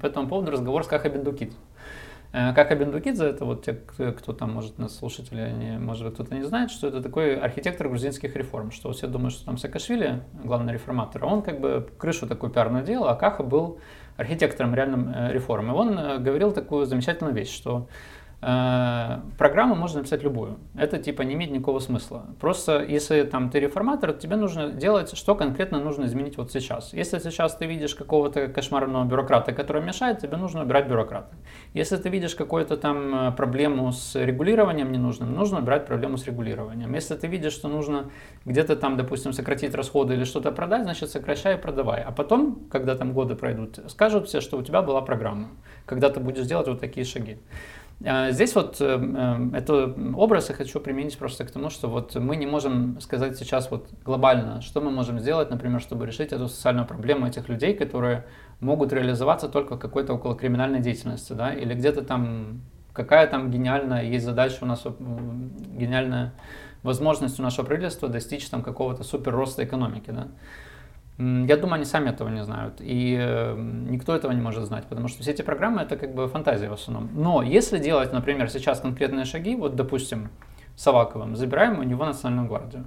по 0.00 0.06
этому 0.06 0.28
поводу 0.28 0.50
разговор 0.50 0.84
с 0.84 0.86
Каха 0.86 1.08
Бендукидзе. 1.08 1.56
Э, 2.32 2.52
Каха 2.52 2.74
Бендукидзе, 2.74 3.24
это 3.24 3.44
вот 3.44 3.64
те, 3.64 3.72
кто 3.74 4.32
там, 4.34 4.52
может, 4.52 4.78
нас 4.78 4.96
слушатели, 4.96 5.40
они, 5.40 5.78
может 5.78 6.04
быть, 6.04 6.14
кто-то 6.14 6.34
не 6.34 6.42
знает, 6.42 6.70
что 6.70 6.88
это 6.88 7.02
такой 7.02 7.36
архитектор 7.36 7.88
грузинских 7.88 8.36
реформ, 8.36 8.72
что 8.72 8.92
все 8.92 9.06
думают, 9.06 9.32
что 9.32 9.46
там 9.46 9.56
Саакашвили, 9.56 10.22
главный 10.44 10.74
реформатор, 10.74 11.24
а 11.24 11.26
он 11.26 11.42
как 11.42 11.60
бы 11.60 11.88
крышу 11.96 12.26
такую 12.26 12.52
пиарную 12.52 12.84
делал, 12.84 13.08
а 13.08 13.14
Каха 13.14 13.42
был 13.42 13.78
архитектором 14.18 14.74
реальным 14.74 15.12
э, 15.14 15.32
реформ. 15.32 15.70
И 15.70 15.74
он 15.74 15.98
э, 15.98 16.18
говорил 16.18 16.52
такую 16.52 16.84
замечательную 16.86 17.34
вещь, 17.34 17.54
что 17.54 17.88
программу 18.40 19.74
можно 19.74 19.98
написать 19.98 20.22
любую. 20.22 20.58
Это 20.76 20.98
типа 20.98 21.22
не 21.22 21.34
имеет 21.34 21.50
никакого 21.50 21.80
смысла. 21.80 22.26
Просто 22.40 22.84
если 22.84 23.22
там 23.24 23.50
ты 23.50 23.58
реформатор, 23.58 24.12
тебе 24.12 24.36
нужно 24.36 24.70
делать, 24.70 25.16
что 25.16 25.34
конкретно 25.34 25.80
нужно 25.80 26.04
изменить 26.04 26.36
вот 26.36 26.52
сейчас. 26.52 26.92
Если 26.92 27.18
сейчас 27.18 27.56
ты 27.56 27.66
видишь 27.66 27.96
какого-то 27.96 28.46
кошмарного 28.46 29.04
бюрократа, 29.04 29.52
который 29.52 29.82
мешает, 29.82 30.20
тебе 30.20 30.36
нужно 30.36 30.62
убирать 30.62 30.86
бюрократа. 30.86 31.34
Если 31.74 31.96
ты 31.96 32.08
видишь 32.10 32.36
какую-то 32.36 32.76
там 32.76 33.28
э, 33.28 33.32
проблему 33.32 33.90
с 33.90 34.14
регулированием 34.14 34.92
ненужным, 34.92 35.34
нужно 35.34 35.58
убирать 35.58 35.86
проблему 35.86 36.16
с 36.16 36.24
регулированием. 36.24 36.94
Если 36.94 37.16
ты 37.16 37.26
видишь, 37.26 37.54
что 37.54 37.68
нужно 37.68 38.10
где-то 38.44 38.76
там, 38.76 38.96
допустим, 38.96 39.32
сократить 39.32 39.74
расходы 39.74 40.14
или 40.14 40.22
что-то 40.22 40.52
продать, 40.52 40.84
значит 40.84 41.10
сокращай 41.10 41.56
и 41.56 41.58
продавай. 41.58 42.02
А 42.02 42.12
потом, 42.12 42.68
когда 42.70 42.94
там 42.94 43.12
годы 43.12 43.34
пройдут, 43.34 43.80
скажут 43.88 44.28
все, 44.28 44.40
что 44.40 44.58
у 44.58 44.62
тебя 44.62 44.80
была 44.82 45.00
программа, 45.00 45.48
когда 45.86 46.08
ты 46.08 46.20
будешь 46.20 46.46
делать 46.46 46.68
вот 46.68 46.78
такие 46.78 47.04
шаги. 47.04 47.38
А, 48.04 48.30
здесь 48.30 48.54
вот 48.54 48.80
этот 48.80 49.98
образ 50.14 50.48
я 50.50 50.54
хочу 50.54 50.80
применить 50.80 51.18
просто 51.18 51.44
к 51.44 51.50
тому, 51.50 51.68
что 51.70 51.88
вот 51.88 52.14
мы 52.14 52.36
не 52.36 52.46
можем 52.46 53.00
сказать 53.00 53.36
сейчас 53.36 53.70
вот 53.70 53.88
глобально, 54.04 54.60
что 54.62 54.80
мы 54.80 54.90
можем 54.90 55.18
сделать, 55.18 55.50
например, 55.50 55.80
чтобы 55.80 56.06
решить 56.06 56.32
эту 56.32 56.48
социальную 56.48 56.86
проблему 56.86 57.26
этих 57.26 57.48
людей, 57.48 57.74
которые 57.74 58.24
могут 58.60 58.92
реализоваться 58.92 59.48
только 59.48 59.76
какой-то 59.76 60.14
околокриминальной 60.14 60.80
деятельности, 60.80 61.32
да, 61.32 61.52
или 61.52 61.74
где-то 61.74 62.02
там 62.02 62.60
какая 62.92 63.28
там 63.28 63.50
гениальная 63.50 64.02
есть 64.04 64.24
задача 64.24 64.58
у 64.62 64.66
нас, 64.66 64.84
гениальная 64.84 66.32
возможность 66.82 67.38
у 67.38 67.42
нашего 67.42 67.64
правительства 67.64 68.08
достичь 68.08 68.48
там 68.48 68.62
какого-то 68.62 69.04
супер 69.04 69.32
роста 69.32 69.64
экономики, 69.64 70.10
да. 70.10 70.28
Я 71.18 71.56
думаю, 71.56 71.74
они 71.74 71.84
сами 71.84 72.10
этого 72.10 72.28
не 72.28 72.44
знают, 72.44 72.80
и 72.80 73.16
э, 73.18 73.56
никто 73.90 74.14
этого 74.14 74.30
не 74.30 74.40
может 74.40 74.64
знать, 74.64 74.84
потому 74.88 75.08
что 75.08 75.22
все 75.22 75.32
эти 75.32 75.42
программы 75.42 75.82
это 75.82 75.96
как 75.96 76.14
бы 76.14 76.28
фантазия 76.28 76.68
в 76.68 76.74
основном. 76.74 77.10
Но 77.12 77.42
если 77.42 77.78
делать, 77.78 78.12
например, 78.12 78.48
сейчас 78.50 78.80
конкретные 78.80 79.24
шаги, 79.24 79.56
вот 79.56 79.74
допустим, 79.74 80.30
с 80.76 80.86
Аваковым, 80.86 81.34
забираем 81.34 81.80
у 81.80 81.82
него 81.82 82.04
национальную 82.04 82.48
гвардию. 82.48 82.84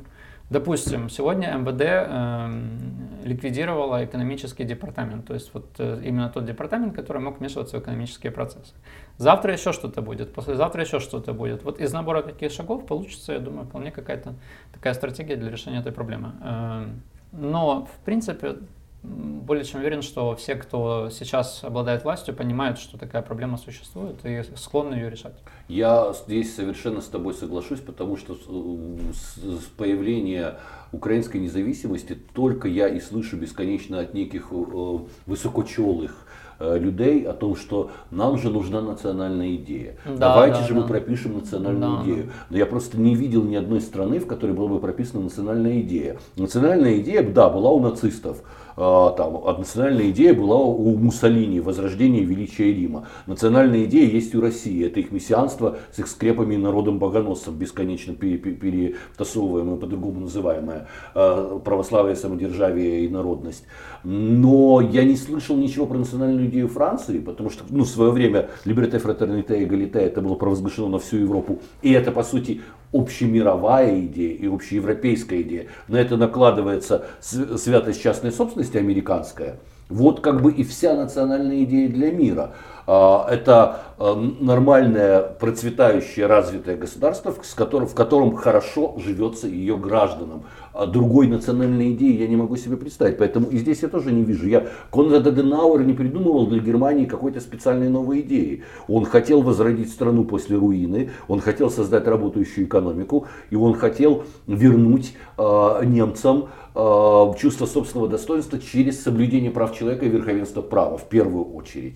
Допустим, 0.49 1.09
сегодня 1.09 1.53
МВД 1.57 1.81
э, 1.81 3.27
ликвидировала 3.27 4.03
экономический 4.03 4.65
департамент, 4.65 5.25
то 5.25 5.33
есть 5.33 5.53
вот 5.53 5.65
э, 5.79 6.01
именно 6.03 6.29
тот 6.29 6.45
департамент, 6.45 6.93
который 6.95 7.21
мог 7.21 7.39
вмешиваться 7.39 7.77
в 7.77 7.81
экономические 7.81 8.31
процессы. 8.31 8.73
Завтра 9.17 9.53
еще 9.53 9.71
что-то 9.71 10.01
будет, 10.01 10.33
послезавтра 10.33 10.83
еще 10.83 10.99
что-то 10.99 11.33
будет. 11.33 11.63
Вот 11.63 11.79
из 11.79 11.93
набора 11.93 12.21
таких 12.21 12.51
шагов 12.51 12.85
получится, 12.85 13.33
я 13.33 13.39
думаю, 13.39 13.65
вполне 13.65 13.91
какая-то 13.91 14.35
такая 14.73 14.93
стратегия 14.93 15.37
для 15.37 15.49
решения 15.49 15.79
этой 15.79 15.91
проблемы. 15.93 16.33
Э, 16.41 16.85
но, 17.31 17.85
в 17.85 18.05
принципе, 18.05 18.57
более 19.03 19.65
чем 19.65 19.79
уверен, 19.79 20.01
что 20.01 20.35
все, 20.35 20.55
кто 20.55 21.09
сейчас 21.09 21.63
обладает 21.63 22.03
властью, 22.03 22.35
понимают, 22.35 22.77
что 22.77 22.97
такая 22.97 23.21
проблема 23.23 23.57
существует 23.57 24.23
и 24.23 24.43
склонны 24.55 24.93
ее 24.93 25.09
решать. 25.09 25.33
Я 25.67 26.13
здесь 26.13 26.55
совершенно 26.55 27.01
с 27.01 27.07
тобой 27.07 27.33
соглашусь, 27.33 27.79
потому 27.79 28.15
что 28.15 28.35
с 28.35 29.65
появления 29.75 30.57
украинской 30.91 31.37
независимости 31.37 32.17
только 32.33 32.67
я 32.67 32.87
и 32.87 32.99
слышу 32.99 33.37
бесконечно 33.37 33.99
от 33.99 34.13
неких 34.13 34.49
э, 34.51 34.97
высокочелых 35.25 36.11
Э, 36.11 36.30
людей 36.77 37.23
о 37.23 37.33
том, 37.33 37.55
что 37.55 37.91
нам 38.11 38.37
же 38.37 38.49
нужна 38.49 38.81
национальная 38.81 39.55
идея. 39.55 39.95
Да, 40.05 40.33
Давайте 40.33 40.59
да, 40.59 40.67
же 40.67 40.73
да. 40.73 40.81
мы 40.81 40.87
пропишем 40.87 41.33
национальную 41.33 41.97
да. 41.97 42.03
идею. 42.03 42.31
Но 42.49 42.57
я 42.57 42.65
просто 42.65 42.99
не 42.99 43.15
видел 43.15 43.43
ни 43.43 43.55
одной 43.55 43.81
страны, 43.81 44.19
в 44.19 44.27
которой 44.27 44.51
была 44.51 44.67
бы 44.67 44.79
прописана 44.79 45.23
национальная 45.23 45.81
идея. 45.81 46.17
Национальная 46.35 46.99
идея, 46.99 47.23
да, 47.23 47.49
была 47.49 47.71
у 47.71 47.79
нацистов. 47.79 48.43
А, 48.77 49.11
там, 49.11 49.41
а 49.45 49.57
национальная 49.57 50.09
идея 50.11 50.33
была 50.33 50.57
у 50.57 50.97
Муссолини, 50.97 51.59
возрождение 51.59 52.23
величия 52.23 52.73
Рима. 52.73 53.07
Национальная 53.27 53.85
идея 53.85 54.09
есть 54.09 54.33
у 54.35 54.41
России, 54.41 54.85
это 54.85 54.99
их 54.99 55.11
мессианство 55.11 55.77
с 55.91 55.99
их 55.99 56.07
скрепами 56.07 56.55
и 56.55 56.57
народом 56.57 56.99
богоносцев, 56.99 57.53
бесконечно 57.53 58.13
перетасовываемое, 58.13 59.77
по-другому 59.77 60.21
называемое, 60.21 60.87
а, 61.13 61.59
православие, 61.59 62.15
самодержавие 62.15 63.05
и 63.05 63.09
народность. 63.09 63.65
Но 64.03 64.81
я 64.81 65.03
не 65.03 65.15
слышал 65.15 65.55
ничего 65.55 65.85
про 65.85 65.97
национальную 65.97 66.47
идею 66.47 66.67
Франции, 66.67 67.19
потому 67.19 67.49
что 67.49 67.63
ну, 67.69 67.83
в 67.83 67.89
свое 67.89 68.11
время 68.11 68.49
Liberté, 68.65 69.01
Fraternité 69.01 69.59
и 69.59 69.65
Égalité 69.65 69.99
это 69.99 70.21
было 70.21 70.35
провозглашено 70.35 70.89
на 70.89 70.99
всю 70.99 71.17
Европу. 71.17 71.59
И 71.81 71.91
это, 71.91 72.11
по 72.11 72.23
сути, 72.23 72.61
общемировая 72.93 73.99
идея 74.01 74.35
и 74.35 74.47
общеевропейская 74.47 75.41
идея. 75.41 75.67
На 75.87 75.97
это 75.97 76.17
накладывается 76.17 77.05
святость 77.21 78.01
частной 78.01 78.31
собственности 78.31 78.77
американская. 78.77 79.57
Вот 79.89 80.21
как 80.21 80.41
бы 80.41 80.51
и 80.51 80.63
вся 80.63 80.95
национальная 80.95 81.63
идея 81.63 81.89
для 81.89 82.11
мира. 82.11 82.53
А, 82.93 83.25
это 83.29 83.83
а, 83.99 84.15
нормальное, 84.15 85.21
процветающее, 85.21 86.25
развитое 86.25 86.75
государство, 86.75 87.31
в 87.31 87.93
котором, 87.93 88.35
хорошо 88.35 88.95
живется 88.97 89.47
ее 89.47 89.77
гражданам. 89.77 90.43
А 90.73 90.85
другой 90.85 91.27
национальной 91.27 91.93
идеи 91.93 92.17
я 92.17 92.27
не 92.27 92.35
могу 92.35 92.55
себе 92.55 92.77
представить. 92.77 93.17
Поэтому 93.17 93.47
и 93.47 93.57
здесь 93.57 93.81
я 93.81 93.89
тоже 93.89 94.11
не 94.11 94.23
вижу. 94.23 94.47
Я 94.47 94.67
Конрад 94.91 95.27
Аденауэр 95.27 95.83
не 95.83 95.93
придумывал 95.93 96.47
для 96.47 96.59
Германии 96.59 97.05
какой-то 97.05 97.39
специальной 97.41 97.89
новой 97.89 98.21
идеи. 98.21 98.63
Он 98.87 99.05
хотел 99.05 99.41
возродить 99.41 99.89
страну 99.89 100.25
после 100.25 100.57
руины, 100.57 101.11
он 101.27 101.41
хотел 101.41 101.69
создать 101.69 102.07
работающую 102.07 102.67
экономику, 102.67 103.27
и 103.49 103.55
он 103.55 103.73
хотел 103.73 104.23
вернуть 104.47 105.13
э, 105.37 105.85
немцам 105.85 106.47
э, 106.73 107.33
чувство 107.37 107.65
собственного 107.65 108.09
достоинства 108.09 108.57
через 108.57 109.03
соблюдение 109.03 109.51
прав 109.51 109.77
человека 109.77 110.05
и 110.05 110.09
верховенство 110.09 110.61
права 110.61 110.97
в 110.97 111.07
первую 111.09 111.53
очередь. 111.53 111.95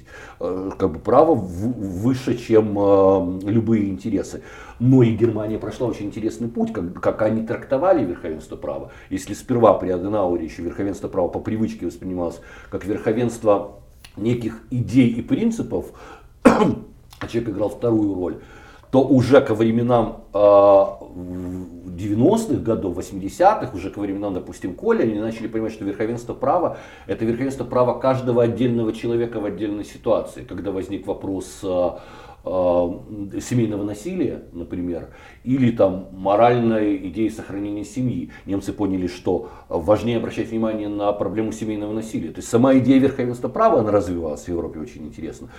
Как 0.85 0.93
бы 0.93 0.99
право 0.99 1.33
выше, 1.33 2.37
чем 2.37 2.77
э, 2.77 3.49
любые 3.49 3.89
интересы. 3.89 4.43
Но 4.79 5.01
и 5.01 5.15
Германия 5.15 5.57
прошла 5.57 5.87
очень 5.87 6.05
интересный 6.05 6.47
путь, 6.47 6.71
как, 6.73 7.01
как 7.01 7.23
они 7.23 7.41
трактовали 7.41 8.05
верховенство 8.05 8.55
права. 8.55 8.91
Если 9.09 9.33
сперва 9.33 9.73
при 9.73 9.89
Аденауэре 9.89 10.45
еще 10.45 10.61
верховенство 10.61 11.07
права 11.07 11.27
по 11.27 11.39
привычке 11.39 11.87
воспринималось 11.87 12.39
как 12.69 12.85
верховенство 12.85 13.79
неких 14.15 14.61
идей 14.69 15.09
и 15.09 15.23
принципов, 15.23 15.87
а 16.43 17.27
человек 17.27 17.49
играл 17.49 17.69
вторую 17.69 18.13
роль, 18.13 18.37
то 18.95 19.01
уже 19.01 19.41
ко 19.41 19.53
временам 19.53 20.23
э, 20.33 20.37
90-х 20.37 22.61
годов, 22.61 22.97
80-х, 22.97 23.71
уже 23.73 23.89
ко 23.89 23.99
временам, 23.99 24.33
допустим, 24.33 24.73
Коля, 24.73 25.03
они 25.03 25.19
начали 25.19 25.47
понимать, 25.47 25.73
что 25.73 25.83
верховенство 25.83 26.33
права– 26.33 26.77
это 27.05 27.25
верховенство 27.25 27.65
права 27.65 27.99
каждого 27.99 28.41
отдельного 28.41 28.93
человека 28.93 29.41
в 29.41 29.45
отдельной 29.45 29.83
ситуации. 29.83 30.45
Когда 30.45 30.71
возник 30.71 31.07
вопрос 31.07 31.59
Э, 31.61 31.97
семейного 32.45 33.83
насилия, 33.83 34.43
например, 34.53 35.09
или 35.43 35.71
там 35.71 36.09
моральной 36.11 36.95
идеи 37.09 37.29
сохранения 37.29 37.83
семьи. 37.83 38.29
Немцы 38.45 38.71
поняли, 38.71 39.07
что 39.07 39.49
важнее 39.67 40.17
обращать 40.17 40.49
внимание 40.49 40.87
на 40.87 41.11
проблему 41.11 41.51
семейного 41.51 41.93
насилия. 41.93 42.29
То 42.29 42.39
есть 42.39 42.49
сама 42.49 42.77
идея 42.77 42.99
верховенства 42.99 43.47
права, 43.49 43.79
она 43.79 43.91
развивалась 43.91 44.43
в 44.43 44.47
Европе 44.47 44.79
очень 44.79 45.05
интересно. 45.05 45.49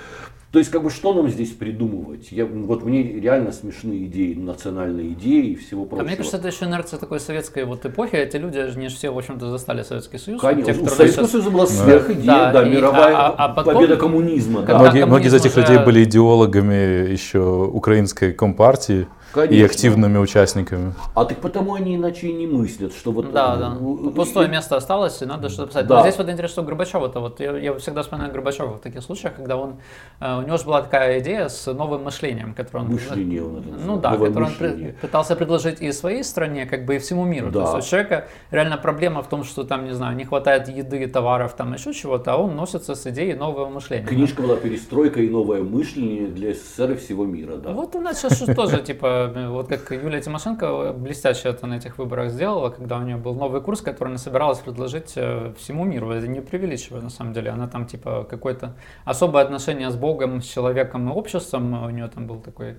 То 0.53 0.61
есть, 0.61 0.71
как 0.71 0.85
бы, 0.85 0.91
что 0.91 1.13
нам 1.13 1.29
здесь 1.29 1.51
придумывать? 1.51 2.29
Я, 2.31 2.47
вот 2.47 2.83
мне 2.85 3.03
реально 3.03 3.53
смешные 3.53 4.07
идеи, 4.07 4.33
национальные 4.33 5.13
идеи 5.13 5.49
и 5.49 5.55
всего 5.57 5.85
прочего. 5.85 6.03
А 6.03 6.07
мне 6.07 6.17
кажется, 6.17 6.39
это 6.39 6.49
еще 6.49 6.65
инерция 6.65 6.99
такой 6.99 7.21
советской 7.21 7.65
вот 7.65 7.85
эпохи. 7.85 8.15
Эти 8.15 8.37
люди, 8.37 8.57
они 8.59 8.89
же 8.89 8.97
все, 8.97 9.11
в 9.11 9.19
общем-то, 9.19 9.51
застали 9.51 9.83
Советский 9.83 10.19
Союз. 10.19 10.41
Конечно, 10.41 10.73
те, 10.73 10.81
у 10.81 10.87
Советского 10.87 11.09
сейчас... 11.09 11.31
Союза 11.33 11.51
была 11.51 11.67
сверхидея, 11.67 12.25
да, 12.25 12.53
да, 12.53 12.67
и, 12.67 12.71
мировая 12.71 13.17
а, 13.17 13.35
а 13.37 13.49
потом, 13.49 13.75
победа 13.75 13.97
коммунизма. 13.97 14.63
Да. 14.63 14.79
Многие, 14.79 15.05
многие 15.05 15.27
из 15.27 15.35
этих 15.35 15.51
уже... 15.51 15.61
людей 15.61 15.85
были 15.85 16.05
идеологами 16.05 16.76
еще 16.77 17.41
украинской 17.73 18.33
компартии. 18.33 19.07
Конечно. 19.33 19.55
И 19.55 19.63
активными 19.63 20.19
участниками. 20.19 20.95
А 21.15 21.25
так 21.25 21.39
потому 21.39 21.75
они 21.75 21.97
иначе 21.97 22.29
и 22.29 22.33
не 22.33 22.47
мыслят, 22.47 22.95
что 22.95 23.13
вот... 23.13 23.33
Да, 23.33 23.57
да. 23.57 23.77
Пустое 24.15 24.49
место 24.49 24.77
осталось, 24.77 25.21
и 25.23 25.27
надо 25.27 25.49
что-то 25.49 25.69
писать. 25.69 25.87
Да. 25.87 25.97
Но 25.97 26.03
здесь 26.03 26.19
вот 26.19 26.29
интересно, 26.29 26.53
что 26.53 26.63
Горбачев, 26.63 27.03
это 27.03 27.21
вот 27.21 27.41
я, 27.41 27.57
я 27.57 27.75
всегда 27.75 28.03
вспоминаю 28.03 28.33
Горбачева 28.33 28.77
в 28.77 28.81
таких 28.81 29.03
случаях, 29.03 29.35
когда 29.35 29.57
он, 29.57 29.77
э, 30.21 30.39
у 30.39 30.43
него 30.43 30.57
же 30.57 30.65
была 30.65 30.83
такая 30.83 31.21
идея 31.21 31.49
с 31.49 31.73
новым 31.73 32.05
мышлением, 32.05 32.55
которое 32.55 32.85
он... 32.85 32.93
Мышление 32.93 33.45
он 33.45 33.59
это 33.59 33.69
Ну 33.85 33.97
да, 33.99 34.17
которое 34.17 34.47
он 34.47 34.93
пытался 35.01 35.37
предложить 35.37 35.81
и 35.81 35.93
своей 35.93 36.25
стране, 36.25 36.67
как 36.67 36.85
бы 36.85 36.97
и 36.97 36.99
всему 36.99 37.25
миру. 37.25 37.51
Да. 37.51 37.67
То 37.67 37.77
есть 37.77 37.87
у 37.87 37.91
человека 37.91 38.29
реально 38.51 38.79
проблема 38.79 39.23
в 39.23 39.29
том, 39.29 39.45
что 39.45 39.65
там, 39.65 39.85
не 39.85 39.93
знаю, 39.93 40.17
не 40.17 40.25
хватает 40.25 40.69
еды, 40.69 41.07
товаров, 41.07 41.55
там 41.55 41.75
еще 41.75 41.93
чего-то, 41.93 42.33
а 42.33 42.37
он 42.37 42.57
носится 42.57 42.95
с 42.95 43.07
идеей 43.07 43.35
нового 43.35 43.69
мышления. 43.69 44.07
Книжка 44.07 44.43
была 44.43 44.57
«Перестройка 44.57 45.21
и 45.21 45.29
новое 45.29 45.63
мышление 45.63 46.29
для 46.29 46.55
СССР 46.55 46.93
и 46.93 46.95
всего 46.97 47.25
мира», 47.25 47.57
да. 47.57 47.73
Вот 47.73 47.95
у 47.95 48.01
нас 48.01 48.21
сейчас 48.21 48.39
тоже, 48.55 48.79
типа, 48.83 49.16
вот 49.51 49.69
как 49.69 49.91
Юлия 49.91 50.21
Тимошенко 50.21 50.93
блестяще 50.93 51.49
это 51.49 51.67
на 51.67 51.75
этих 51.75 51.99
выборах 51.99 52.31
сделала, 52.31 52.71
когда 52.71 52.99
у 52.99 53.03
нее 53.03 53.17
был 53.17 53.35
новый 53.35 53.61
курс, 53.61 53.81
который 53.81 54.09
она 54.09 54.19
собиралась 54.19 54.59
предложить 54.59 55.13
э, 55.17 55.53
всему 55.59 55.85
миру. 55.85 56.11
Это 56.11 56.27
не 56.29 56.41
преувеличиваю, 56.41 57.03
на 57.03 57.11
самом 57.11 57.33
деле. 57.33 57.51
Она 57.51 57.69
там, 57.69 57.87
типа, 57.87 58.27
какое-то 58.29 58.75
особое 59.05 59.45
отношение 59.45 59.91
с 59.91 59.97
Богом, 59.97 60.43
с 60.43 60.47
человеком 60.47 61.09
и 61.09 61.13
обществом. 61.13 61.85
У 61.85 61.91
нее 61.91 62.09
там 62.09 62.27
был 62.27 62.41
такой 62.41 62.77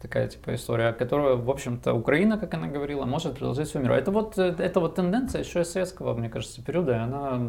такая 0.00 0.28
типа 0.28 0.54
история, 0.54 0.92
которую, 0.92 1.42
в 1.42 1.50
общем-то, 1.50 1.94
Украина, 1.94 2.38
как 2.38 2.54
она 2.54 2.66
говорила, 2.66 3.04
может 3.04 3.34
предложить 3.34 3.68
всему 3.68 3.84
миру. 3.84 3.94
Это 3.94 4.10
вот, 4.10 4.38
э, 4.38 4.54
это 4.58 4.80
вот 4.80 4.94
тенденция 4.94 5.42
еще 5.42 5.62
из 5.62 5.70
советского, 5.70 6.14
мне 6.14 6.28
кажется, 6.28 6.62
периода, 6.62 6.92
и 6.92 6.98
она 6.98 7.40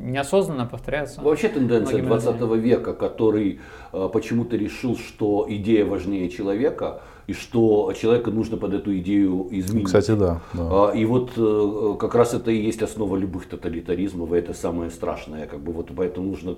неосознанно 0.00 0.66
повторяется. 0.66 1.20
Вообще 1.20 1.48
тенденция 1.48 2.02
20 2.02 2.40
века, 2.56 2.94
который 2.94 3.60
э, 3.92 4.08
почему-то 4.12 4.56
решил, 4.56 4.96
что 4.96 5.46
идея 5.48 5.84
важнее 5.84 6.28
человека, 6.30 7.02
и 7.30 7.32
что 7.32 7.92
человека 7.92 8.32
нужно 8.32 8.56
под 8.56 8.74
эту 8.74 8.98
идею 8.98 9.46
изменить. 9.52 9.86
Кстати, 9.86 10.16
да. 10.16 10.40
да. 10.52 10.88
А, 10.88 10.90
и 10.90 11.04
вот 11.04 11.30
э, 11.36 11.96
как 11.96 12.16
раз 12.16 12.34
это 12.34 12.50
и 12.50 12.56
есть 12.56 12.82
основа 12.82 13.16
любых 13.16 13.46
тоталитаризмов, 13.46 14.32
и 14.32 14.36
это 14.36 14.52
самое 14.52 14.90
страшное. 14.90 15.46
Как 15.46 15.60
бы 15.60 15.72
вот 15.72 15.90
поэтому 15.96 16.30
нужно 16.30 16.56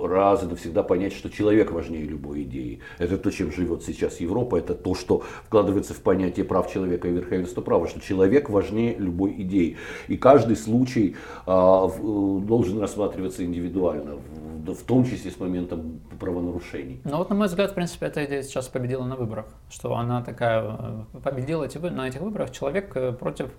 раз 0.00 0.42
и 0.42 0.46
навсегда 0.46 0.82
понять, 0.82 1.12
что 1.12 1.30
человек 1.30 1.70
важнее 1.70 2.02
любой 2.02 2.42
идеи. 2.42 2.80
Это 2.98 3.16
то, 3.16 3.30
чем 3.30 3.52
живет 3.52 3.84
сейчас 3.84 4.18
Европа, 4.20 4.56
это 4.56 4.74
то, 4.74 4.96
что 4.96 5.22
вкладывается 5.46 5.94
в 5.94 6.00
понятие 6.00 6.44
прав 6.44 6.72
человека 6.72 7.06
и 7.06 7.12
верховенства 7.12 7.60
права, 7.60 7.86
что 7.86 8.00
человек 8.00 8.50
важнее 8.50 8.96
любой 8.98 9.40
идеи. 9.42 9.76
И 10.08 10.16
каждый 10.16 10.56
случай 10.56 11.14
а, 11.46 11.86
в, 11.86 12.44
должен 12.44 12.80
рассматриваться 12.80 13.44
индивидуально, 13.44 14.16
в, 14.16 14.74
в 14.74 14.82
том 14.82 15.04
числе 15.04 15.30
с 15.30 15.38
моментом 15.38 16.00
правонарушений. 16.18 17.00
Ну 17.04 17.18
вот, 17.18 17.30
на 17.30 17.36
мой 17.36 17.46
взгляд, 17.46 17.70
в 17.70 17.74
принципе, 17.74 18.06
эта 18.06 18.24
идея 18.24 18.42
сейчас 18.42 18.66
победила 18.66 19.04
на 19.04 19.14
выборах, 19.14 19.46
что 19.70 19.94
она 20.08 20.22
такая 20.22 20.62
э, 20.62 21.04
победила 21.22 21.64
эти, 21.64 21.78
на 21.78 22.08
этих 22.08 22.20
выборах 22.20 22.50
человек 22.50 22.96
э, 22.96 23.12
против 23.12 23.50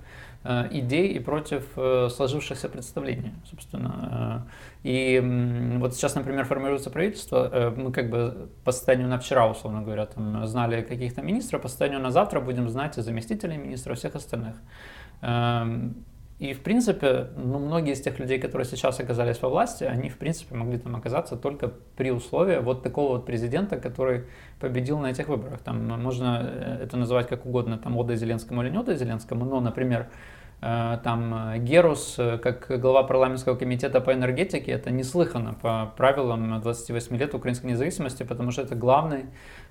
Э, 0.46 0.68
идей 0.72 1.08
и 1.10 1.20
против 1.20 1.66
э, 1.76 2.08
сложившихся 2.10 2.70
представлений, 2.70 3.34
собственно. 3.44 4.46
Э, 4.84 4.88
и 4.88 5.78
вот 5.80 5.96
сейчас, 5.96 6.16
например, 6.16 6.46
формируется 6.46 6.90
правительство, 6.90 7.74
мы 7.76 7.92
как 7.92 8.10
бы 8.10 8.50
по 8.64 8.72
состоянию 8.72 9.10
на 9.10 9.20
вчера, 9.20 9.50
условно 9.50 9.82
говоря, 9.82 10.06
там 10.06 10.48
знали 10.48 10.82
каких-то 10.82 11.22
министров, 11.22 11.62
по 11.62 11.68
состоянию 11.68 12.00
на 12.00 12.12
завтра 12.12 12.40
будем 12.40 12.70
знать 12.70 12.98
и 12.98 13.02
заместителей 13.02 13.58
министра, 13.58 13.94
и 13.94 13.98
всех 13.98 14.16
остальных. 14.16 14.56
И, 16.40 16.54
в 16.54 16.62
принципе, 16.62 17.28
ну, 17.36 17.60
многие 17.60 17.92
из 17.92 18.02
тех 18.02 18.18
людей, 18.18 18.40
которые 18.40 18.66
сейчас 18.66 18.98
оказались 19.02 19.42
во 19.42 19.50
власти, 19.50 19.84
они, 19.84 20.08
в 20.08 20.18
принципе, 20.18 20.56
могли 20.56 20.78
там 20.78 20.96
оказаться 20.96 21.36
только 21.36 21.70
при 21.98 22.12
условии 22.12 22.60
вот 22.60 22.82
такого 22.82 23.18
вот 23.18 23.26
президента, 23.26 23.76
который 23.76 24.24
победил 24.58 25.00
на 25.00 25.08
этих 25.08 25.28
выборах. 25.28 25.60
Там 25.60 25.86
можно 26.02 26.50
э, 26.50 26.84
это 26.84 26.96
называть 26.96 27.28
как 27.28 27.46
угодно, 27.46 27.78
там, 27.78 27.98
ода 27.98 28.16
Зеленскому 28.16 28.64
или 28.64 28.70
не 28.70 28.78
ода 28.78 28.96
Зеленскому, 28.96 29.44
но, 29.44 29.60
например, 29.60 30.08
э, 30.62 31.00
там 31.04 31.56
э, 31.56 31.58
Герус, 31.58 32.16
как 32.42 32.68
глава 32.80 33.04
парламентского 33.04 33.58
комитета 33.58 34.00
по 34.00 34.14
энергетике, 34.14 34.72
это 34.72 34.92
неслыханно 34.92 35.56
по 35.56 35.94
правилам 35.98 36.62
28 36.62 37.18
лет 37.18 37.36
украинской 37.36 37.66
независимости, 37.66 38.24
потому 38.24 38.52
что 38.52 38.62
это 38.62 38.76
главный, 38.76 39.26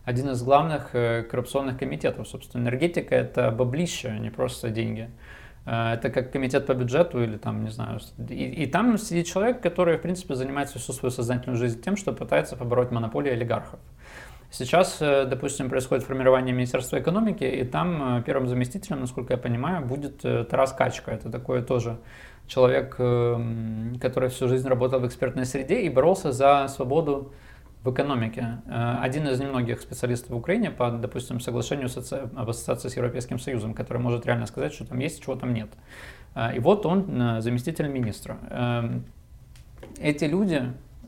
один 0.04 0.28
из 0.28 0.42
главных 0.42 0.90
коррупционных 0.90 1.78
комитетов. 1.78 2.28
Собственно, 2.28 2.60
энергетика– 2.60 3.14
это 3.16 3.50
баблище, 3.50 4.08
а 4.08 4.18
не 4.18 4.28
просто 4.28 4.68
деньги. 4.68 5.08
Э, 5.68 5.94
это 5.94 6.08
как 6.10 6.32
комитет 6.32 6.66
по 6.66 6.74
бюджету 6.74 7.22
или 7.22 7.36
там, 7.36 7.62
не 7.62 7.70
знаю. 7.70 8.00
И, 8.30 8.62
и 8.62 8.66
там 8.66 8.96
сидит 8.96 9.26
человек, 9.26 9.60
который, 9.60 9.98
в 9.98 10.02
принципе, 10.02 10.34
занимается 10.34 10.78
всю 10.78 10.92
свою 10.92 11.10
сознательную 11.10 11.58
жизнь 11.58 11.82
тем, 11.82 11.96
что 11.96 12.12
пытается 12.12 12.56
побороть 12.56 12.90
монополию 12.90 13.34
олигархов. 13.34 13.78
Сейчас, 14.50 14.96
э, 15.00 15.26
допустим, 15.26 15.68
происходит 15.68 16.04
формирование 16.04 16.54
Министерства 16.54 16.98
экономики, 16.98 17.44
и 17.44 17.64
там 17.64 18.18
э, 18.18 18.22
первым 18.22 18.48
заместителем, 18.48 19.00
насколько 19.00 19.34
я 19.34 19.38
понимаю, 19.38 19.84
будет 19.84 20.22
Тарас 20.22 20.72
Качка. 20.72 21.10
Это 21.10 21.30
такой 21.30 21.62
тоже 21.62 21.98
человек, 22.46 22.92
который 24.00 24.30
всю 24.30 24.48
жизнь 24.48 24.66
работал 24.66 25.00
в 25.00 25.06
экспертной 25.06 25.44
среде 25.44 25.82
и 25.82 25.90
боролся 25.90 26.32
за 26.32 26.66
свободу 26.68 27.30
в 27.89 27.95
экономике. 27.95 28.59
Э, 28.66 28.99
один 29.01 29.26
из 29.28 29.41
немногих 29.41 29.80
специалистов 29.80 30.30
в 30.30 30.36
Украине 30.36 30.70
по, 30.70 30.91
допустим, 30.91 31.41
соглашению 31.41 31.89
об 32.36 32.51
ассоциации 32.51 32.89
с 32.89 32.97
Европейским 32.97 33.39
Союзом, 33.39 33.74
который 33.74 33.99
может 33.99 34.26
реально 34.26 34.47
сказать, 34.47 34.72
что 34.72 34.84
там 34.84 34.99
есть, 34.99 35.22
чего 35.22 35.36
там 35.36 35.55
нет. 35.55 35.68
Э, 36.34 36.55
и 36.55 36.59
вот 36.59 36.86
он 36.86 37.20
э, 37.20 37.41
заместитель 37.41 37.89
министра. 37.89 38.39
Эм, 38.51 39.05
эти 40.01 40.24
люди 40.24 40.62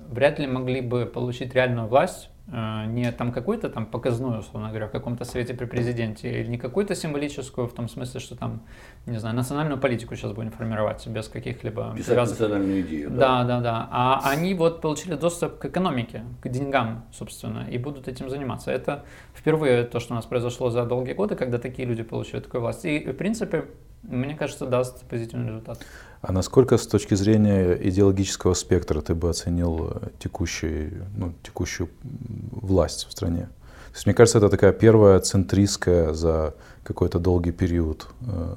вряд 0.08 0.38
ли 0.38 0.46
могли 0.46 0.80
бы 0.80 1.06
получить 1.06 1.54
реальную 1.54 1.86
власть 1.86 2.30
не 2.52 3.12
там 3.12 3.32
какую-то 3.32 3.68
там 3.68 3.86
показную, 3.86 4.40
условно 4.40 4.68
говоря, 4.68 4.86
в 4.88 4.90
каком-то 4.90 5.24
совете 5.24 5.54
при 5.54 5.66
президенте, 5.66 6.40
или 6.40 6.48
не 6.48 6.58
какую-то 6.58 6.94
символическую, 6.94 7.68
в 7.68 7.72
том 7.72 7.88
смысле, 7.88 8.20
что 8.20 8.36
там, 8.36 8.62
не 9.06 9.18
знаю, 9.18 9.36
национальную 9.36 9.78
политику 9.78 10.16
сейчас 10.16 10.32
будем 10.32 10.50
формировать 10.50 11.06
без 11.06 11.28
каких-либо... 11.28 11.94
Писать 11.96 12.06
привязок. 12.06 12.40
национальную 12.40 12.80
идею. 12.82 13.10
Да, 13.10 13.44
да, 13.44 13.60
да. 13.60 13.88
А 13.90 14.20
они 14.24 14.54
вот 14.54 14.80
получили 14.80 15.14
доступ 15.14 15.58
к 15.58 15.64
экономике, 15.66 16.24
к 16.40 16.48
деньгам, 16.48 17.04
собственно, 17.12 17.66
и 17.70 17.78
будут 17.78 18.08
этим 18.08 18.28
заниматься. 18.28 18.70
Это 18.70 19.04
впервые 19.34 19.84
то, 19.84 20.00
что 20.00 20.14
у 20.14 20.16
нас 20.16 20.26
произошло 20.26 20.70
за 20.70 20.84
долгие 20.84 21.12
годы, 21.12 21.36
когда 21.36 21.58
такие 21.58 21.86
люди 21.86 22.02
получили 22.02 22.40
такую 22.40 22.62
власть. 22.62 22.84
И, 22.84 22.98
в 22.98 23.14
принципе, 23.14 23.66
мне 24.02 24.34
кажется, 24.34 24.66
даст 24.66 25.06
позитивный 25.08 25.48
результат. 25.48 25.78
А 26.22 26.32
насколько 26.32 26.76
с 26.76 26.86
точки 26.86 27.14
зрения 27.14 27.72
идеологического 27.72 28.52
спектра 28.52 29.00
ты 29.00 29.14
бы 29.14 29.30
оценил 29.30 29.90
э, 29.90 30.08
текущий, 30.18 30.92
ну, 31.16 31.32
текущую 31.42 31.88
власть 32.02 33.06
в 33.08 33.12
стране? 33.12 33.48
То 33.88 33.94
есть, 33.94 34.06
мне 34.06 34.14
кажется, 34.14 34.38
это 34.38 34.50
такая 34.50 34.72
первая 34.72 35.18
центристская 35.20 36.12
за 36.12 36.54
какой-то 36.84 37.18
долгий 37.18 37.52
период. 37.52 38.06
Э, 38.26 38.54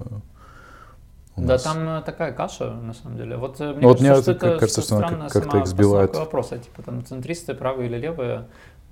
да, 1.38 1.53
нас. 1.53 1.64
там 1.64 1.88
э, 1.88 2.01
такая 2.01 2.34
каша, 2.34 2.72
на 2.72 2.93
самом 2.93 3.18
деле. 3.18 3.38
Вот 3.38 3.57
мне 3.59 3.74
ну, 3.76 3.95
кажется, 3.95 4.14
вот 4.14 4.24
что 4.24 4.32
это 4.32 4.59
кажется, 4.59 4.82
что 4.82 4.97
она 4.97 5.30
как-то 5.30 5.57
их 5.59 5.68
сбивает. 5.68 6.16
вопроса, 6.18 6.59
типа 6.59 6.84
там 6.84 7.05
центристы, 7.05 7.53
правые 7.53 7.89
или 7.89 7.97
левые. 7.97 8.45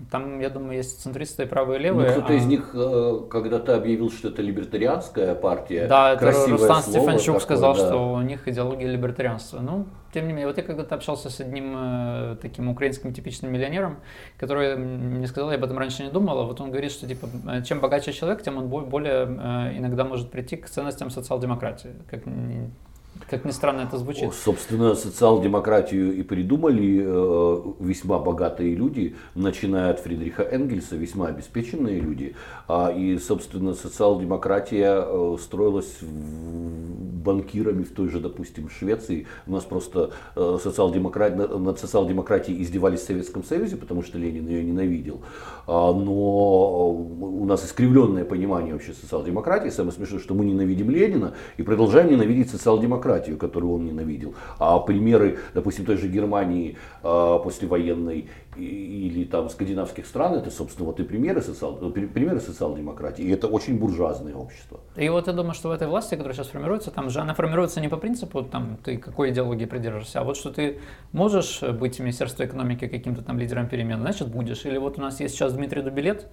Там, 0.09 0.39
я 0.39 0.49
думаю, 0.49 0.77
есть 0.77 1.01
центристы 1.01 1.45
правые 1.45 1.79
и 1.79 1.83
левые. 1.83 2.07
Ну, 2.07 2.13
кто-то 2.13 2.33
а... 2.33 2.35
из 2.35 2.45
них 2.45 2.71
э, 2.73 3.19
когда-то 3.29 3.75
объявил, 3.75 4.11
что 4.11 4.29
это 4.29 4.41
либертарианская 4.41 5.35
партия. 5.35 5.87
Да, 5.87 6.13
это 6.13 6.31
Руслан 6.31 6.81
Стефанчук 6.81 7.25
такое, 7.25 7.39
сказал, 7.39 7.75
да. 7.75 7.79
что 7.79 8.13
у 8.13 8.21
них 8.21 8.47
идеология 8.47 8.87
либертарианства. 8.89 9.59
Ну, 9.59 9.85
тем 10.13 10.27
не 10.27 10.33
менее, 10.33 10.47
вот 10.47 10.57
я 10.57 10.63
когда-то 10.63 10.95
общался 10.95 11.29
с 11.29 11.39
одним 11.39 11.73
э, 11.75 12.37
таким 12.41 12.69
украинским 12.69 13.13
типичным 13.13 13.51
миллионером, 13.51 13.97
который 14.37 14.75
мне 14.75 15.27
сказал, 15.27 15.51
я 15.51 15.57
об 15.57 15.63
этом 15.63 15.77
раньше 15.77 16.03
не 16.03 16.09
думал, 16.09 16.39
а 16.39 16.43
вот 16.45 16.59
он 16.61 16.71
говорит, 16.71 16.91
что 16.91 17.07
типа, 17.07 17.27
э, 17.49 17.63
чем 17.63 17.79
богаче 17.79 18.13
человек, 18.13 18.41
тем 18.41 18.57
он 18.57 18.67
более 18.67 19.25
иногда 19.77 20.03
может 20.03 20.31
прийти 20.31 20.57
к 20.57 20.69
ценностям 20.69 21.09
социал-демократии. 21.09 21.91
Как 22.09 22.25
как 23.29 23.45
ни 23.45 23.51
странно 23.51 23.81
это 23.81 23.97
звучит. 23.97 24.33
Собственно, 24.33 24.95
социал-демократию 24.95 26.13
и 26.15 26.23
придумали 26.23 27.01
э, 27.03 27.61
весьма 27.79 28.19
богатые 28.19 28.75
люди, 28.75 29.15
начиная 29.35 29.91
от 29.91 29.99
Фридриха 29.99 30.43
Энгельса, 30.43 30.95
весьма 30.95 31.27
обеспеченные 31.27 31.99
люди. 31.99 32.35
А, 32.67 32.91
и, 32.91 33.17
собственно, 33.17 33.73
социал-демократия 33.73 35.03
э, 35.05 35.37
строилась 35.41 35.99
банкирами 37.21 37.83
в 37.83 37.91
той 37.91 38.09
же, 38.09 38.19
допустим, 38.19 38.69
Швеции. 38.69 39.27
У 39.47 39.51
нас 39.51 39.63
просто 39.63 40.11
э, 40.35 40.57
социал-демократ, 40.61 41.35
над 41.35 41.79
социал-демократией 41.79 42.61
издевались 42.61 43.01
в 43.01 43.05
Советском 43.05 43.43
Союзе, 43.43 43.77
потому 43.77 44.01
что 44.03 44.17
Ленин 44.17 44.47
ее 44.47 44.63
ненавидел. 44.63 45.21
А, 45.67 45.93
но 45.93 46.89
у 46.91 47.45
нас 47.45 47.65
искривленное 47.65 48.25
понимание 48.25 48.73
вообще 48.73 48.93
социал-демократии. 48.93 49.69
Самое 49.69 49.93
смешное, 49.93 50.19
что 50.19 50.33
мы 50.33 50.45
ненавидим 50.45 50.89
Ленина 50.89 51.33
и 51.57 51.63
продолжаем 51.63 52.11
ненавидеть 52.11 52.49
социал-демократию, 52.49 53.10
которую 53.19 53.73
он 53.73 53.85
ненавидел. 53.85 54.33
А 54.59 54.79
примеры, 54.79 55.39
допустим, 55.53 55.85
той 55.85 55.97
же 55.97 56.07
Германии 56.07 56.77
а, 57.03 57.39
послевоенной 57.39 58.29
или 58.57 59.23
там 59.25 59.49
скандинавских 59.49 60.05
стран, 60.05 60.33
это, 60.33 60.51
собственно, 60.51 60.85
вот 60.85 60.99
и 60.99 61.03
примеры, 61.03 61.41
социал, 61.41 61.75
примеры 61.91 62.39
социал-демократии. 62.39 63.23
И 63.23 63.31
это 63.31 63.47
очень 63.47 63.79
буржуазное 63.79 64.35
общество. 64.35 64.79
И 64.97 65.07
вот 65.09 65.27
я 65.27 65.33
думаю, 65.33 65.53
что 65.53 65.69
в 65.69 65.71
этой 65.71 65.87
власти, 65.87 66.15
которая 66.15 66.33
сейчас 66.33 66.47
формируется, 66.47 66.91
там 66.91 67.09
же 67.09 67.19
она 67.19 67.33
формируется 67.33 67.79
не 67.81 67.87
по 67.87 67.97
принципу, 67.97 68.43
там, 68.43 68.77
ты 68.83 68.97
какой 68.97 69.31
идеологии 69.31 69.65
придерживаешься, 69.65 70.19
а 70.19 70.23
вот 70.23 70.37
что 70.37 70.51
ты 70.51 70.79
можешь 71.13 71.61
быть 71.61 71.97
в 71.97 71.99
Министерстве 71.99 72.45
экономики 72.45 72.87
каким-то 72.87 73.21
там 73.21 73.39
лидером 73.39 73.67
перемен, 73.67 74.01
значит 74.01 74.27
будешь. 74.27 74.65
Или 74.65 74.77
вот 74.77 74.97
у 74.97 75.01
нас 75.01 75.19
есть 75.21 75.35
сейчас 75.35 75.53
Дмитрий 75.53 75.81
Дубилет, 75.81 76.27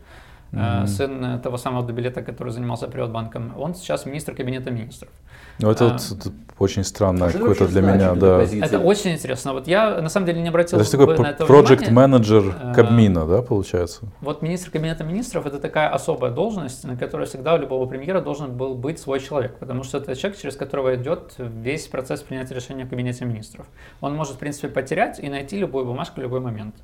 mm-hmm. 0.53 0.87
сын 0.87 1.41
того 1.41 1.57
самого 1.57 1.87
Дубилета, 1.87 2.23
который 2.23 2.53
занимался 2.53 2.89
Приватбанком, 2.89 3.55
он 3.59 3.75
сейчас 3.75 4.07
министр 4.07 4.35
кабинета 4.35 4.71
министров. 4.71 5.11
Ну, 5.59 5.71
это, 5.71 5.87
а, 5.87 5.93
вот, 5.93 6.03
это 6.13 6.33
очень 6.59 6.85
странно 6.85 7.31
какое-то 7.31 7.69
для 7.69 7.81
меня, 7.81 8.15
да. 8.15 8.43
Это 8.43 8.79
очень 8.79 9.13
интересно. 9.13 9.53
Вот 9.53 9.69
я 9.69 10.01
на 10.01 10.09
самом 10.09 10.27
деле 10.27 10.41
не 10.41 10.49
обратил 10.49 10.79
это 10.79 10.91
такой 10.91 11.19
на 11.19 11.31
это 11.31 11.45
project 11.45 11.91
менеджер 11.91 12.55
а, 12.61 12.75
Кабмина, 12.75 13.27
да, 13.27 13.43
получается? 13.43 14.07
Вот 14.21 14.43
министр 14.43 14.71
кабинета 14.71 15.05
министров 15.05 15.47
это 15.47 15.59
такая 15.59 15.89
особая 15.89 16.31
должность, 16.31 16.85
на 16.85 16.97
которой 16.97 17.27
всегда 17.27 17.55
у 17.55 17.59
любого 17.59 17.87
премьера 17.87 18.21
должен 18.21 18.57
был 18.57 18.75
быть 18.75 18.99
свой 18.99 19.21
человек, 19.21 19.57
потому 19.59 19.85
что 19.85 19.99
это 19.99 20.15
человек, 20.17 20.41
через 20.41 20.57
которого 20.57 20.95
идет 20.97 21.35
весь 21.39 21.87
процесс 21.87 22.23
принятия 22.23 22.55
решения 22.55 22.85
в 22.85 22.91
кабинете 22.91 23.25
министров. 23.25 23.67
Он 24.01 24.15
может, 24.15 24.35
в 24.35 24.39
принципе, 24.39 24.69
потерять 24.69 25.19
и 25.21 25.29
найти 25.29 25.59
любую 25.59 25.85
бумажку 25.85 26.21
в 26.21 26.23
любой 26.23 26.41
момент. 26.41 26.75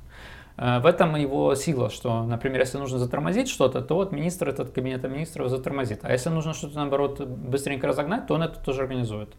Э, 0.57 0.79
в 0.79 0.85
этом 0.85 1.15
его 1.15 1.53
сила, 1.55 1.89
что, 1.89 2.23
например, 2.23 2.59
если 2.61 2.77
нужно 2.77 2.99
затормозить 2.99 3.49
что-то, 3.49 3.81
то 3.81 3.95
вот 3.95 4.11
министр 4.11 4.49
этот 4.49 4.71
кабинета 4.71 5.07
министров 5.07 5.49
затормозит. 5.49 5.99
А 6.03 6.11
если 6.11 6.29
нужно 6.29 6.53
что-то, 6.53 6.75
наоборот, 6.75 7.19
быстренько 7.21 7.87
разогнать, 7.87 8.27
то 8.27 8.35
он 8.35 8.43
это 8.43 8.59
тоже 8.59 8.81
организует. 8.81 9.33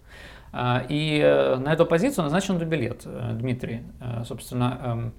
Э, 0.52 0.80
и 0.88 1.20
э, 1.22 1.56
на 1.56 1.72
эту 1.72 1.86
позицию 1.86 2.24
назначен 2.24 2.58
Дубилет 2.58 3.06
Дмитрий. 3.38 3.82
Собственно, 4.24 4.80
эм, 4.82 5.14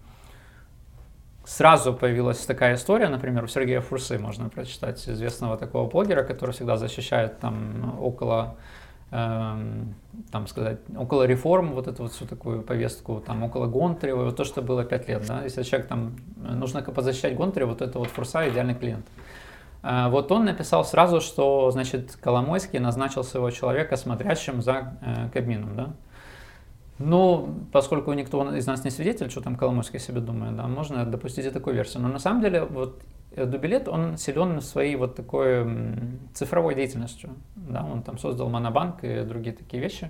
сразу 1.45 1.93
появилась 1.93 2.45
такая 2.45 2.75
история, 2.75 3.07
например, 3.07 3.43
у 3.43 3.47
Сергея 3.47 3.81
Фурсы 3.81 4.19
можно 4.19 4.49
прочитать, 4.49 5.07
известного 5.07 5.57
такого 5.57 5.89
блогера, 5.89 6.23
который 6.23 6.51
всегда 6.51 6.77
защищает 6.77 7.39
там 7.39 7.97
около 8.01 8.57
там 9.09 10.47
сказать, 10.47 10.79
около 10.97 11.23
реформ, 11.23 11.73
вот 11.73 11.87
эту 11.87 12.03
вот 12.03 12.11
всю 12.11 12.25
такую 12.25 12.61
повестку, 12.61 13.23
там 13.25 13.43
около 13.43 13.67
Гонтарева, 13.67 14.25
вот 14.25 14.35
то, 14.35 14.43
что 14.43 14.61
было 14.61 14.83
пять 14.83 15.07
лет, 15.07 15.25
да, 15.25 15.43
если 15.43 15.63
человек 15.63 15.87
там, 15.87 16.17
э, 16.43 16.53
нужно 16.53 16.81
позащищать 16.81 17.37
Гонтарева, 17.37 17.69
вот 17.69 17.81
это 17.81 17.99
вот 17.99 18.09
Фурса 18.09 18.49
идеальный 18.49 18.75
клиент. 18.75 19.05
Э, 19.81 20.09
вот 20.09 20.31
он 20.31 20.43
написал 20.45 20.83
сразу, 20.83 21.21
что, 21.21 21.71
значит, 21.71 22.17
Коломойский 22.21 22.79
назначил 22.79 23.23
своего 23.23 23.49
человека 23.49 23.95
смотрящим 23.95 24.61
за 24.61 24.97
э, 25.01 25.29
Кабмином, 25.33 25.75
да. 25.75 25.93
Ну, 26.99 27.55
поскольку 27.71 28.11
никто 28.13 28.55
из 28.55 28.65
нас 28.65 28.83
не 28.83 28.89
свидетель, 28.89 29.29
что 29.29 29.41
там 29.41 29.55
Коломойский 29.55 29.99
себе 29.99 30.19
думает, 30.19 30.55
да, 30.55 30.67
можно 30.67 31.05
допустить 31.05 31.45
и 31.45 31.49
такую 31.51 31.75
версию. 31.75 32.03
Но 32.03 32.09
на 32.09 32.19
самом 32.19 32.41
деле, 32.41 32.63
вот 32.63 33.01
э, 33.31 33.45
Дубилет, 33.45 33.87
он 33.87 34.17
силен 34.17 34.61
своей 34.61 34.95
вот 34.95 35.15
такой 35.15 35.67
цифровой 36.33 36.73
деятельностью. 36.73 37.29
Да, 37.55 37.83
он 37.83 38.01
там 38.01 38.17
создал 38.17 38.49
Монобанк 38.49 39.03
и 39.03 39.21
другие 39.21 39.55
такие 39.55 39.81
вещи. 39.81 40.09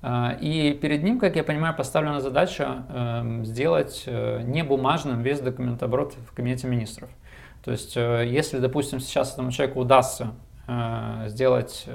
А, 0.00 0.36
и 0.40 0.72
перед 0.72 1.02
ним, 1.02 1.20
как 1.20 1.36
я 1.36 1.44
понимаю, 1.44 1.76
поставлена 1.76 2.20
задача 2.20 2.84
эм, 2.88 3.44
сделать 3.44 4.04
э, 4.06 4.42
не 4.42 4.64
бумажным 4.64 5.20
весь 5.22 5.40
документооборот 5.40 6.14
в 6.28 6.34
Кабинете 6.34 6.66
министров. 6.66 7.10
То 7.62 7.70
есть, 7.70 7.96
э, 7.96 8.24
если, 8.26 8.58
допустим, 8.58 9.00
сейчас 9.00 9.34
этому 9.34 9.52
человеку 9.52 9.80
удастся 9.80 10.30
сделать 11.26 11.86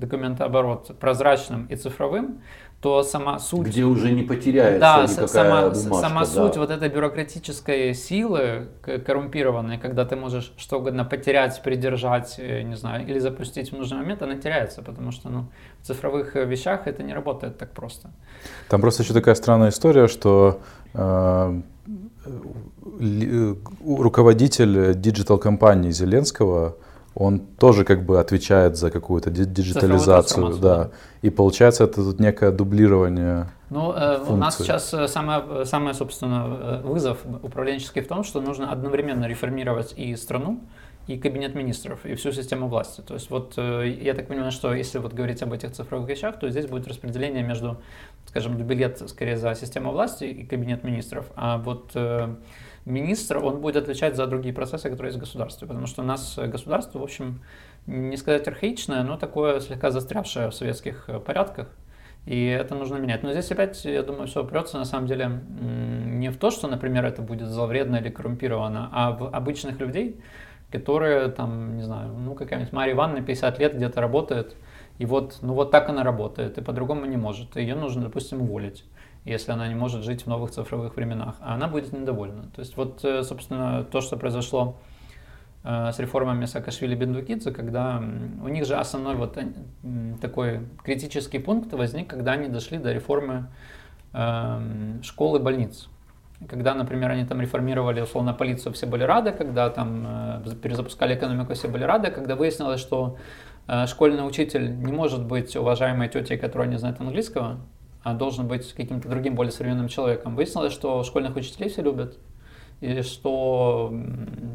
документооборот 0.00 0.98
прозрачным 0.98 1.66
и 1.66 1.76
цифровым, 1.76 2.40
то 2.86 3.02
сама 3.02 3.40
суть... 3.40 3.66
Где 3.66 3.82
уже 3.82 4.12
не 4.12 4.22
потеряется 4.22 4.78
да, 4.78 5.02
никакая 5.02 5.26
сама, 5.26 5.60
бумажка. 5.70 6.08
Сама 6.08 6.20
да. 6.20 6.26
суть 6.26 6.56
вот 6.56 6.70
этой 6.70 6.88
бюрократической 6.88 7.94
силы 7.94 8.68
коррумпированной, 9.06 9.78
когда 9.78 10.04
ты 10.04 10.14
можешь 10.14 10.52
что 10.56 10.78
угодно 10.78 11.04
потерять, 11.04 11.60
придержать, 11.64 12.36
э, 12.38 12.62
не 12.62 12.76
знаю, 12.76 13.04
или 13.04 13.18
запустить 13.18 13.72
в 13.72 13.76
нужный 13.76 13.98
момент, 13.98 14.22
она 14.22 14.36
теряется, 14.36 14.82
потому 14.82 15.10
что 15.10 15.30
ну, 15.30 15.46
в 15.82 15.86
цифровых 15.86 16.36
вещах 16.36 16.86
это 16.86 17.02
не 17.02 17.12
работает 17.12 17.58
так 17.58 17.72
просто. 17.72 18.10
Там 18.68 18.80
просто 18.80 19.02
еще 19.02 19.14
такая 19.14 19.34
странная 19.34 19.70
история, 19.70 20.06
что 20.06 20.60
э, 20.94 21.60
э 23.00 23.54
руководитель 23.84 24.94
digital-кампании 24.94 25.90
Зеленского 25.90 26.76
он 27.16 27.38
тоже 27.40 27.84
как 27.84 28.04
бы 28.04 28.20
отвечает 28.20 28.76
за 28.76 28.90
какую-то 28.90 29.30
диджитализацию, 29.30 30.58
да. 30.58 30.90
И 31.22 31.30
получается 31.30 31.84
это 31.84 32.04
тут 32.04 32.20
некое 32.20 32.50
дублирование. 32.50 33.46
Ну, 33.70 33.92
э, 33.92 34.22
у 34.28 34.36
нас 34.36 34.58
сейчас 34.58 34.92
э, 34.92 35.08
самое, 35.08 35.64
самое, 35.64 35.94
собственно, 35.94 36.46
э, 36.46 36.80
вызов 36.84 37.18
управленческий 37.42 38.02
в 38.02 38.06
том, 38.06 38.22
что 38.22 38.42
нужно 38.42 38.70
одновременно 38.70 39.24
реформировать 39.24 39.94
и 39.96 40.14
страну, 40.14 40.60
и 41.06 41.16
кабинет 41.16 41.54
министров, 41.54 42.04
и 42.04 42.14
всю 42.16 42.32
систему 42.32 42.68
власти. 42.68 43.00
То 43.00 43.14
есть 43.14 43.30
вот 43.30 43.54
э, 43.56 43.98
я 43.98 44.12
так 44.12 44.28
понимаю, 44.28 44.52
что 44.52 44.74
если 44.74 44.98
вот 44.98 45.14
говорить 45.14 45.42
об 45.42 45.54
этих 45.54 45.72
цифровых 45.72 46.10
вещах, 46.10 46.38
то 46.38 46.50
здесь 46.50 46.66
будет 46.66 46.86
распределение 46.86 47.42
между, 47.42 47.78
скажем, 48.26 48.58
дублет 48.58 49.02
скорее 49.08 49.38
за 49.38 49.54
систему 49.54 49.90
власти 49.90 50.24
и 50.24 50.44
кабинет 50.44 50.84
министров, 50.84 51.24
а 51.34 51.56
вот 51.56 51.96
министр, 52.86 53.38
он 53.38 53.60
будет 53.60 53.76
отвечать 53.76 54.16
за 54.16 54.26
другие 54.26 54.54
процессы, 54.54 54.88
которые 54.88 55.08
есть 55.08 55.18
в 55.18 55.20
государстве, 55.20 55.66
потому 55.68 55.86
что 55.86 56.02
у 56.02 56.04
нас 56.04 56.38
государство, 56.38 57.00
в 57.00 57.02
общем, 57.02 57.42
не 57.86 58.16
сказать 58.16 58.48
архаичное, 58.48 59.02
но 59.02 59.16
такое 59.16 59.60
слегка 59.60 59.90
застрявшее 59.90 60.50
в 60.50 60.54
советских 60.54 61.04
э, 61.08 61.18
порядках, 61.18 61.68
и 62.24 62.46
это 62.46 62.74
нужно 62.74 62.96
менять. 62.96 63.22
Но 63.22 63.32
здесь 63.32 63.50
опять, 63.50 63.84
я 63.84 64.02
думаю, 64.02 64.28
все 64.28 64.42
упрется 64.42 64.78
на 64.78 64.84
самом 64.84 65.06
деле 65.06 65.40
не 65.60 66.30
в 66.30 66.36
то, 66.36 66.50
что, 66.50 66.68
например, 66.68 67.04
это 67.04 67.22
будет 67.22 67.48
зловредно 67.48 67.96
или 67.96 68.08
коррумпировано, 68.08 68.88
а 68.92 69.12
в 69.12 69.34
обычных 69.34 69.78
людей, 69.80 70.20
которые 70.70 71.28
там, 71.28 71.76
не 71.76 71.82
знаю, 71.82 72.12
ну 72.12 72.34
какая-нибудь 72.34 72.72
Мария 72.72 72.94
Ивановна 72.94 73.22
50 73.22 73.58
лет 73.58 73.76
где-то 73.76 74.00
работает, 74.00 74.56
и 74.98 75.06
вот, 75.06 75.38
ну 75.42 75.54
вот 75.54 75.70
так 75.70 75.88
она 75.88 76.02
работает, 76.02 76.58
и 76.58 76.62
по-другому 76.62 77.04
не 77.04 77.16
может. 77.16 77.56
Ее 77.56 77.74
нужно, 77.74 78.02
допустим, 78.02 78.42
уволить 78.42 78.84
если 79.26 79.50
она 79.50 79.66
не 79.66 79.74
может 79.74 80.04
жить 80.04 80.22
в 80.22 80.28
новых 80.28 80.52
цифровых 80.52 80.96
временах, 80.96 81.34
а 81.40 81.54
она 81.54 81.66
будет 81.66 81.92
недовольна. 81.92 82.44
То 82.54 82.60
есть 82.60 82.76
вот, 82.76 83.04
э, 83.04 83.24
собственно, 83.24 83.84
то, 83.84 84.00
что 84.00 84.16
произошло 84.16 84.78
э, 85.64 85.90
с 85.92 85.98
реформами 85.98 86.44
Саакашвили 86.44 86.94
Бендукидзе, 86.94 87.50
когда 87.50 88.00
у 88.42 88.48
них 88.48 88.64
же 88.64 88.76
основной 88.76 89.16
вот 89.16 89.36
такой 90.20 90.60
критический 90.84 91.40
пункт 91.40 91.72
возник, 91.72 92.08
когда 92.08 92.32
они 92.32 92.48
дошли 92.48 92.78
до 92.78 92.92
реформы 92.92 93.48
школы 95.02 95.40
больниц. 95.40 95.88
Когда, 96.48 96.74
например, 96.74 97.10
они 97.10 97.26
там 97.26 97.40
реформировали 97.40 98.00
условно 98.00 98.32
полицию, 98.32 98.72
все 98.72 98.86
были 98.86 99.02
рады, 99.02 99.32
когда 99.32 99.68
там 99.68 100.06
э, 100.06 100.54
перезапускали 100.62 101.16
экономику, 101.16 101.52
все 101.54 101.68
были 101.68 101.82
рады, 101.82 102.10
когда 102.10 102.36
выяснилось, 102.36 102.80
что 102.80 103.18
школьный 103.86 104.24
учитель 104.24 104.78
не 104.78 104.92
может 104.92 105.24
быть 105.24 105.56
уважаемой 105.56 106.08
тетей, 106.08 106.38
которая 106.38 106.68
не 106.68 106.78
знает 106.78 107.00
английского, 107.00 107.58
должен 108.14 108.46
быть 108.46 108.72
каким-то 108.72 109.08
другим, 109.08 109.34
более 109.34 109.52
современным 109.52 109.88
человеком. 109.88 110.36
Выяснилось, 110.36 110.72
что 110.72 111.02
школьных 111.02 111.36
учителей 111.36 111.68
все 111.68 111.82
любят, 111.82 112.18
и 112.80 113.02
что 113.02 113.92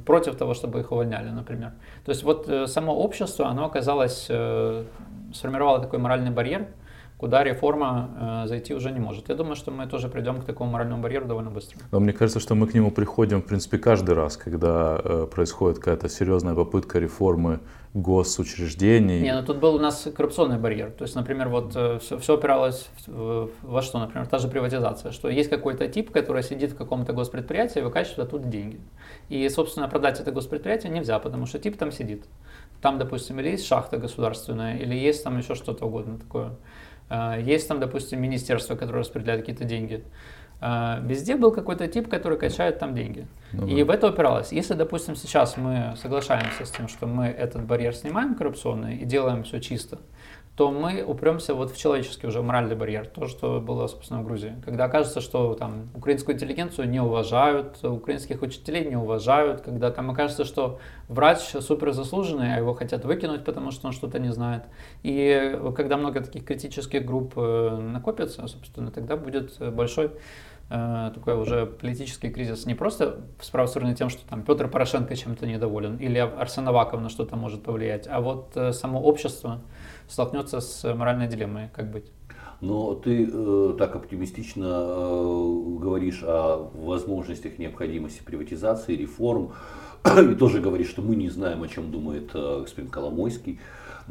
против 0.05 0.35
того, 0.35 0.53
чтобы 0.53 0.79
их 0.79 0.91
увольняли, 0.91 1.29
например. 1.29 1.71
То 2.05 2.11
есть 2.11 2.23
вот 2.23 2.47
э, 2.47 2.67
само 2.67 2.95
общество, 2.95 3.47
оно 3.47 3.65
оказалось, 3.65 4.27
э, 4.29 4.85
сформировало 5.33 5.79
такой 5.79 5.99
моральный 5.99 6.31
барьер, 6.31 6.67
куда 7.21 7.43
реформа 7.43 8.43
э, 8.43 8.47
зайти 8.47 8.73
уже 8.73 8.91
не 8.91 8.99
может. 8.99 9.29
Я 9.29 9.35
думаю, 9.35 9.55
что 9.55 9.69
мы 9.69 9.85
тоже 9.85 10.09
придем 10.09 10.41
к 10.41 10.43
такому 10.43 10.71
моральному 10.71 11.03
барьеру 11.03 11.27
довольно 11.27 11.51
быстро. 11.51 11.77
Но 11.91 11.99
мне 11.99 12.13
кажется, 12.13 12.39
что 12.39 12.55
мы 12.55 12.65
к 12.65 12.73
нему 12.73 12.89
приходим, 12.89 13.43
в 13.43 13.45
принципе, 13.45 13.77
каждый 13.77 14.15
раз, 14.15 14.37
когда 14.37 14.99
э, 15.03 15.27
происходит 15.31 15.77
какая-то 15.77 16.09
серьезная 16.09 16.55
попытка 16.55 16.97
реформы 16.97 17.59
госучреждений. 17.93 19.21
Не, 19.21 19.35
ну 19.35 19.45
тут 19.45 19.57
был 19.57 19.75
у 19.75 19.79
нас 19.79 20.07
коррупционный 20.17 20.57
барьер. 20.57 20.89
То 20.91 21.03
есть, 21.03 21.15
например, 21.15 21.49
вот 21.49 21.73
э, 21.75 21.99
все, 21.99 22.17
все 22.17 22.33
опиралось 22.33 22.89
в, 23.05 23.49
во 23.61 23.81
что, 23.83 23.99
например, 23.99 24.25
та 24.25 24.39
же 24.39 24.47
приватизация, 24.47 25.11
что 25.11 25.29
есть 25.29 25.49
какой-то 25.49 25.87
тип, 25.87 26.09
который 26.09 26.41
сидит 26.41 26.71
в 26.71 26.75
каком-то 26.75 27.13
госпредприятии 27.13 27.81
и 27.81 27.83
выкачивает 27.83 28.19
оттуда 28.19 28.47
деньги. 28.47 28.79
И, 29.29 29.47
собственно, 29.49 29.87
продать 29.87 30.19
это 30.19 30.31
госпредприятие 30.31 30.91
нельзя, 30.91 31.19
потому 31.19 31.45
что 31.45 31.59
тип 31.59 31.77
там 31.77 31.91
сидит. 31.91 32.23
Там, 32.81 32.97
допустим, 32.97 33.39
или 33.39 33.49
есть 33.49 33.67
шахта 33.67 33.97
государственная, 33.97 34.77
или 34.77 34.95
есть 34.95 35.23
там 35.23 35.37
еще 35.37 35.53
что-то 35.53 35.85
угодно 35.85 36.17
такое. 36.17 36.55
А, 37.13 37.37
есть 37.37 37.67
там, 37.67 37.81
допустим, 37.81 38.21
министерство, 38.21 38.77
которое 38.77 38.99
распределяет 38.99 39.41
какие-то 39.41 39.65
деньги. 39.65 40.01
А, 40.61 41.01
везде 41.03 41.35
был 41.35 41.51
какой-то 41.51 41.85
тип, 41.89 42.07
который 42.07 42.37
качает 42.37 42.79
там 42.79 42.95
деньги. 42.95 43.27
Ну, 43.51 43.67
и 43.67 43.79
да. 43.79 43.85
в 43.85 43.89
это 43.89 44.07
упиралось. 44.07 44.53
Если, 44.53 44.75
допустим, 44.75 45.17
сейчас 45.17 45.57
мы 45.57 45.93
соглашаемся 46.01 46.63
с 46.63 46.71
тем, 46.71 46.87
что 46.87 47.07
мы 47.07 47.25
этот 47.25 47.65
барьер 47.65 47.93
снимаем 47.93 48.35
коррупционный 48.35 48.95
и 48.95 49.03
делаем 49.03 49.43
все 49.43 49.59
чисто, 49.59 49.99
то 50.55 50.69
мы 50.69 51.01
упремся 51.01 51.53
вот 51.53 51.71
в 51.71 51.77
человеческий 51.77 52.27
уже 52.27 52.41
моральный 52.41 52.75
барьер, 52.75 53.07
то, 53.07 53.27
что 53.27 53.61
было, 53.61 53.87
собственно, 53.87 54.21
в 54.21 54.25
Грузии. 54.25 54.55
Когда 54.65 54.85
окажется, 54.85 55.21
что 55.21 55.53
там 55.53 55.89
украинскую 55.95 56.35
интеллигенцию 56.35 56.89
не 56.89 56.99
уважают, 56.99 57.83
украинских 57.83 58.41
учителей 58.41 58.85
не 58.85 58.97
уважают, 58.97 59.61
когда 59.61 59.91
там 59.91 60.11
окажется, 60.11 60.43
что 60.43 60.79
врач 61.07 61.39
супер 61.39 61.93
заслуженный, 61.93 62.53
а 62.55 62.57
его 62.57 62.73
хотят 62.73 63.05
выкинуть, 63.05 63.45
потому 63.45 63.71
что 63.71 63.87
он 63.87 63.93
что-то 63.93 64.19
не 64.19 64.31
знает. 64.31 64.63
И 65.03 65.57
когда 65.75 65.95
много 65.95 66.19
таких 66.19 66.45
критических 66.45 67.05
групп 67.05 67.33
э, 67.37 67.77
накопится, 67.77 68.45
собственно, 68.47 68.91
тогда 68.91 69.15
будет 69.15 69.57
большой 69.73 70.11
э, 70.71 71.11
такой 71.13 71.35
уже 71.35 71.65
политический 71.65 72.29
кризис 72.29 72.65
не 72.65 72.73
просто 72.73 73.21
спровоцированный 73.39 73.95
тем, 73.95 74.09
что 74.09 74.27
там 74.27 74.43
Петр 74.43 74.67
Порошенко 74.67 75.15
чем-то 75.15 75.45
недоволен 75.45 75.97
или 75.97 76.17
Арсен 76.17 76.67
Аваков 76.67 77.01
на 77.01 77.09
что-то 77.09 77.35
может 77.35 77.63
повлиять, 77.63 78.07
а 78.09 78.21
вот 78.21 78.51
э, 78.55 78.71
само 78.71 79.01
общество, 79.01 79.61
столкнется 80.07 80.59
с 80.59 80.93
моральной 80.93 81.27
дилеммой, 81.27 81.69
как 81.73 81.91
быть. 81.91 82.11
Но 82.61 82.93
ты 82.93 83.27
э, 83.31 83.75
так 83.77 83.95
оптимистично 83.95 84.65
э, 84.65 85.77
говоришь 85.79 86.21
о 86.23 86.69
возможностях 86.75 87.57
необходимости 87.57 88.21
приватизации, 88.23 88.95
реформ, 88.95 89.53
и 90.05 90.35
тоже 90.35 90.61
говоришь, 90.61 90.89
что 90.89 91.01
мы 91.01 91.15
не 91.15 91.29
знаем, 91.29 91.63
о 91.63 91.67
чем 91.67 91.91
думает 91.91 92.29
э, 92.35 92.59
господин 92.61 92.91
Коломойский. 92.91 93.59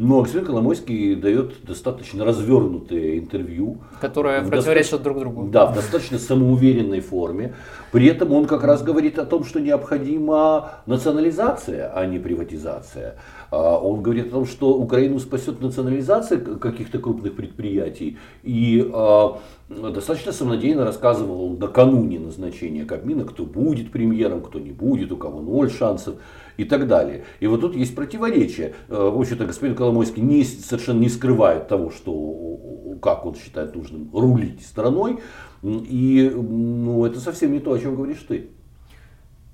Но 0.03 0.23
господин 0.23 0.47
Коломойский 0.47 1.15
дает 1.15 1.63
достаточно 1.63 2.25
развернутое 2.25 3.19
интервью. 3.19 3.83
Которое 4.01 4.43
противоречит 4.43 5.03
друг 5.03 5.19
другу. 5.19 5.49
Да, 5.49 5.67
в 5.67 5.75
достаточно 5.75 6.19
самоуверенной 6.19 7.01
форме. 7.01 7.53
При 7.93 8.07
этом 8.07 8.33
он 8.33 8.47
как 8.47 8.63
раз 8.65 8.83
говорит 8.83 9.19
о 9.19 9.27
том, 9.27 9.45
что 9.45 9.61
необходима 9.61 10.83
национализация, 10.87 11.93
а 11.93 12.07
не 12.07 12.19
приватизация. 12.19 13.17
А, 13.51 13.79
он 13.79 14.03
говорит 14.03 14.29
о 14.29 14.31
том, 14.31 14.47
что 14.47 14.75
Украину 14.75 15.19
спасет 15.19 15.61
национализация 15.61 16.39
каких-то 16.39 16.99
крупных 16.99 17.35
предприятий. 17.35 18.19
И 18.43 18.89
а, 18.93 19.41
достаточно 19.69 20.33
самонадеянно 20.33 20.85
рассказывал 20.85 21.57
накануне 21.57 22.21
назначения 22.21 22.85
Кабмина, 22.85 23.25
кто 23.25 23.45
будет 23.45 23.91
премьером, 23.91 24.43
кто 24.43 24.59
не 24.59 24.71
будет, 24.71 25.11
у 25.11 25.17
кого 25.17 25.41
ноль 25.41 25.71
шансов 25.71 26.17
и 26.57 26.65
так 26.65 26.87
далее. 26.87 27.25
И 27.41 27.47
вот 27.47 27.61
тут 27.61 27.75
есть 27.75 27.95
противоречие. 27.97 28.75
А, 28.89 29.11
в 29.11 29.21
общем-то, 29.21 29.47
господин 29.47 29.75
Коломойский 29.75 30.23
не, 30.23 30.45
совершенно 30.45 31.01
не 31.01 31.09
скрывает 31.09 31.67
того, 31.67 31.91
что, 31.91 32.99
как 33.03 33.27
он 33.27 33.35
считает 33.35 33.75
нужным 33.75 34.11
рулить 34.13 34.65
страной. 34.65 35.19
И 35.63 36.33
ну, 36.35 37.05
это 37.05 37.21
совсем 37.21 37.53
не 37.53 37.61
то, 37.61 37.73
о 37.73 37.79
чем 37.79 37.97
говоришь 37.97 38.25
ты. 38.27 38.49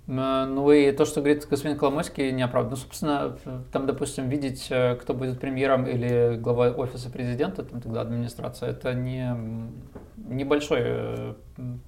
Ну 0.07 0.71
и 0.71 0.93
то, 0.93 1.05
что 1.05 1.21
говорит 1.21 1.47
господин 1.51 1.77
Коломойский, 1.77 2.31
не 2.31 2.43
оправдано. 2.43 2.77
Ну, 2.77 2.83
собственно, 2.83 3.37
там, 3.73 3.87
допустим, 3.87 4.29
видеть, 4.29 4.69
э, 4.71 4.95
кто 4.95 5.15
будет 5.15 5.41
премьером 5.41 5.85
или 5.85 6.37
главой 6.37 6.71
офиса 6.71 7.11
президента, 7.11 7.65
там 7.65 7.81
тогда 7.81 8.03
администрация, 8.03 8.71
это 8.71 8.95
не 8.95 9.37
небольшой 10.17 10.79
э, 10.83 11.35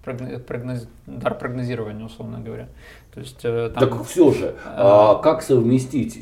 прогноз, 0.04 0.88
дар 1.06 1.38
прогнозирования, 1.38 2.04
условно 2.04 2.40
говоря. 2.40 2.68
То 3.14 3.20
есть, 3.20 3.40
э, 3.44 3.70
там, 3.72 3.88
так 3.88 4.04
все 4.04 4.32
же, 4.32 4.54
а, 4.64 5.16
как 5.16 5.42
совместить 5.42 6.20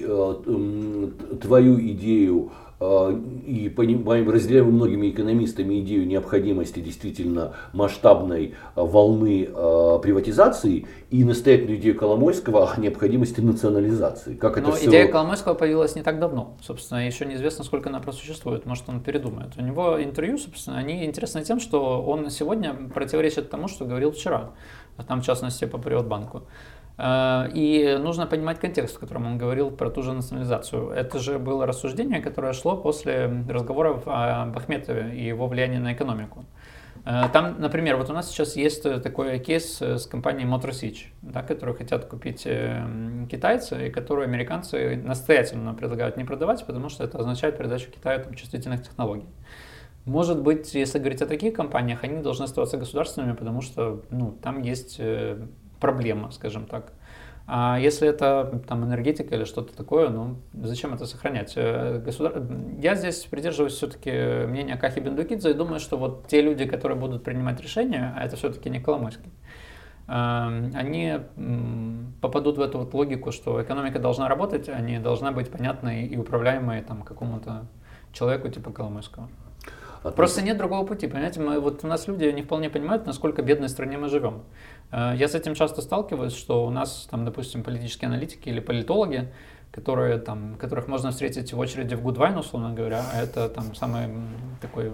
твою 1.40 1.80
идею 1.80 2.52
и 2.78 3.72
понимаем, 3.74 4.28
разделяем 4.28 4.66
многими 4.66 5.08
экономистами 5.08 5.80
идею 5.80 6.06
необходимости 6.06 6.80
действительно 6.80 7.54
масштабной 7.72 8.54
э, 8.74 8.82
волны 8.82 9.48
э, 9.48 9.98
приватизации 10.02 10.86
и 11.10 11.24
настоятельную 11.24 11.78
идею 11.78 11.96
Коломойского 11.96 12.70
о 12.70 12.78
необходимости 12.78 13.40
национализации. 13.40 14.34
Как 14.34 14.56
Но 14.56 14.68
это 14.68 14.72
все... 14.72 14.90
идея 14.90 15.08
Коломойского 15.08 15.54
появилась 15.54 15.94
не 15.96 16.02
так 16.02 16.18
давно. 16.18 16.58
Собственно, 16.62 17.06
еще 17.06 17.24
неизвестно, 17.24 17.64
сколько 17.64 17.88
она 17.88 18.00
просуществует. 18.00 18.66
Может, 18.66 18.88
он 18.88 19.00
передумает. 19.00 19.52
У 19.56 19.62
него 19.62 20.02
интервью, 20.02 20.36
собственно, 20.36 20.76
они 20.76 21.06
интересны 21.06 21.42
тем, 21.44 21.60
что 21.60 22.02
он 22.02 22.28
сегодня 22.28 22.74
противоречит 22.92 23.48
тому, 23.48 23.68
что 23.68 23.86
говорил 23.86 24.12
вчера. 24.12 24.50
А 24.98 25.02
там, 25.02 25.22
в 25.22 25.24
частности, 25.24 25.64
по 25.64 25.78
Приватбанку. 25.78 26.38
Э, 26.38 26.42
и 26.98 27.98
нужно 28.00 28.26
понимать 28.26 28.58
контекст, 28.58 28.96
в 28.96 28.98
котором 28.98 29.26
он 29.26 29.38
говорил 29.38 29.70
про 29.70 29.90
ту 29.90 30.02
же 30.02 30.12
национализацию. 30.12 30.90
Это 30.90 31.18
же 31.18 31.38
было 31.38 31.66
рассуждение, 31.66 32.22
которое 32.22 32.54
шло 32.54 32.76
после 32.76 33.44
разговоров 33.48 34.04
о 34.06 34.46
Бахметове 34.46 35.14
и 35.14 35.26
его 35.26 35.46
влиянии 35.46 35.78
на 35.78 35.92
экономику. 35.92 36.46
Э, 37.06 37.28
там, 37.32 37.60
например, 37.60 37.96
вот 37.96 38.10
у 38.10 38.12
нас 38.12 38.28
сейчас 38.28 38.56
есть 38.56 38.82
такой 38.82 39.38
кейс 39.38 39.80
с 39.80 40.06
компанией 40.06 40.46
Motor 40.46 40.70
Sich, 40.70 41.06
да, 41.22 41.42
которую 41.42 41.76
хотят 41.76 42.06
купить 42.06 42.42
э, 42.46 42.84
китайцы, 43.30 43.86
и 43.86 43.90
которую 43.90 44.24
американцы 44.24 44.96
настоятельно 44.96 45.72
предлагают 45.72 46.16
не 46.16 46.24
продавать, 46.24 46.66
потому 46.66 46.88
что 46.88 47.04
это 47.04 47.18
означает 47.18 47.56
передачу 47.58 47.90
Китаю 47.90 48.24
там, 48.24 48.34
чувствительных 48.34 48.82
технологий. 48.82 49.26
Может 50.04 50.42
быть, 50.42 50.74
если 50.74 50.98
говорить 50.98 51.22
о 51.22 51.26
таких 51.26 51.54
компаниях, 51.54 52.04
они 52.04 52.22
должны 52.22 52.44
оставаться 52.44 52.76
государственными, 52.76 53.34
потому 53.34 53.60
что 53.60 54.02
ну, 54.10 54.32
там 54.42 54.62
есть 54.62 55.00
проблема, 55.80 56.30
скажем 56.30 56.66
так. 56.66 56.92
А 57.48 57.78
если 57.78 58.08
это 58.08 58.60
там 58.66 58.84
энергетика 58.84 59.36
или 59.36 59.44
что-то 59.44 59.76
такое, 59.76 60.08
ну 60.08 60.38
зачем 60.52 60.92
это 60.94 61.06
сохранять? 61.06 61.52
Э, 61.54 61.98
государ... 62.04 62.42
Я 62.80 62.96
здесь 62.96 63.24
придерживаюсь 63.24 63.74
все-таки 63.74 64.10
мнения 64.46 64.76
Кахи 64.76 64.98
Бендукидзе 64.98 65.50
и 65.50 65.54
думаю, 65.54 65.78
что 65.78 65.96
вот 65.96 66.26
те 66.26 66.42
люди, 66.42 66.66
которые 66.66 66.98
будут 66.98 67.22
принимать 67.22 67.60
решения, 67.60 68.12
а 68.16 68.24
это 68.24 68.34
все-таки 68.34 68.68
не 68.68 68.80
Коломойский, 68.80 69.30
эм, 70.08 70.72
они 70.74 71.20
попадут 72.20 72.58
в 72.58 72.60
эту 72.60 72.78
вот 72.78 72.92
логику, 72.94 73.30
что 73.30 73.62
экономика 73.62 74.00
должна 74.00 74.28
работать, 74.28 74.68
а 74.68 74.80
не 74.80 74.98
должна 74.98 75.30
быть 75.30 75.48
понятной 75.48 76.04
и 76.04 76.16
управляемой 76.16 76.82
там 76.82 77.02
какому-то 77.02 77.66
человеку 78.12 78.48
типа 78.48 78.72
Коломойского. 78.72 79.28
Просто 80.14 80.42
нет 80.42 80.56
другого 80.56 80.86
пути, 80.86 81.06
понимаете? 81.06 81.40
Мы, 81.40 81.58
вот 81.60 81.84
у 81.84 81.86
нас 81.86 82.06
люди 82.06 82.24
не 82.26 82.42
вполне 82.42 82.70
понимают, 82.70 83.06
насколько 83.06 83.42
бедной 83.42 83.68
стране 83.68 83.98
мы 83.98 84.08
живем. 84.08 84.42
Э, 84.92 85.12
я 85.16 85.28
с 85.28 85.34
этим 85.34 85.54
часто 85.54 85.82
сталкиваюсь, 85.82 86.34
что 86.34 86.66
у 86.66 86.70
нас, 86.70 87.08
там, 87.10 87.24
допустим, 87.24 87.62
политические 87.62 88.08
аналитики 88.08 88.48
или 88.48 88.60
политологи, 88.60 89.32
которые, 89.72 90.18
там, 90.18 90.56
которых 90.56 90.88
можно 90.88 91.10
встретить 91.10 91.52
в 91.52 91.58
очереди 91.58 91.94
в 91.94 92.02
Гудвайн, 92.02 92.36
условно 92.36 92.72
говоря, 92.72 93.02
а 93.12 93.20
это 93.20 93.48
там 93.48 93.74
самый 93.74 94.08
такой 94.60 94.92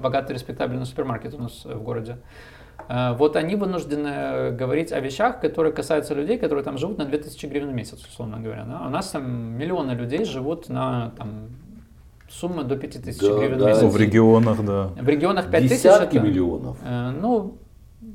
богатый, 0.00 0.32
респектабельный 0.32 0.86
супермаркет 0.86 1.34
у 1.34 1.38
нас 1.38 1.64
в 1.64 1.82
городе. 1.82 2.18
Э, 2.88 3.14
вот 3.14 3.36
они 3.36 3.56
вынуждены 3.56 4.50
говорить 4.52 4.92
о 4.92 5.00
вещах, 5.00 5.40
которые 5.40 5.72
касаются 5.72 6.14
людей, 6.14 6.38
которые 6.38 6.64
там 6.64 6.78
живут 6.78 6.98
на 6.98 7.04
2000 7.04 7.46
гривен 7.46 7.70
в 7.70 7.74
месяц, 7.74 8.04
условно 8.06 8.40
говоря. 8.40 8.64
Да? 8.64 8.86
У 8.86 8.90
нас 8.90 9.10
там 9.10 9.30
миллионы 9.56 9.92
людей 9.92 10.24
живут 10.24 10.68
на 10.68 11.12
там, 11.16 11.48
суммы 12.28 12.64
до 12.64 12.76
5000 12.76 13.18
да, 13.20 13.38
гривен 13.38 13.58
да. 13.58 13.64
в 13.64 13.68
месяц. 13.68 13.82
В 13.82 13.96
регионах, 13.96 14.64
да. 14.64 14.90
В 15.00 15.08
регионах 15.08 15.50
5000. 15.50 15.70
Десятки 15.70 16.16
это, 16.16 16.26
миллионов. 16.26 16.78
Э, 16.82 17.10
ну, 17.10 17.58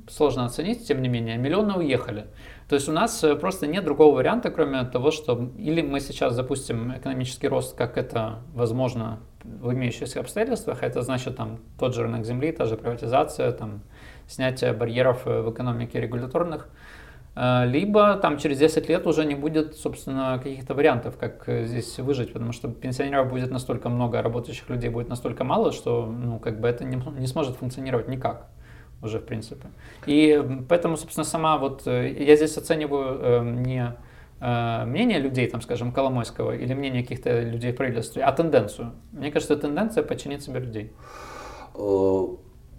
сложно 0.09 0.45
оценить, 0.45 0.87
тем 0.87 1.01
не 1.01 1.09
менее, 1.09 1.37
миллионы 1.37 1.73
уехали. 1.75 2.27
То 2.67 2.75
есть 2.75 2.89
у 2.89 2.91
нас 2.91 3.23
э, 3.23 3.35
просто 3.35 3.67
нет 3.67 3.83
другого 3.83 4.15
варианта, 4.15 4.49
кроме 4.49 4.83
того, 4.85 5.11
что 5.11 5.51
или 5.57 5.81
мы 5.81 5.99
сейчас 5.99 6.33
запустим 6.33 6.95
экономический 6.95 7.47
рост, 7.47 7.75
как 7.75 7.97
это 7.97 8.39
возможно 8.53 9.19
в 9.43 9.71
имеющихся 9.73 10.19
обстоятельствах, 10.19 10.81
это 10.81 11.01
значит 11.01 11.35
там 11.35 11.59
тот 11.79 11.93
же 11.93 12.03
рынок 12.03 12.25
земли, 12.25 12.51
та 12.51 12.65
же 12.65 12.77
приватизация, 12.77 13.51
там, 13.51 13.81
снятие 14.27 14.73
барьеров 14.73 15.27
э, 15.27 15.41
в 15.41 15.51
экономике 15.51 16.01
регуляторных, 16.01 16.67
э, 17.35 17.65
либо 17.67 18.15
там 18.15 18.37
через 18.37 18.57
10 18.57 18.89
лет 18.89 19.05
уже 19.05 19.25
не 19.25 19.35
будет, 19.35 19.75
собственно, 19.75 20.39
каких-то 20.41 20.73
вариантов, 20.73 21.17
как 21.17 21.43
здесь 21.47 21.99
выжить, 21.99 22.33
потому 22.33 22.51
что 22.51 22.67
пенсионеров 22.67 23.29
будет 23.29 23.51
настолько 23.51 23.89
много, 23.89 24.19
а 24.19 24.21
работающих 24.23 24.69
людей 24.69 24.89
будет 24.89 25.09
настолько 25.09 25.43
мало, 25.43 25.71
что 25.71 26.05
ну, 26.05 26.39
как 26.39 26.59
бы 26.59 26.67
это 26.67 26.83
не, 26.83 26.99
не 27.19 27.27
сможет 27.27 27.57
функционировать 27.57 28.07
никак 28.07 28.47
уже, 29.05 29.19
в 29.19 29.25
принципе. 29.25 29.67
И 30.05 30.41
поэтому, 30.67 30.97
собственно, 30.97 31.25
сама 31.25 31.57
вот, 31.57 31.87
э, 31.87 32.11
я 32.19 32.35
здесь 32.35 32.57
оцениваю 32.57 33.19
э, 33.21 33.43
не 33.43 33.95
э, 34.41 34.85
мнение 34.85 35.19
людей, 35.19 35.47
там, 35.47 35.61
скажем, 35.61 35.91
Коломойского 35.91 36.51
или 36.51 36.73
мнение 36.73 37.03
каких-то 37.03 37.41
людей 37.41 37.71
в 37.71 37.75
правительстве, 37.75 38.23
а 38.23 38.31
тенденцию. 38.31 38.91
Мне 39.11 39.31
кажется, 39.31 39.55
тенденция 39.55 40.03
подчинить 40.03 40.43
себе 40.43 40.59
людей 40.59 40.93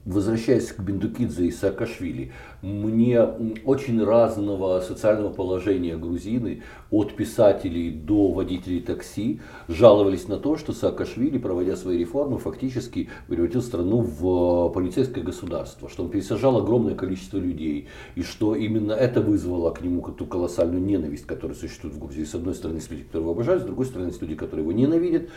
возвращаясь 0.06 0.68
к 0.72 0.78
Бендукидзе 0.80 1.46
и 1.46 1.50
Саакашвили, 1.50 2.32
мне 2.62 3.22
очень 3.64 4.02
разного 4.02 4.80
социального 4.80 5.32
положения 5.32 5.96
грузины, 5.96 6.62
от 6.90 7.16
писателей 7.16 7.90
до 7.90 8.30
водителей 8.30 8.80
такси, 8.80 9.40
жаловались 9.66 10.28
на 10.28 10.38
то, 10.38 10.56
что 10.56 10.72
Саакашвили, 10.72 11.38
проводя 11.38 11.76
свои 11.76 11.98
реформы, 11.98 12.38
фактически 12.38 13.08
превратил 13.26 13.60
страну 13.60 13.98
в 14.00 14.70
полицейское 14.72 15.24
государство, 15.24 15.88
что 15.88 16.04
он 16.04 16.10
пересажал 16.10 16.56
огромное 16.56 16.94
количество 16.94 17.38
людей, 17.38 17.88
и 18.14 18.22
что 18.22 18.54
именно 18.54 18.92
это 18.92 19.20
вызвало 19.20 19.72
к 19.72 19.82
нему 19.82 20.00
ту 20.02 20.24
колоссальную 20.24 20.82
ненависть, 20.82 21.26
которая 21.26 21.56
существует 21.56 21.96
в 21.96 21.98
Грузии. 21.98 22.22
С 22.22 22.34
одной 22.34 22.54
стороны, 22.54 22.76
есть 22.76 22.90
люди, 22.90 23.02
которые 23.02 23.22
его 23.24 23.32
обожают, 23.32 23.62
с 23.62 23.66
другой 23.66 23.86
стороны, 23.86 24.08
есть 24.08 24.22
люди, 24.22 24.36
которые 24.36 24.62
его 24.62 24.72
ненавидят 24.72 25.28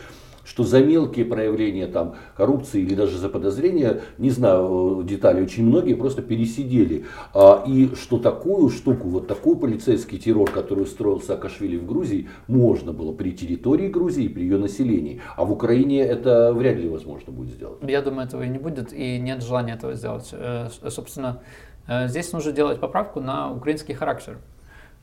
что 0.44 0.64
за 0.64 0.82
мелкие 0.82 1.24
проявления 1.24 1.86
там, 1.86 2.16
коррупции 2.36 2.80
или 2.80 2.94
даже 2.94 3.18
за 3.18 3.28
подозрения, 3.28 4.00
не 4.18 4.30
знаю 4.30 5.02
деталей, 5.04 5.42
очень 5.42 5.64
многие 5.64 5.94
просто 5.94 6.22
пересидели. 6.22 7.04
А, 7.34 7.62
и 7.66 7.94
что 7.94 8.18
такую 8.18 8.70
штуку, 8.70 9.08
вот 9.08 9.28
такой 9.28 9.56
полицейский 9.56 10.18
террор, 10.18 10.50
который 10.50 10.84
устроил 10.84 11.20
Саакашвили 11.20 11.76
в 11.76 11.86
Грузии, 11.86 12.28
можно 12.46 12.92
было 12.92 13.12
при 13.12 13.32
территории 13.32 13.88
Грузии, 13.88 14.28
при 14.28 14.42
ее 14.42 14.58
населении. 14.58 15.20
А 15.36 15.44
в 15.44 15.52
Украине 15.52 16.00
это 16.00 16.52
вряд 16.52 16.76
ли 16.76 16.88
возможно 16.88 17.32
будет 17.32 17.54
сделать. 17.54 17.78
Я 17.82 18.02
думаю, 18.02 18.26
этого 18.26 18.42
и 18.42 18.48
не 18.48 18.58
будет, 18.58 18.92
и 18.92 19.18
нет 19.18 19.42
желания 19.42 19.74
этого 19.74 19.94
сделать. 19.94 20.30
Э, 20.32 20.68
собственно, 20.88 21.40
э, 21.86 22.08
здесь 22.08 22.32
нужно 22.32 22.52
делать 22.52 22.80
поправку 22.80 23.20
на 23.20 23.52
украинский 23.52 23.94
характер 23.94 24.38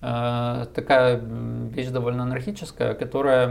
э, 0.01 0.65
такая 0.73 1.21
вещь 1.71 1.87
довольно 1.87 2.23
анархическая, 2.23 2.93
которая 2.93 3.47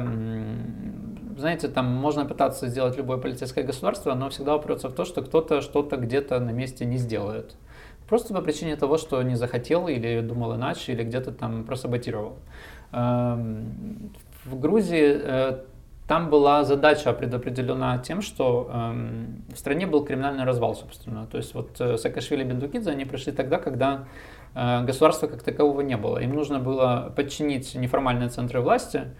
знаете, 1.36 1.68
там 1.68 1.86
можно 1.86 2.24
пытаться 2.24 2.68
сделать 2.68 2.96
любое 2.96 3.18
полицейское 3.18 3.64
государство, 3.64 4.14
но 4.14 4.30
всегда 4.30 4.56
упрется 4.56 4.88
в 4.88 4.94
то, 4.94 5.04
что 5.04 5.22
кто-то 5.22 5.60
что-то 5.60 5.96
где-то 5.96 6.40
на 6.40 6.50
месте 6.50 6.84
не 6.84 6.96
сделает. 6.96 7.56
Просто 8.08 8.32
по 8.32 8.40
причине 8.40 8.76
того, 8.76 8.98
что 8.98 9.20
не 9.22 9.34
захотел 9.34 9.88
или 9.88 10.20
думал 10.20 10.54
иначе, 10.54 10.92
или 10.92 11.02
где-то 11.02 11.32
там 11.32 11.64
просаботировал. 11.64 12.38
Эм, 12.92 14.12
в 14.44 14.58
Грузии 14.60 15.20
э, 15.22 15.58
там 16.06 16.30
была 16.30 16.62
задача 16.62 17.12
предопределена 17.12 17.98
тем, 17.98 18.22
что 18.22 18.70
эм, 18.72 19.42
в 19.52 19.58
стране 19.58 19.86
был 19.86 20.04
криминальный 20.04 20.44
развал, 20.44 20.76
собственно. 20.76 21.26
То 21.26 21.36
есть 21.36 21.52
вот 21.52 21.80
э, 21.80 21.96
Саакашвили 21.96 22.42
и 22.42 22.44
Бендукидзе, 22.44 22.92
они 22.92 23.04
пришли 23.04 23.32
тогда, 23.32 23.58
когда 23.58 24.06
э, 24.54 24.84
государства 24.84 25.26
как 25.26 25.42
такового 25.42 25.80
не 25.80 25.96
было. 25.96 26.18
Им 26.18 26.32
нужно 26.32 26.60
было 26.60 27.12
подчинить 27.16 27.74
неформальные 27.74 28.28
центры 28.28 28.60
власти, 28.60 29.16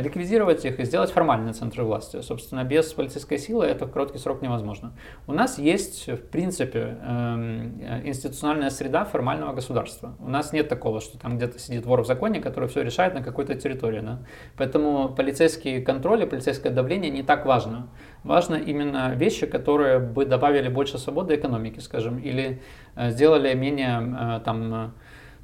ликвидировать 0.00 0.64
их 0.64 0.78
и 0.78 0.84
сделать 0.84 1.10
формальные 1.10 1.52
центры 1.52 1.82
власти. 1.82 2.20
Собственно, 2.20 2.62
без 2.64 2.92
полицейской 2.92 3.38
силы 3.38 3.64
это 3.64 3.86
в 3.86 3.90
короткий 3.90 4.18
срок 4.18 4.42
невозможно. 4.42 4.92
У 5.26 5.32
нас 5.32 5.58
есть, 5.58 6.06
в 6.06 6.28
принципе, 6.28 6.98
эм, 7.02 7.80
институциональная 8.04 8.70
среда 8.70 9.04
формального 9.04 9.52
государства. 9.52 10.14
У 10.20 10.28
нас 10.28 10.52
нет 10.52 10.68
такого, 10.68 11.00
что 11.00 11.18
там 11.18 11.36
где-то 11.36 11.58
сидит 11.58 11.84
вор 11.84 12.02
в 12.02 12.06
законе, 12.06 12.40
который 12.40 12.68
все 12.68 12.82
решает 12.82 13.14
на 13.14 13.22
какой-то 13.22 13.54
территории. 13.54 14.00
Да? 14.00 14.20
Поэтому 14.56 15.08
полицейский 15.08 15.82
контроль 15.82 16.22
и 16.22 16.26
полицейское 16.26 16.72
давление 16.72 17.10
не 17.10 17.22
так 17.22 17.44
важно. 17.44 17.88
Важно 18.22 18.54
именно 18.54 19.14
вещи, 19.14 19.46
которые 19.46 19.98
бы 19.98 20.26
добавили 20.26 20.68
больше 20.68 20.98
свободы 20.98 21.34
экономике, 21.34 21.80
скажем, 21.80 22.18
или 22.18 22.62
э, 22.94 23.10
сделали 23.10 23.52
менее, 23.54 24.38
э, 24.38 24.40
там, 24.44 24.94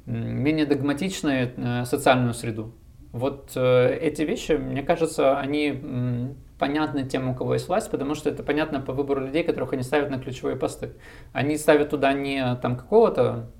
менее 0.05 0.65
догматичной 0.65 1.85
социальную 1.85 2.33
среду. 2.33 2.73
Вот 3.13 3.51
э, 3.55 3.97
эти 4.01 4.23
вещи, 4.23 4.53
мне 4.53 4.81
кажется, 4.81 5.37
они 5.37 5.67
м, 5.69 6.35
понятны 6.57 7.03
тем, 7.03 7.29
у 7.29 7.35
кого 7.35 7.53
есть 7.53 7.67
власть, 7.67 7.91
потому 7.91 8.15
что 8.15 8.27
это 8.27 8.41
понятно 8.41 8.81
по 8.81 8.91
выбору 8.91 9.21
людей, 9.21 9.43
которых 9.43 9.73
они 9.73 9.83
ставят 9.83 10.09
на 10.09 10.17
ключевые 10.17 10.55
посты. 10.55 10.93
Они 11.31 11.55
ставят 11.57 11.91
туда 11.91 12.11
не 12.13 12.55
там 12.55 12.75
какого-то 12.75 13.51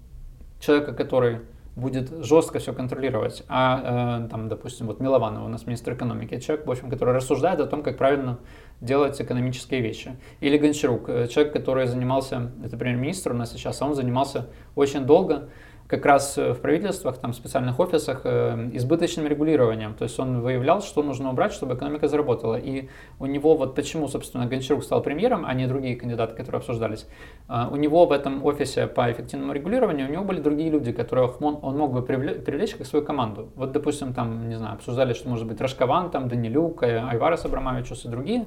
человека, 0.59 0.93
который 0.93 1.41
будет 1.75 2.09
жестко 2.25 2.57
все 2.57 2.73
контролировать, 2.73 3.43
а 3.47 4.23
э, 4.25 4.29
там, 4.29 4.49
допустим, 4.49 4.87
вот 4.87 4.99
Милованов 4.99 5.43
у 5.43 5.47
нас 5.47 5.67
министр 5.67 5.93
экономики, 5.93 6.39
человек, 6.39 6.65
в 6.65 6.71
общем, 6.71 6.89
который 6.89 7.13
рассуждает 7.13 7.59
о 7.59 7.67
том, 7.67 7.83
как 7.83 7.97
правильно 7.97 8.39
делать 8.81 9.19
экономические 9.21 9.81
вещи. 9.81 10.15
Или 10.39 10.57
Гончарук, 10.57 11.09
э, 11.09 11.27
человек, 11.27 11.53
который 11.53 11.85
занимался, 11.85 12.51
это 12.63 12.75
премьер-министр 12.75 13.31
у 13.31 13.35
нас 13.35 13.51
сейчас, 13.51 13.81
а 13.81 13.85
он 13.85 13.93
занимался 13.93 14.47
очень 14.75 15.05
долго 15.05 15.49
как 15.93 16.05
раз 16.07 16.37
в 16.37 16.55
правительствах, 16.55 17.17
там, 17.19 17.33
специальных 17.33 17.79
офисах 17.79 18.21
э, 18.23 18.69
избыточным 18.73 19.27
регулированием. 19.27 19.93
То 19.93 20.05
есть 20.05 20.19
он 20.19 20.41
выявлял, 20.41 20.81
что 20.81 21.03
нужно 21.03 21.29
убрать, 21.29 21.53
чтобы 21.53 21.75
экономика 21.75 22.07
заработала. 22.07 22.55
И 22.55 22.89
у 23.19 23.27
него 23.27 23.55
вот 23.55 23.75
почему, 23.75 24.07
собственно, 24.07 24.47
Гончарук 24.47 24.83
стал 24.83 25.03
премьером, 25.03 25.45
а 25.45 25.53
не 25.53 25.67
другие 25.67 25.95
кандидаты, 25.95 26.35
которые 26.35 26.59
обсуждались. 26.59 27.05
Э, 27.47 27.67
у 27.71 27.75
него 27.75 28.05
в 28.05 28.11
этом 28.11 28.43
офисе 28.43 28.87
по 28.87 29.11
эффективному 29.11 29.53
регулированию, 29.53 30.07
у 30.09 30.11
него 30.11 30.23
были 30.23 30.39
другие 30.39 30.71
люди, 30.71 30.91
которых 30.91 31.41
он, 31.41 31.59
он 31.61 31.77
мог 31.77 31.93
бы 31.93 32.01
привлечь 32.01 32.75
как 32.75 32.87
свою 32.87 33.05
команду. 33.05 33.49
Вот, 33.55 33.71
допустим, 33.71 34.13
там, 34.13 34.49
не 34.49 34.57
знаю, 34.57 34.73
обсуждали, 34.73 35.13
что 35.13 35.29
может 35.29 35.47
быть 35.47 35.61
Рашкован, 35.61 36.09
там, 36.09 36.27
Данилюк, 36.27 36.81
Айварес 36.83 37.45
Абрамовичус 37.45 38.05
и 38.05 38.07
другие. 38.07 38.45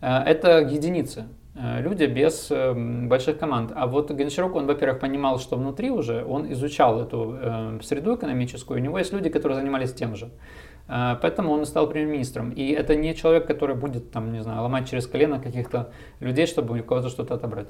Э, 0.00 0.18
это 0.18 0.60
единицы. 0.60 1.24
Э, 1.56 1.80
люди 1.80 2.04
без 2.04 2.50
эм, 2.50 3.08
больших 3.08 3.38
команд. 3.38 3.70
А 3.74 3.86
вот 3.86 4.10
Гончарук, 4.10 4.56
он, 4.56 4.66
во-первых, 4.66 4.98
понимал, 4.98 5.38
что 5.38 5.56
внутри 5.56 5.90
уже, 5.90 6.24
он 6.24 6.50
изучал 6.52 7.00
эту 7.00 7.36
э, 7.40 7.78
среду 7.82 8.16
экономическую, 8.16 8.80
у 8.80 8.82
него 8.82 8.98
есть 8.98 9.12
люди, 9.12 9.28
которые 9.28 9.60
занимались 9.60 9.92
тем 9.92 10.16
же. 10.16 10.30
Э, 10.88 11.16
поэтому 11.22 11.52
он 11.52 11.64
стал 11.64 11.88
премьер-министром. 11.88 12.50
И 12.50 12.72
это 12.72 12.96
не 12.96 13.14
человек, 13.14 13.46
который 13.46 13.76
будет, 13.76 14.10
там, 14.10 14.32
не 14.32 14.42
знаю, 14.42 14.62
ломать 14.62 14.90
через 14.90 15.06
колено 15.06 15.38
каких-то 15.38 15.92
людей, 16.20 16.46
чтобы 16.46 16.80
у 16.80 16.82
кого-то 16.82 17.08
что-то 17.08 17.34
отобрать. 17.34 17.68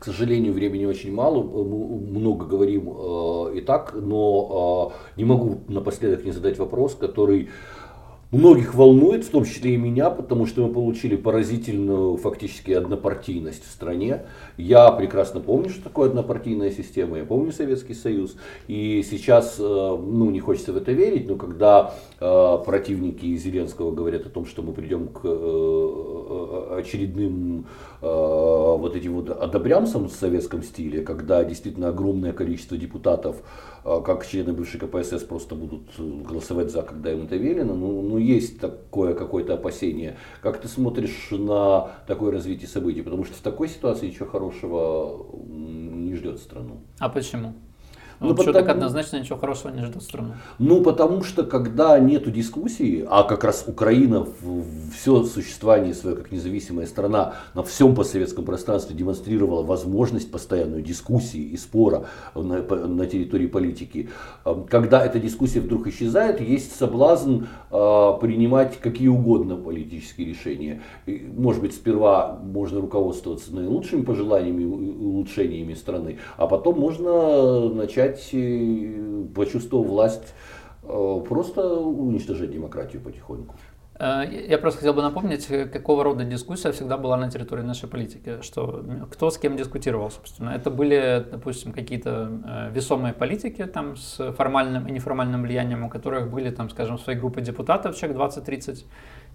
К 0.00 0.04
сожалению, 0.04 0.52
времени 0.52 0.84
очень 0.84 1.14
мало, 1.14 1.44
мы 1.44 2.18
много 2.18 2.46
говорим 2.46 2.88
э, 2.88 3.58
и 3.58 3.60
так, 3.60 3.94
но 3.94 4.92
э, 5.14 5.16
не 5.16 5.24
могу 5.24 5.60
напоследок 5.68 6.24
не 6.24 6.32
задать 6.32 6.58
вопрос, 6.58 6.96
который 6.96 7.50
многих 8.32 8.74
волнует, 8.74 9.24
в 9.24 9.30
том 9.30 9.44
числе 9.44 9.74
и 9.74 9.76
меня, 9.76 10.08
потому 10.08 10.46
что 10.46 10.66
мы 10.66 10.72
получили 10.72 11.16
поразительную 11.16 12.16
фактически 12.16 12.70
однопартийность 12.72 13.64
в 13.64 13.70
стране. 13.70 14.22
Я 14.56 14.90
прекрасно 14.90 15.40
помню, 15.40 15.68
что 15.68 15.82
такое 15.82 16.08
однопартийная 16.08 16.70
система, 16.70 17.18
я 17.18 17.24
помню 17.24 17.52
Советский 17.52 17.92
Союз. 17.92 18.36
И 18.68 19.04
сейчас, 19.08 19.56
э, 19.58 19.62
ну 19.62 20.30
не 20.30 20.40
хочется 20.40 20.72
в 20.72 20.78
это 20.78 20.92
верить, 20.92 21.28
но 21.28 21.36
когда 21.36 21.94
э, 22.20 22.58
противники 22.64 23.36
Зеленского 23.36 23.92
говорят 23.92 24.24
о 24.24 24.30
том, 24.30 24.46
что 24.46 24.62
мы 24.62 24.72
придем 24.72 25.08
к 25.08 25.20
э, 25.24 26.76
очередным 26.78 27.66
вот 28.00 28.96
этим 28.96 29.14
вот 29.14 29.30
одобрямцам 29.30 30.08
в 30.08 30.12
советском 30.12 30.64
стиле, 30.64 31.02
когда 31.02 31.44
действительно 31.44 31.90
огромное 31.90 32.32
количество 32.32 32.76
депутатов, 32.76 33.36
как 33.82 34.26
члены 34.26 34.52
бывшей 34.52 34.80
КПСС, 34.80 35.22
просто 35.24 35.54
будут 35.54 35.90
голосовать 35.98 36.70
за, 36.70 36.82
когда 36.82 37.12
им 37.12 37.24
это 37.24 37.36
велено, 37.36 37.74
ну, 37.74 38.02
ну 38.02 38.18
есть 38.18 38.60
такое 38.60 39.14
какое-то 39.14 39.54
опасение. 39.54 40.16
Как 40.40 40.60
ты 40.60 40.68
смотришь 40.68 41.28
на 41.30 41.90
такое 42.06 42.32
развитие 42.32 42.68
событий? 42.68 43.02
Потому 43.02 43.24
что 43.24 43.34
в 43.34 43.40
такой 43.40 43.68
ситуации 43.68 44.06
ничего 44.08 44.26
хорошего 44.26 45.26
не 45.46 46.14
ждет 46.14 46.38
страну. 46.38 46.80
А 46.98 47.08
почему? 47.08 47.54
Ну, 48.22 48.28
вот 48.28 48.36
потому, 48.38 48.52
так 48.52 48.68
однозначно 48.68 49.18
ничего 49.18 49.38
хорошего 49.38 49.72
не 49.72 49.84
ждет 49.84 50.02
страну. 50.02 50.34
Ну, 50.58 50.82
потому 50.82 51.24
что 51.24 51.44
когда 51.44 51.98
нету 51.98 52.30
дискуссии, 52.30 53.06
а 53.08 53.24
как 53.24 53.44
раз 53.44 53.64
Украина 53.66 54.20
в, 54.20 54.90
все 54.92 55.22
существование 55.24 55.94
свое 55.94 56.16
как 56.16 56.30
независимая 56.30 56.86
страна 56.86 57.34
на 57.54 57.62
всем 57.62 57.94
постсоветском 57.94 58.44
пространстве 58.44 58.96
демонстрировала 58.96 59.62
возможность 59.62 60.30
постоянной 60.30 60.82
дискуссии 60.82 61.40
и 61.40 61.56
спора 61.56 62.06
на, 62.34 62.62
на 62.62 63.06
территории 63.06 63.46
политики. 63.46 64.08
Когда 64.68 65.04
эта 65.04 65.18
дискуссия 65.18 65.60
вдруг 65.60 65.86
исчезает, 65.86 66.40
есть 66.40 66.76
соблазн 66.76 67.44
э, 67.70 68.12
принимать 68.20 68.78
какие 68.78 69.08
угодно 69.08 69.56
политические 69.56 70.28
решения. 70.28 70.82
И, 71.06 71.28
может 71.36 71.60
быть, 71.60 71.74
сперва 71.74 72.38
можно 72.42 72.80
руководствоваться 72.80 73.54
наилучшими 73.54 74.02
пожеланиями 74.02 74.62
и 74.62 74.66
улучшениями 74.66 75.74
страны, 75.74 76.18
а 76.36 76.46
потом 76.46 76.78
можно 76.78 77.68
начать 77.68 78.11
начать, 78.12 79.34
почувствовав 79.34 79.86
власть, 79.86 80.34
э, 80.82 81.24
просто 81.28 81.76
уничтожать 81.76 82.50
демократию 82.50 83.02
потихоньку. 83.02 83.54
Э, 83.98 84.24
я 84.48 84.58
просто 84.58 84.80
хотел 84.80 84.94
бы 84.94 85.02
напомнить, 85.02 85.46
какого 85.72 86.04
рода 86.04 86.24
дискуссия 86.24 86.72
всегда 86.72 86.96
была 86.96 87.16
на 87.16 87.30
территории 87.30 87.62
нашей 87.62 87.88
политики, 87.88 88.42
что 88.42 88.84
кто 89.10 89.30
с 89.30 89.38
кем 89.38 89.56
дискутировал, 89.56 90.10
собственно. 90.10 90.50
Это 90.50 90.70
были, 90.70 91.24
допустим, 91.30 91.72
какие-то 91.72 92.40
э, 92.44 92.70
весомые 92.74 93.14
политики 93.14 93.64
там, 93.66 93.96
с 93.96 94.32
формальным 94.32 94.88
и 94.88 94.92
неформальным 94.92 95.42
влиянием, 95.42 95.84
у 95.84 95.88
которых 95.88 96.30
были, 96.30 96.50
там, 96.50 96.70
скажем, 96.70 96.98
свои 96.98 97.16
группы 97.16 97.40
депутатов, 97.40 97.96
человек 97.96 98.18
20-30, 98.18 98.84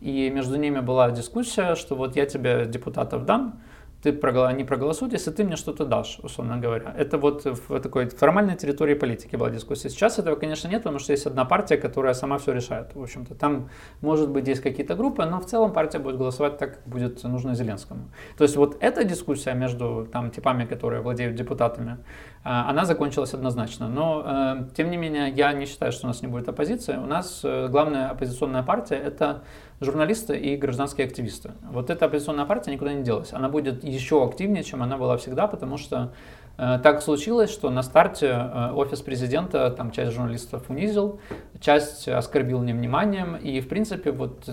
и 0.01 0.29
между 0.29 0.57
ними 0.57 0.81
была 0.81 1.11
дискуссия, 1.11 1.75
что 1.75 1.95
вот 1.95 2.15
я 2.15 2.25
тебе 2.25 2.65
депутатов 2.65 3.25
дам, 3.25 3.59
ты 4.03 4.11
не 4.11 4.63
проголосуют, 4.63 5.13
если 5.13 5.31
ты 5.31 5.43
мне 5.43 5.55
что-то 5.55 5.85
дашь, 5.85 6.19
условно 6.23 6.57
говоря. 6.57 6.93
Это 6.97 7.17
вот 7.17 7.45
в 7.45 7.79
такой 7.79 8.07
формальной 8.09 8.55
территории 8.55 8.93
политики 8.93 9.35
была 9.35 9.49
дискуссия. 9.49 9.89
Сейчас 9.89 10.19
этого, 10.19 10.35
конечно, 10.35 10.67
нет, 10.67 10.83
потому 10.83 10.99
что 10.99 11.13
есть 11.13 11.25
одна 11.25 11.45
партия, 11.45 11.77
которая 11.77 12.13
сама 12.13 12.37
все 12.37 12.53
решает. 12.53 12.95
В 12.95 13.01
общем-то, 13.01 13.33
там, 13.35 13.69
может 14.01 14.29
быть, 14.29 14.47
есть 14.47 14.61
какие-то 14.61 14.95
группы, 14.95 15.25
но 15.25 15.39
в 15.39 15.45
целом 15.45 15.73
партия 15.73 15.99
будет 15.99 16.17
голосовать 16.17 16.57
так, 16.57 16.75
как 16.75 16.87
будет 16.87 17.23
нужно 17.23 17.55
Зеленскому. 17.55 18.09
То 18.37 18.43
есть 18.43 18.55
вот 18.55 18.77
эта 18.81 19.03
дискуссия 19.03 19.53
между 19.53 20.07
там 20.11 20.29
типами, 20.29 20.65
которые 20.65 21.01
владеют 21.01 21.35
депутатами, 21.35 21.97
а, 22.43 22.69
она 22.69 22.85
закончилась 22.85 23.33
однозначно. 23.33 23.89
Но, 23.89 24.23
э, 24.25 24.75
тем 24.75 24.89
не 24.89 24.97
менее, 24.97 25.29
я 25.29 25.51
не 25.53 25.65
считаю, 25.65 25.91
что 25.91 26.05
у 26.05 26.07
нас 26.07 26.21
не 26.21 26.29
будет 26.29 26.47
оппозиции. 26.47 26.95
У 26.95 27.05
нас 27.05 27.41
э, 27.43 27.67
главная 27.67 28.09
оппозиционная 28.09 28.63
партия– 28.63 28.95
это 29.05 29.43
журналисты 29.79 30.37
и 30.37 30.55
гражданские 30.55 31.07
активисты. 31.07 31.51
Вот 31.71 31.89
эта 31.89 32.05
оппозиционная 32.05 32.45
партия 32.45 32.71
никуда 32.71 32.93
не 32.93 33.03
делась. 33.03 33.33
Она 33.33 33.49
будет 33.49 33.83
еще 33.83 34.25
активнее, 34.25 34.63
чем 34.63 34.81
она 34.81 34.97
была 34.97 35.17
всегда, 35.17 35.47
потому 35.47 35.77
что 35.77 36.13
э, 36.57 36.79
так 36.81 37.01
случилось, 37.01 37.51
что 37.51 37.69
на 37.69 37.83
старте 37.83 38.27
э, 38.27 38.71
офис 38.73 39.01
президента 39.01 39.69
там 39.69 39.91
часть 39.91 40.13
журналистов 40.13 40.69
унизил, 40.69 41.19
часть 41.59 42.07
оскорбил 42.07 42.63
невниманием, 42.63 43.35
и 43.35 43.59
в 43.61 43.67
принципе 43.67 44.11
вот 44.11 44.49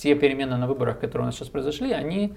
те 0.00 0.14
перемены 0.14 0.56
на 0.56 0.66
выборах, 0.66 0.98
которые 0.98 1.24
у 1.24 1.26
нас 1.26 1.36
сейчас 1.36 1.48
произошли, 1.48 1.92
они 1.92 2.34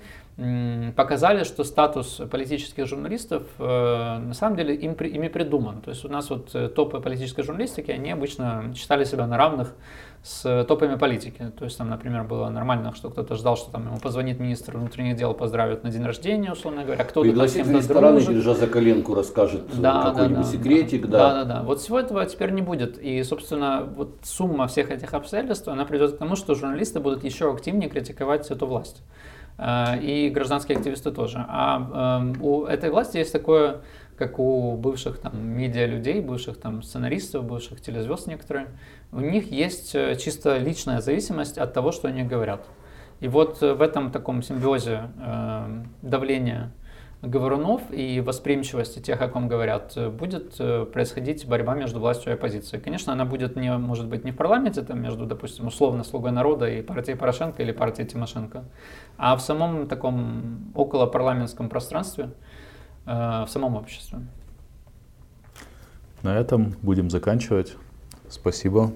показали, 0.98 1.44
что 1.44 1.64
статус 1.64 2.22
политических 2.30 2.88
журналистов 2.88 3.44
э, 3.60 4.18
на 4.18 4.34
самом 4.34 4.58
деле 4.58 4.76
им, 4.76 4.94
ими 4.94 5.28
придуман. 5.28 5.82
То 5.82 5.92
есть 5.92 6.04
у 6.04 6.10
нас 6.10 6.30
вот 6.30 6.54
э, 6.56 6.68
топы 6.68 7.00
политической 7.00 7.44
журналистики, 7.44 7.92
они 7.92 8.12
обычно 8.12 8.74
считали 8.76 9.04
себя 9.06 9.28
на 9.28 9.38
равных 9.38 9.76
с 10.24 10.64
топами 10.64 10.96
политики. 10.96 11.52
То 11.60 11.66
есть 11.66 11.78
там, 11.78 11.90
например, 11.90 12.24
было 12.24 12.48
нормально, 12.48 12.96
что 12.96 13.10
кто-то 13.10 13.36
ждал, 13.36 13.58
что 13.58 13.72
там 13.72 13.88
ему 13.88 14.00
позвонит 14.00 14.40
министр 14.40 14.78
внутренних 14.78 15.18
дел, 15.18 15.34
поздравит 15.34 15.84
на 15.84 15.92
день 15.92 16.04
рождения, 16.04 16.54
условно 16.54 16.86
говоря. 16.86 17.04
Кто-то 17.04 17.28
Пригласит 17.28 17.66
в 17.66 17.72
ресторан 17.72 18.18
держа 18.18 18.56
за 18.56 18.68
коленку, 18.68 19.16
расскажет 19.16 19.64
да, 19.82 20.04
какой-нибудь 20.04 20.46
да, 20.46 20.52
секретик. 20.52 21.08
Да. 21.08 21.18
да, 21.18 21.44
да, 21.44 21.56
да. 21.56 21.64
Вот 21.64 21.82
всего 21.82 22.00
этого 22.00 22.26
теперь 22.26 22.52
не 22.52 22.62
будет. 22.62 22.98
И, 22.98 23.22
собственно, 23.24 23.84
вот 23.84 24.20
сумма 24.24 24.68
всех 24.68 24.92
этих 24.92 25.14
обстоятельств, 25.14 25.68
она 25.68 25.84
приведет 25.84 26.14
к 26.14 26.18
тому, 26.18 26.38
что 26.38 26.56
журналисты 26.56 27.02
будут 27.02 27.26
еще 27.26 27.52
активнее 27.52 27.90
критиковать 27.90 28.50
эту 28.50 28.66
власть. 28.66 29.04
Э, 29.58 30.00
и 30.00 30.30
гражданские 30.30 30.78
активисты 30.78 31.12
тоже. 31.12 31.46
А 31.50 32.22
эм, 32.22 32.42
у 32.42 32.64
этой 32.64 32.90
власти 32.90 33.18
есть 33.18 33.34
такое, 33.34 33.82
как 34.18 34.40
у 34.40 34.78
бывших 34.78 35.20
там 35.20 35.46
медиа 35.46 35.86
людей, 35.86 36.22
бывших 36.22 36.58
там 36.58 36.82
сценаристов, 36.82 37.44
бывших 37.44 37.82
телезвезд 37.82 38.28
некоторые, 38.28 38.68
у 39.14 39.20
них 39.20 39.52
есть 39.52 39.96
э, 39.96 40.16
чисто 40.16 40.58
личная 40.58 41.02
зависимость 41.02 41.58
от 41.58 41.74
того, 41.74 41.92
что 41.92 42.08
они 42.08 42.24
говорят. 42.24 42.66
И 43.20 43.28
вот 43.28 43.62
в 43.62 43.82
этом 43.82 44.12
таком 44.12 44.42
симбиозе 44.42 45.10
э, 45.20 45.84
давления 46.02 46.72
говорунов 47.24 47.82
и 47.90 48.20
восприимчивости 48.20 49.00
тех, 49.00 49.22
о 49.22 49.30
ком 49.30 49.48
говорят, 49.48 49.98
будет 50.12 50.56
э, 50.60 50.86
происходить 50.86 51.48
борьба 51.48 51.74
между 51.74 52.00
властью 52.00 52.34
и 52.34 52.36
оппозицией. 52.36 52.84
Конечно, 52.84 53.14
она 53.14 53.24
будет 53.24 53.56
не, 53.56 53.72
может 53.78 54.08
быть, 54.08 54.26
не 54.26 54.32
в 54.32 54.36
парламенте, 54.36 54.82
там, 54.82 55.02
между, 55.02 55.26
допустим, 55.26 55.68
условно 55.68 56.04
«Слугой 56.04 56.32
народа» 56.32 56.68
и 56.70 56.82
партией 56.82 57.18
Порошенко 57.18 57.64
или 57.64 57.72
партией 57.72 58.08
Тимошенко, 58.08 58.66
а 59.18 59.38
в 59.38 59.42
самом 59.42 59.88
таком 59.88 60.74
околопарламентском 60.76 61.70
пространстве, 61.70 62.32
э, 63.06 63.46
в 63.46 63.48
самом 63.48 63.76
обществе. 63.76 64.20
На 66.24 66.38
этом 66.38 66.76
будем 66.82 67.10
заканчивать. 67.10 67.78
Спасибо. 68.28 68.92